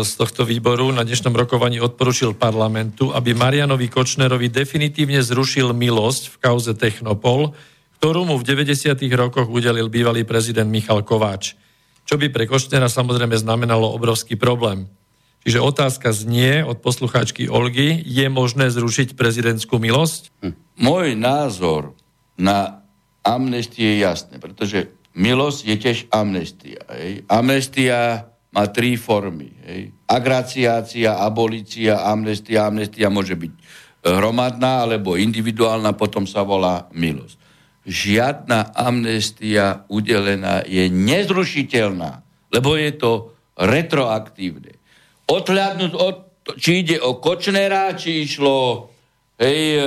z 0.06 0.12
tohto 0.22 0.46
výboru 0.46 0.94
na 0.94 1.02
dnešnom 1.02 1.34
rokovaní 1.34 1.82
odporučil 1.82 2.38
parlamentu, 2.38 3.10
aby 3.10 3.34
Marianovi 3.34 3.90
Kočnerovi 3.90 4.54
definitívne 4.54 5.26
zrušil 5.26 5.74
milosť 5.74 6.30
v 6.30 6.36
kauze 6.38 6.78
Technopol, 6.78 7.58
ktorú 7.98 8.30
mu 8.30 8.38
v 8.38 8.46
90. 8.46 8.94
rokoch 9.18 9.50
udelil 9.50 9.90
bývalý 9.90 10.22
prezident 10.22 10.70
Michal 10.70 11.02
Kováč. 11.02 11.58
Čo 12.06 12.22
by 12.22 12.30
pre 12.30 12.46
Kočnera 12.46 12.86
samozrejme 12.86 13.34
znamenalo 13.34 13.90
obrovský 13.90 14.38
problém. 14.38 14.86
Čiže 15.42 15.62
otázka 15.62 16.14
znie 16.14 16.62
od 16.62 16.86
poslucháčky 16.86 17.50
Olgy, 17.50 18.02
je 18.06 18.26
možné 18.30 18.70
zrušiť 18.70 19.18
prezidentskú 19.18 19.82
milosť? 19.82 20.30
Môj 20.78 21.18
názor 21.18 21.98
na 22.38 22.86
amnestie 23.26 23.98
je 23.98 24.06
jasné, 24.06 24.38
pretože 24.38 24.94
milosť 25.18 25.60
je 25.66 25.76
tiež 25.82 25.98
amnestia. 26.14 26.86
Amnestia 27.26 28.30
má 28.56 28.72
tri 28.72 28.96
formy. 28.96 29.52
Hej. 29.68 29.92
Agraciácia, 30.08 31.20
abolícia, 31.20 32.08
amnestia. 32.08 32.72
Amnestia 32.72 33.12
môže 33.12 33.36
byť 33.36 33.52
e, 33.52 33.60
hromadná 34.08 34.88
alebo 34.88 35.20
individuálna, 35.20 35.92
potom 36.00 36.24
sa 36.24 36.48
volá 36.48 36.88
milosť. 36.96 37.36
Žiadna 37.84 38.72
amnestia 38.72 39.84
udelená 39.92 40.64
je 40.64 40.88
nezrušiteľná, 40.88 42.24
lebo 42.56 42.80
je 42.80 42.92
to 42.96 43.12
retroaktívne. 43.60 44.80
Odhľadnúť 45.28 45.92
od, 45.92 46.16
či 46.56 46.82
ide 46.82 46.98
o 47.04 47.20
Kočnera, 47.20 47.92
či 47.94 48.24
išlo 48.24 48.88
hej, 49.36 49.62
e, 49.76 49.86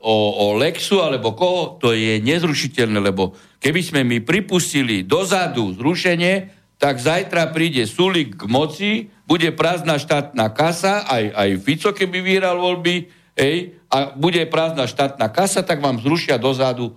o, 0.00 0.16
o 0.40 0.56
Lexu 0.56 1.04
alebo 1.04 1.36
koho, 1.36 1.76
to 1.76 1.92
je 1.92 2.16
nezrušiteľné, 2.24 2.98
lebo 2.98 3.36
keby 3.60 3.80
sme 3.84 4.00
my 4.08 4.24
pripustili 4.24 5.04
dozadu 5.04 5.76
zrušenie, 5.76 6.59
tak 6.80 6.96
zajtra 6.96 7.52
príde 7.52 7.84
Sulik 7.84 8.40
k 8.40 8.48
moci, 8.48 9.12
bude 9.28 9.52
prázdna 9.52 10.00
štátna 10.00 10.48
kasa, 10.48 11.04
aj, 11.04 11.24
aj 11.36 11.48
Fico, 11.60 11.92
keby 11.92 12.24
vyhral 12.24 12.56
voľby, 12.56 13.04
hej, 13.36 13.76
a 13.92 14.16
bude 14.16 14.40
prázdna 14.48 14.88
štátna 14.88 15.28
kasa, 15.28 15.60
tak 15.60 15.84
vám 15.84 16.00
zrušia 16.00 16.40
dozadu 16.40 16.88
e, 16.88 16.92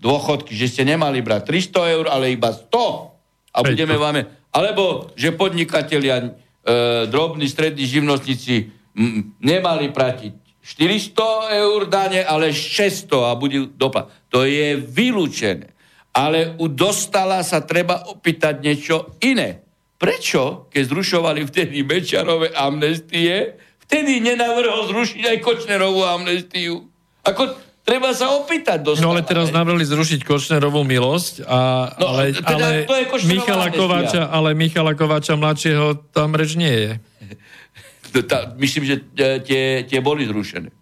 dôchodky, 0.00 0.56
že 0.56 0.72
ste 0.72 0.82
nemali 0.88 1.20
brať 1.20 1.52
300 1.68 1.94
eur, 2.00 2.06
ale 2.08 2.32
iba 2.32 2.48
100. 2.48 2.64
A 3.52 3.58
budeme 3.60 4.00
vám... 4.00 4.24
Alebo, 4.48 5.12
že 5.12 5.36
podnikatelia, 5.36 6.24
e, 6.24 6.28
drobní, 7.12 7.44
strední 7.44 7.84
živnostníci 7.84 8.72
m, 8.96 9.36
nemali 9.36 9.92
platiť 9.92 10.64
400 10.64 11.60
eur 11.60 11.80
dane, 11.92 12.24
ale 12.24 12.56
600 12.56 13.28
a 13.28 13.36
bude 13.36 13.68
dopad. 13.76 14.08
To 14.32 14.48
je 14.48 14.80
vylúčené 14.80 15.76
ale 16.18 16.58
u 16.58 16.66
dostala 16.66 17.46
sa 17.46 17.62
treba 17.62 18.10
opýtať 18.10 18.58
niečo 18.58 19.14
iné. 19.22 19.62
Prečo, 19.98 20.66
keď 20.70 20.82
zrušovali 20.90 21.46
vtedy 21.46 21.86
Mečarové 21.86 22.50
amnestie, 22.54 23.54
vtedy 23.86 24.18
nenavrhol 24.18 24.90
zrušiť 24.90 25.22
aj 25.30 25.36
Kočnerovú 25.38 26.02
amnestiu? 26.02 26.90
Ako, 27.22 27.54
treba 27.86 28.10
sa 28.14 28.34
opýtať 28.34 28.82
dostala. 28.82 29.06
No 29.06 29.14
ale 29.14 29.22
teraz 29.22 29.54
navrhli 29.54 29.86
zrušiť 29.86 30.26
Kočnerovú 30.26 30.82
milosť, 30.82 31.46
a, 31.46 31.90
no, 31.98 32.14
ale, 32.14 32.34
teda 32.34 32.66
ale, 32.86 33.22
Michala 33.26 33.68
Kováča, 33.70 34.22
ale 34.26 34.58
Michala 34.58 34.98
Kováča 34.98 35.38
mladšieho 35.38 36.10
tam 36.10 36.34
reč 36.34 36.58
nie 36.58 36.74
je. 36.74 36.92
Tá, 38.08 38.56
myslím, 38.56 38.88
že 38.88 39.04
tie, 39.44 39.84
tie 39.84 40.00
boli 40.00 40.24
zrušené. 40.24 40.72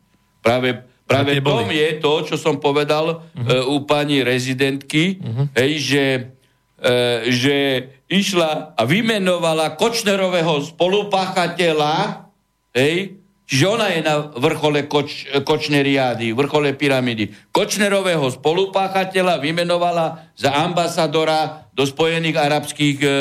Práve 0.47 0.87
Práve 1.07 1.39
tom 1.39 1.70
je 1.70 2.03
to, 2.03 2.12
čo 2.27 2.35
som 2.35 2.59
povedal 2.59 3.23
uh-huh. 3.23 3.62
uh, 3.62 3.74
u 3.78 3.87
pani 3.87 4.27
rezidentky, 4.27 5.23
uh-huh. 5.23 5.47
hej, 5.55 5.73
že, 5.78 6.05
uh, 6.83 7.23
že 7.31 7.57
išla 8.11 8.74
a 8.74 8.83
vymenovala 8.83 9.78
Kočnerového 9.78 10.66
spolupáchateľa, 10.66 12.27
hej, 12.74 13.23
čiže 13.47 13.65
ona 13.70 13.95
je 13.95 14.03
na 14.03 14.35
vrchole 14.35 14.91
koč, 14.91 15.31
Kočneriády, 15.47 16.35
vrchole 16.35 16.74
pyramídy. 16.74 17.55
Kočnerového 17.55 18.27
spolupáchateľa 18.27 19.39
vymenovala 19.39 20.35
za 20.35 20.59
ambasadora 20.59 21.70
do 21.70 21.87
Spojených 21.87 22.35
arabských 22.35 22.99
uh, 23.07 23.12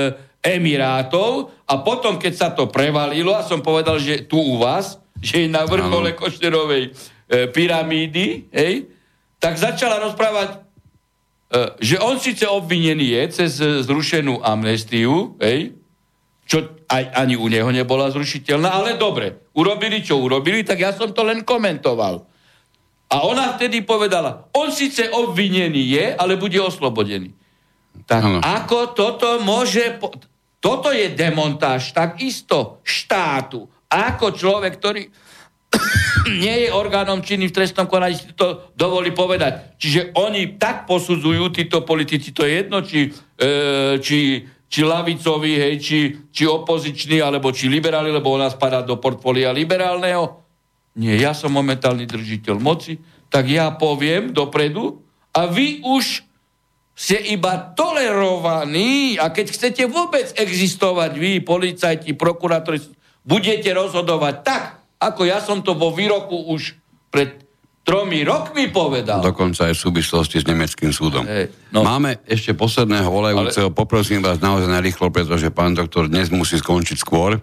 Emirátov 0.41 1.53
a 1.69 1.85
potom, 1.85 2.17
keď 2.17 2.33
sa 2.33 2.49
to 2.49 2.65
prevalilo, 2.65 3.37
a 3.37 3.45
som 3.45 3.61
povedal, 3.61 4.01
že 4.01 4.25
tu 4.25 4.41
u 4.41 4.57
vás, 4.57 4.97
že 5.21 5.45
je 5.45 5.49
na 5.53 5.69
vrchole 5.69 6.17
Kočnerovej 6.17 7.13
e, 7.29 7.49
pyramídy, 7.49 8.49
hej, 8.53 8.89
tak 9.39 9.57
začala 9.57 10.01
rozprávať, 10.01 10.49
e, 10.55 10.57
že 11.81 11.97
on 12.01 12.17
síce 12.17 12.45
obvinený 12.45 13.13
je 13.17 13.23
cez 13.41 13.51
zrušenú 13.85 14.41
amnestiu, 14.41 15.37
hej, 15.41 15.73
čo 16.45 16.61
aj, 16.85 17.03
ani 17.17 17.35
u 17.37 17.49
neho 17.49 17.69
nebola 17.73 18.13
zrušiteľná, 18.13 18.69
ale 18.69 19.01
dobre, 19.01 19.49
urobili, 19.57 20.05
čo 20.05 20.21
urobili, 20.21 20.61
tak 20.61 20.77
ja 20.77 20.93
som 20.93 21.09
to 21.09 21.25
len 21.25 21.41
komentoval. 21.41 22.21
A 23.09 23.15
ona 23.25 23.53
vtedy 23.53 23.81
povedala, 23.81 24.49
on 24.53 24.73
síce 24.73 25.09
obvinený 25.09 25.83
je, 25.93 26.05
ale 26.17 26.37
bude 26.37 26.57
oslobodený. 26.57 27.33
Tak 28.05 28.21
ano. 28.21 28.39
ako 28.41 28.93
toto 28.93 29.27
môže... 29.41 29.97
Po... 30.01 30.13
Toto 30.59 30.89
je 30.89 31.13
demontáž 31.13 31.93
takisto 31.93 32.81
štátu. 32.81 33.69
Ako 33.85 34.33
človek, 34.33 34.81
ktorý 34.81 35.05
nie 36.43 36.67
je 36.67 36.69
orgánom 36.73 37.21
činný 37.21 37.49
v 37.49 37.55
trestnom 37.61 37.85
konaní, 37.85 38.17
si 38.17 38.33
to 38.33 38.73
dovolí 38.73 39.13
povedať. 39.13 39.77
Čiže 39.77 40.17
oni 40.17 40.57
tak 40.57 40.89
posudzujú, 40.89 41.53
títo 41.53 41.85
politici, 41.85 42.33
to 42.33 42.43
je 42.45 42.51
jedno, 42.65 42.81
či, 42.81 43.13
e, 43.37 43.97
či, 44.01 44.41
či 44.65 44.79
lavicovi, 44.81 45.53
hej, 45.55 45.73
či, 45.77 45.99
či 46.33 46.43
opozičný, 46.49 47.21
alebo 47.21 47.53
či 47.53 47.69
liberáli, 47.69 48.09
lebo 48.09 48.33
ona 48.33 48.49
spadá 48.49 48.81
do 48.81 48.97
portfólia 48.97 49.53
liberálneho. 49.53 50.41
Nie, 50.95 51.19
ja 51.19 51.35
som 51.35 51.51
momentálny 51.51 52.07
držiteľ 52.07 52.55
moci, 52.57 52.95
tak 53.27 53.51
ja 53.51 53.67
poviem 53.75 54.31
dopredu 54.31 55.03
a 55.35 55.51
vy 55.51 55.83
už 55.83 56.23
ste 56.95 57.19
iba 57.35 57.75
tolerovaní 57.75 59.19
a 59.19 59.27
keď 59.27 59.51
chcete 59.51 59.83
vôbec 59.91 60.31
existovať 60.39 61.11
vy, 61.19 61.43
policajti, 61.43 62.15
prokurátori, 62.15 62.79
budete 63.27 63.67
rozhodovať 63.75 64.35
tak, 64.47 64.84
ako 65.05 65.21
ja 65.29 65.37
som 65.37 65.61
to 65.61 65.77
vo 65.77 65.93
výroku 65.93 66.49
už 66.49 66.73
pred 67.13 67.45
tromi 67.85 68.25
rokmi 68.25 68.73
povedal. 68.73 69.21
Dokonca 69.21 69.69
aj 69.69 69.77
v 69.77 69.81
súvislosti 69.85 70.41
s 70.41 70.45
nemeckým 70.49 70.89
súdom. 70.89 71.21
Hey, 71.21 71.53
no. 71.69 71.85
Máme 71.85 72.17
ešte 72.25 72.57
posledného 72.57 73.05
volajúceho. 73.05 73.69
Ale... 73.69 73.77
Poprosím 73.77 74.25
vás 74.25 74.41
naozaj 74.41 74.73
narýchlo, 74.73 75.13
pretože 75.13 75.53
pán 75.53 75.77
doktor 75.77 76.09
dnes 76.09 76.33
musí 76.33 76.57
skončiť 76.57 76.97
skôr. 76.97 77.37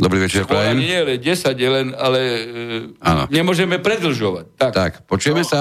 Dobrý 0.00 0.24
večer, 0.24 0.48
skôr 0.48 0.56
prajem. 0.56 0.80
Nie, 0.80 1.04
ale 1.04 1.20
10 1.20 1.56
je 1.56 1.68
len, 1.68 1.86
ale 1.92 2.20
ano. 3.04 3.28
E, 3.28 3.32
nemôžeme 3.32 3.76
predlžovať. 3.80 4.56
Tak, 4.56 4.72
tak 4.72 4.92
počujeme 5.04 5.44
no. 5.44 5.48
sa. 5.48 5.60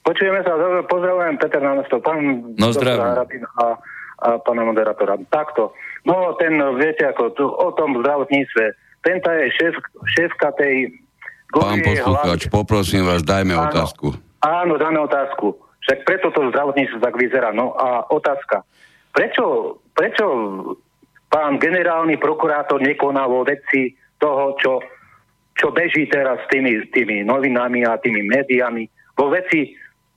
Počujeme 0.00 0.40
sa, 0.46 0.54
pozdravujem 0.86 1.34
Peter 1.36 1.58
Námestov, 1.58 1.98
pán 1.98 2.20
no, 2.54 2.70
zdravím. 2.70 3.10
a, 3.58 3.74
a 4.22 4.28
pána 4.38 4.62
moderátora. 4.62 5.18
Takto, 5.28 5.74
no 6.06 6.30
ten, 6.38 6.56
viete, 6.78 7.10
ako 7.10 7.34
tu, 7.34 7.42
o 7.42 7.74
tom 7.74 7.98
zdravotníctve, 8.00 8.85
Tenta 9.06 9.30
je 9.38 9.46
šéf, 9.54 9.74
šéfka 10.18 10.50
tej... 10.58 10.98
Pán 11.54 11.78
poslucháč, 11.78 12.50
poprosím 12.50 13.06
vás, 13.06 13.22
dajme 13.22 13.54
áno, 13.54 13.70
otázku. 13.70 14.06
Áno, 14.42 14.74
dáme 14.74 14.98
otázku. 14.98 15.54
Však 15.86 16.02
preto 16.02 16.34
to 16.34 16.50
zdravotníctvo 16.50 16.98
tak 16.98 17.14
vyzerá. 17.14 17.54
No 17.54 17.70
a 17.78 18.02
otázka. 18.10 18.66
Prečo, 19.14 19.78
prečo 19.94 20.26
pán 21.30 21.62
generálny 21.62 22.18
prokurátor 22.18 22.82
nekoná 22.82 23.30
vo 23.30 23.46
veci 23.46 23.94
toho, 24.18 24.58
čo, 24.58 24.82
čo 25.54 25.70
beží 25.70 26.10
teraz 26.10 26.42
s 26.42 26.50
tými, 26.50 26.90
tými 26.90 27.22
novinami 27.22 27.86
a 27.86 28.02
tými 28.02 28.26
médiami, 28.26 28.90
vo 29.14 29.30
veci 29.30 29.70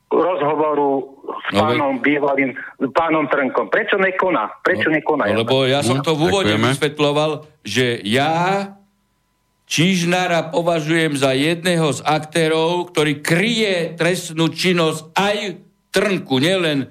rozhovoru 0.09 1.21
s 1.29 1.49
no, 1.53 1.61
pánom 1.61 2.01
bývalým, 2.01 2.57
pánom 2.89 3.29
Trnkom. 3.29 3.69
Prečo 3.69 4.01
nekoná? 4.01 4.49
Prečo 4.65 4.89
no, 4.89 4.97
nekoná? 4.97 5.29
No, 5.29 5.45
lebo 5.45 5.69
ja 5.69 5.85
som 5.85 6.01
to 6.01 6.17
v 6.17 6.33
úvode 6.33 6.57
vysvetloval, 6.57 7.45
že 7.61 8.01
ja 8.01 8.73
Čižnára 9.69 10.49
považujem 10.49 11.13
za 11.13 11.29
jedného 11.37 11.93
z 11.93 12.01
aktérov, 12.01 12.89
ktorý 12.89 13.21
kryje 13.21 13.93
trestnú 13.93 14.49
činnosť 14.49 15.13
aj 15.13 15.37
Trnku, 15.93 16.41
nielen 16.41 16.85
e, 16.85 16.87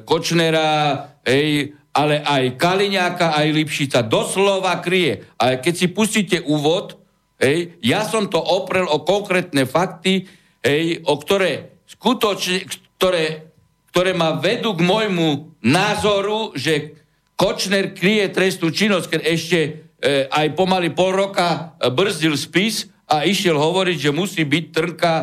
Kočnera, 0.00 0.96
ej, 1.28 1.76
ale 1.92 2.24
aj 2.24 2.56
Kaliňáka, 2.56 3.36
aj 3.36 3.52
Lipšica. 3.52 4.00
Doslova 4.00 4.80
kryje. 4.80 5.28
A 5.36 5.60
keď 5.60 5.74
si 5.76 5.86
pustíte 5.92 6.40
úvod, 6.40 6.96
ej, 7.36 7.76
ja 7.84 8.00
som 8.08 8.32
to 8.32 8.40
oprel 8.40 8.88
o 8.88 9.04
konkrétne 9.04 9.68
fakty, 9.68 10.24
ej, 10.64 11.04
o 11.04 11.20
ktoré 11.20 11.84
skutočne, 11.84 12.64
ktoré, 12.96 13.52
ktoré 13.92 14.16
ma 14.16 14.40
vedú 14.40 14.72
k 14.72 14.88
môjmu 14.88 15.60
názoru, 15.60 16.56
že 16.56 16.96
Kočner 17.36 17.92
kryje 17.92 18.32
trestnú 18.32 18.72
činnosť, 18.72 19.06
keď 19.12 19.20
ešte 19.28 19.58
aj 20.06 20.54
pomaly 20.54 20.94
pol 20.94 21.10
roka 21.10 21.74
e, 21.78 21.90
brzdil 21.90 22.38
spis 22.38 22.86
a 23.10 23.26
išiel 23.26 23.58
hovoriť, 23.58 23.96
že 23.98 24.10
musí 24.14 24.46
byť 24.46 24.64
Trnka, 24.70 25.14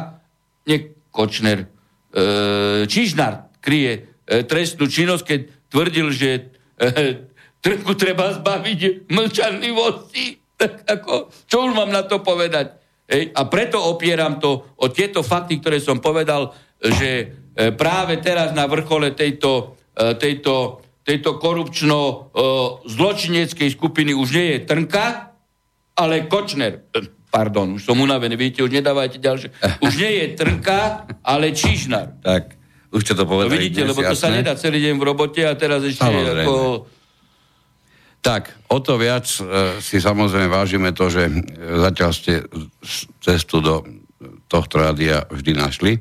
nie 0.68 0.92
Kočner, 1.14 1.64
e, 1.64 1.68
Čižnár 2.84 3.56
kryje 3.64 3.94
e, 4.28 4.44
trestnú 4.44 4.92
činnosť, 4.92 5.24
keď 5.24 5.40
tvrdil, 5.72 6.08
že 6.12 6.30
e, 6.76 6.92
Trnku 7.64 7.98
treba 7.98 8.36
zbaviť 8.36 9.10
mlčanlivosti. 9.10 10.38
Tak 10.56 10.86
ako, 10.86 11.34
čo 11.50 11.58
už 11.66 11.72
mám 11.74 11.90
na 11.90 12.06
to 12.06 12.22
povedať? 12.22 12.78
Ej, 13.06 13.34
a 13.34 13.42
preto 13.50 13.82
opieram 13.82 14.38
to 14.38 14.78
o 14.82 14.86
tieto 14.90 15.22
fakty, 15.22 15.62
ktoré 15.62 15.78
som 15.82 15.98
povedal, 16.02 16.54
že 16.82 17.10
e, 17.22 17.26
práve 17.74 18.22
teraz 18.22 18.54
na 18.54 18.70
vrchole 18.70 19.14
tejto, 19.18 19.78
e, 19.94 20.14
tejto 20.18 20.85
tejto 21.06 21.38
korupčno-zločineckej 21.38 23.70
skupiny 23.72 24.12
už 24.18 24.30
nie 24.34 24.58
je 24.58 24.66
Trnka, 24.66 25.32
ale 25.96 26.26
Kočner. 26.26 26.82
Pardon, 27.30 27.78
už 27.78 27.86
som 27.86 27.94
unavený, 27.96 28.34
vidíte, 28.34 28.64
už 28.64 28.72
nedávajte 28.74 29.22
ďalšie. 29.22 29.50
Už 29.86 29.94
nie 29.96 30.12
je 30.18 30.26
Trnka, 30.34 30.80
ale 31.22 31.54
Čižnar. 31.54 32.18
Tak. 32.26 32.58
Už 32.90 33.04
ste 33.04 33.14
to 33.14 33.28
To 33.28 33.28
povedali. 33.28 33.60
vidíte, 33.60 33.84
dnes, 33.84 33.92
lebo 33.92 34.02
to 34.02 34.16
sa 34.16 34.32
jasné. 34.32 34.38
nedá 34.40 34.56
celý 34.56 34.80
deň 34.82 34.96
v 34.96 35.04
robote 35.04 35.42
a 35.44 35.52
teraz 35.54 35.84
ešte 35.84 36.00
Samozrejme. 36.00 36.48
ako... 36.48 36.88
Tak, 38.24 38.44
o 38.74 38.80
to 38.82 38.96
viac 38.98 39.28
e, 39.28 39.44
si 39.84 40.00
samozrejme 40.02 40.48
vážime 40.50 40.90
to, 40.96 41.12
že 41.12 41.28
e, 41.28 41.32
zatiaľ 41.86 42.12
ste 42.16 42.48
cestu 43.22 43.60
do 43.62 43.84
tohto 44.48 44.80
rádia 44.80 45.28
vždy 45.28 45.52
našli. 45.54 46.00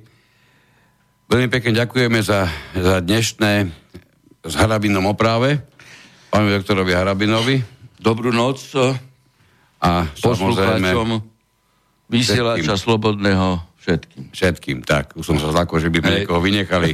Veľmi 1.26 1.50
pekne 1.50 1.74
ďakujeme 1.76 2.22
za, 2.22 2.46
za 2.72 3.02
dnešné 3.02 3.83
s 4.44 4.54
Harabinom 4.60 5.08
oprave, 5.08 5.64
pánovi 6.28 6.60
doktorovi 6.60 6.92
Harabinovi 6.92 7.56
Dobrú 8.04 8.36
noc 8.36 8.60
a 9.80 10.04
samozrejme 10.12 10.92
vysielača 12.12 12.76
slobodného 12.76 13.64
všetkým. 13.80 14.22
všetkým. 14.28 14.78
Tak, 14.84 15.16
už 15.16 15.24
som 15.24 15.40
sa 15.40 15.48
zlakol, 15.48 15.80
že 15.80 15.88
by 15.88 16.04
sme 16.04 16.10
Hej. 16.12 16.18
niekoho 16.20 16.40
vynechali. 16.44 16.92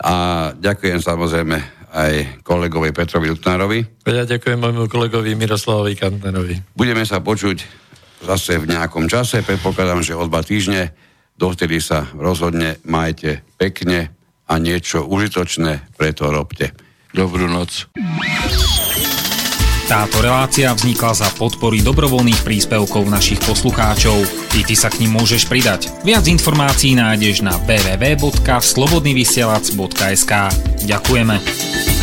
A 0.00 0.14
ďakujem 0.56 1.04
samozrejme 1.04 1.60
aj 1.92 2.40
kolegovi 2.40 2.88
Petrovi 2.96 3.28
Lutnárovi. 3.28 3.84
Ja 4.08 4.24
ďakujem 4.24 4.56
môjmu 4.56 4.88
kolegovi 4.88 5.36
Miroslavovi 5.36 5.92
Kantnerovi. 5.92 6.72
Budeme 6.72 7.04
sa 7.04 7.20
počuť 7.20 7.68
zase 8.24 8.56
v 8.56 8.72
nejakom 8.72 9.04
čase, 9.04 9.44
predpokladám, 9.44 10.00
že 10.00 10.16
o 10.16 10.24
dva 10.24 10.40
týždne. 10.40 10.96
Dovtedy 11.36 11.84
sa 11.84 12.08
rozhodne 12.16 12.80
majte 12.88 13.44
pekne 13.60 14.19
a 14.50 14.58
niečo 14.58 15.06
užitočné 15.06 15.94
preto 15.94 16.34
robte. 16.34 16.74
Dobrú 17.14 17.46
noc. 17.46 17.86
Táto 19.90 20.22
relácia 20.22 20.70
vznikla 20.70 21.18
za 21.18 21.26
podpory 21.34 21.82
dobrovoľných 21.82 22.46
príspevkov 22.46 23.10
našich 23.10 23.42
poslucháčov. 23.42 24.22
I 24.54 24.62
ty 24.62 24.78
sa 24.78 24.86
k 24.86 25.02
ním 25.02 25.18
môžeš 25.18 25.50
pridať. 25.50 25.90
Viac 26.06 26.30
informácií 26.30 26.94
nájdeš 26.94 27.42
na 27.42 27.58
www.slobodnyvysielac.sk 27.66 30.32
Ďakujeme. 30.86 31.99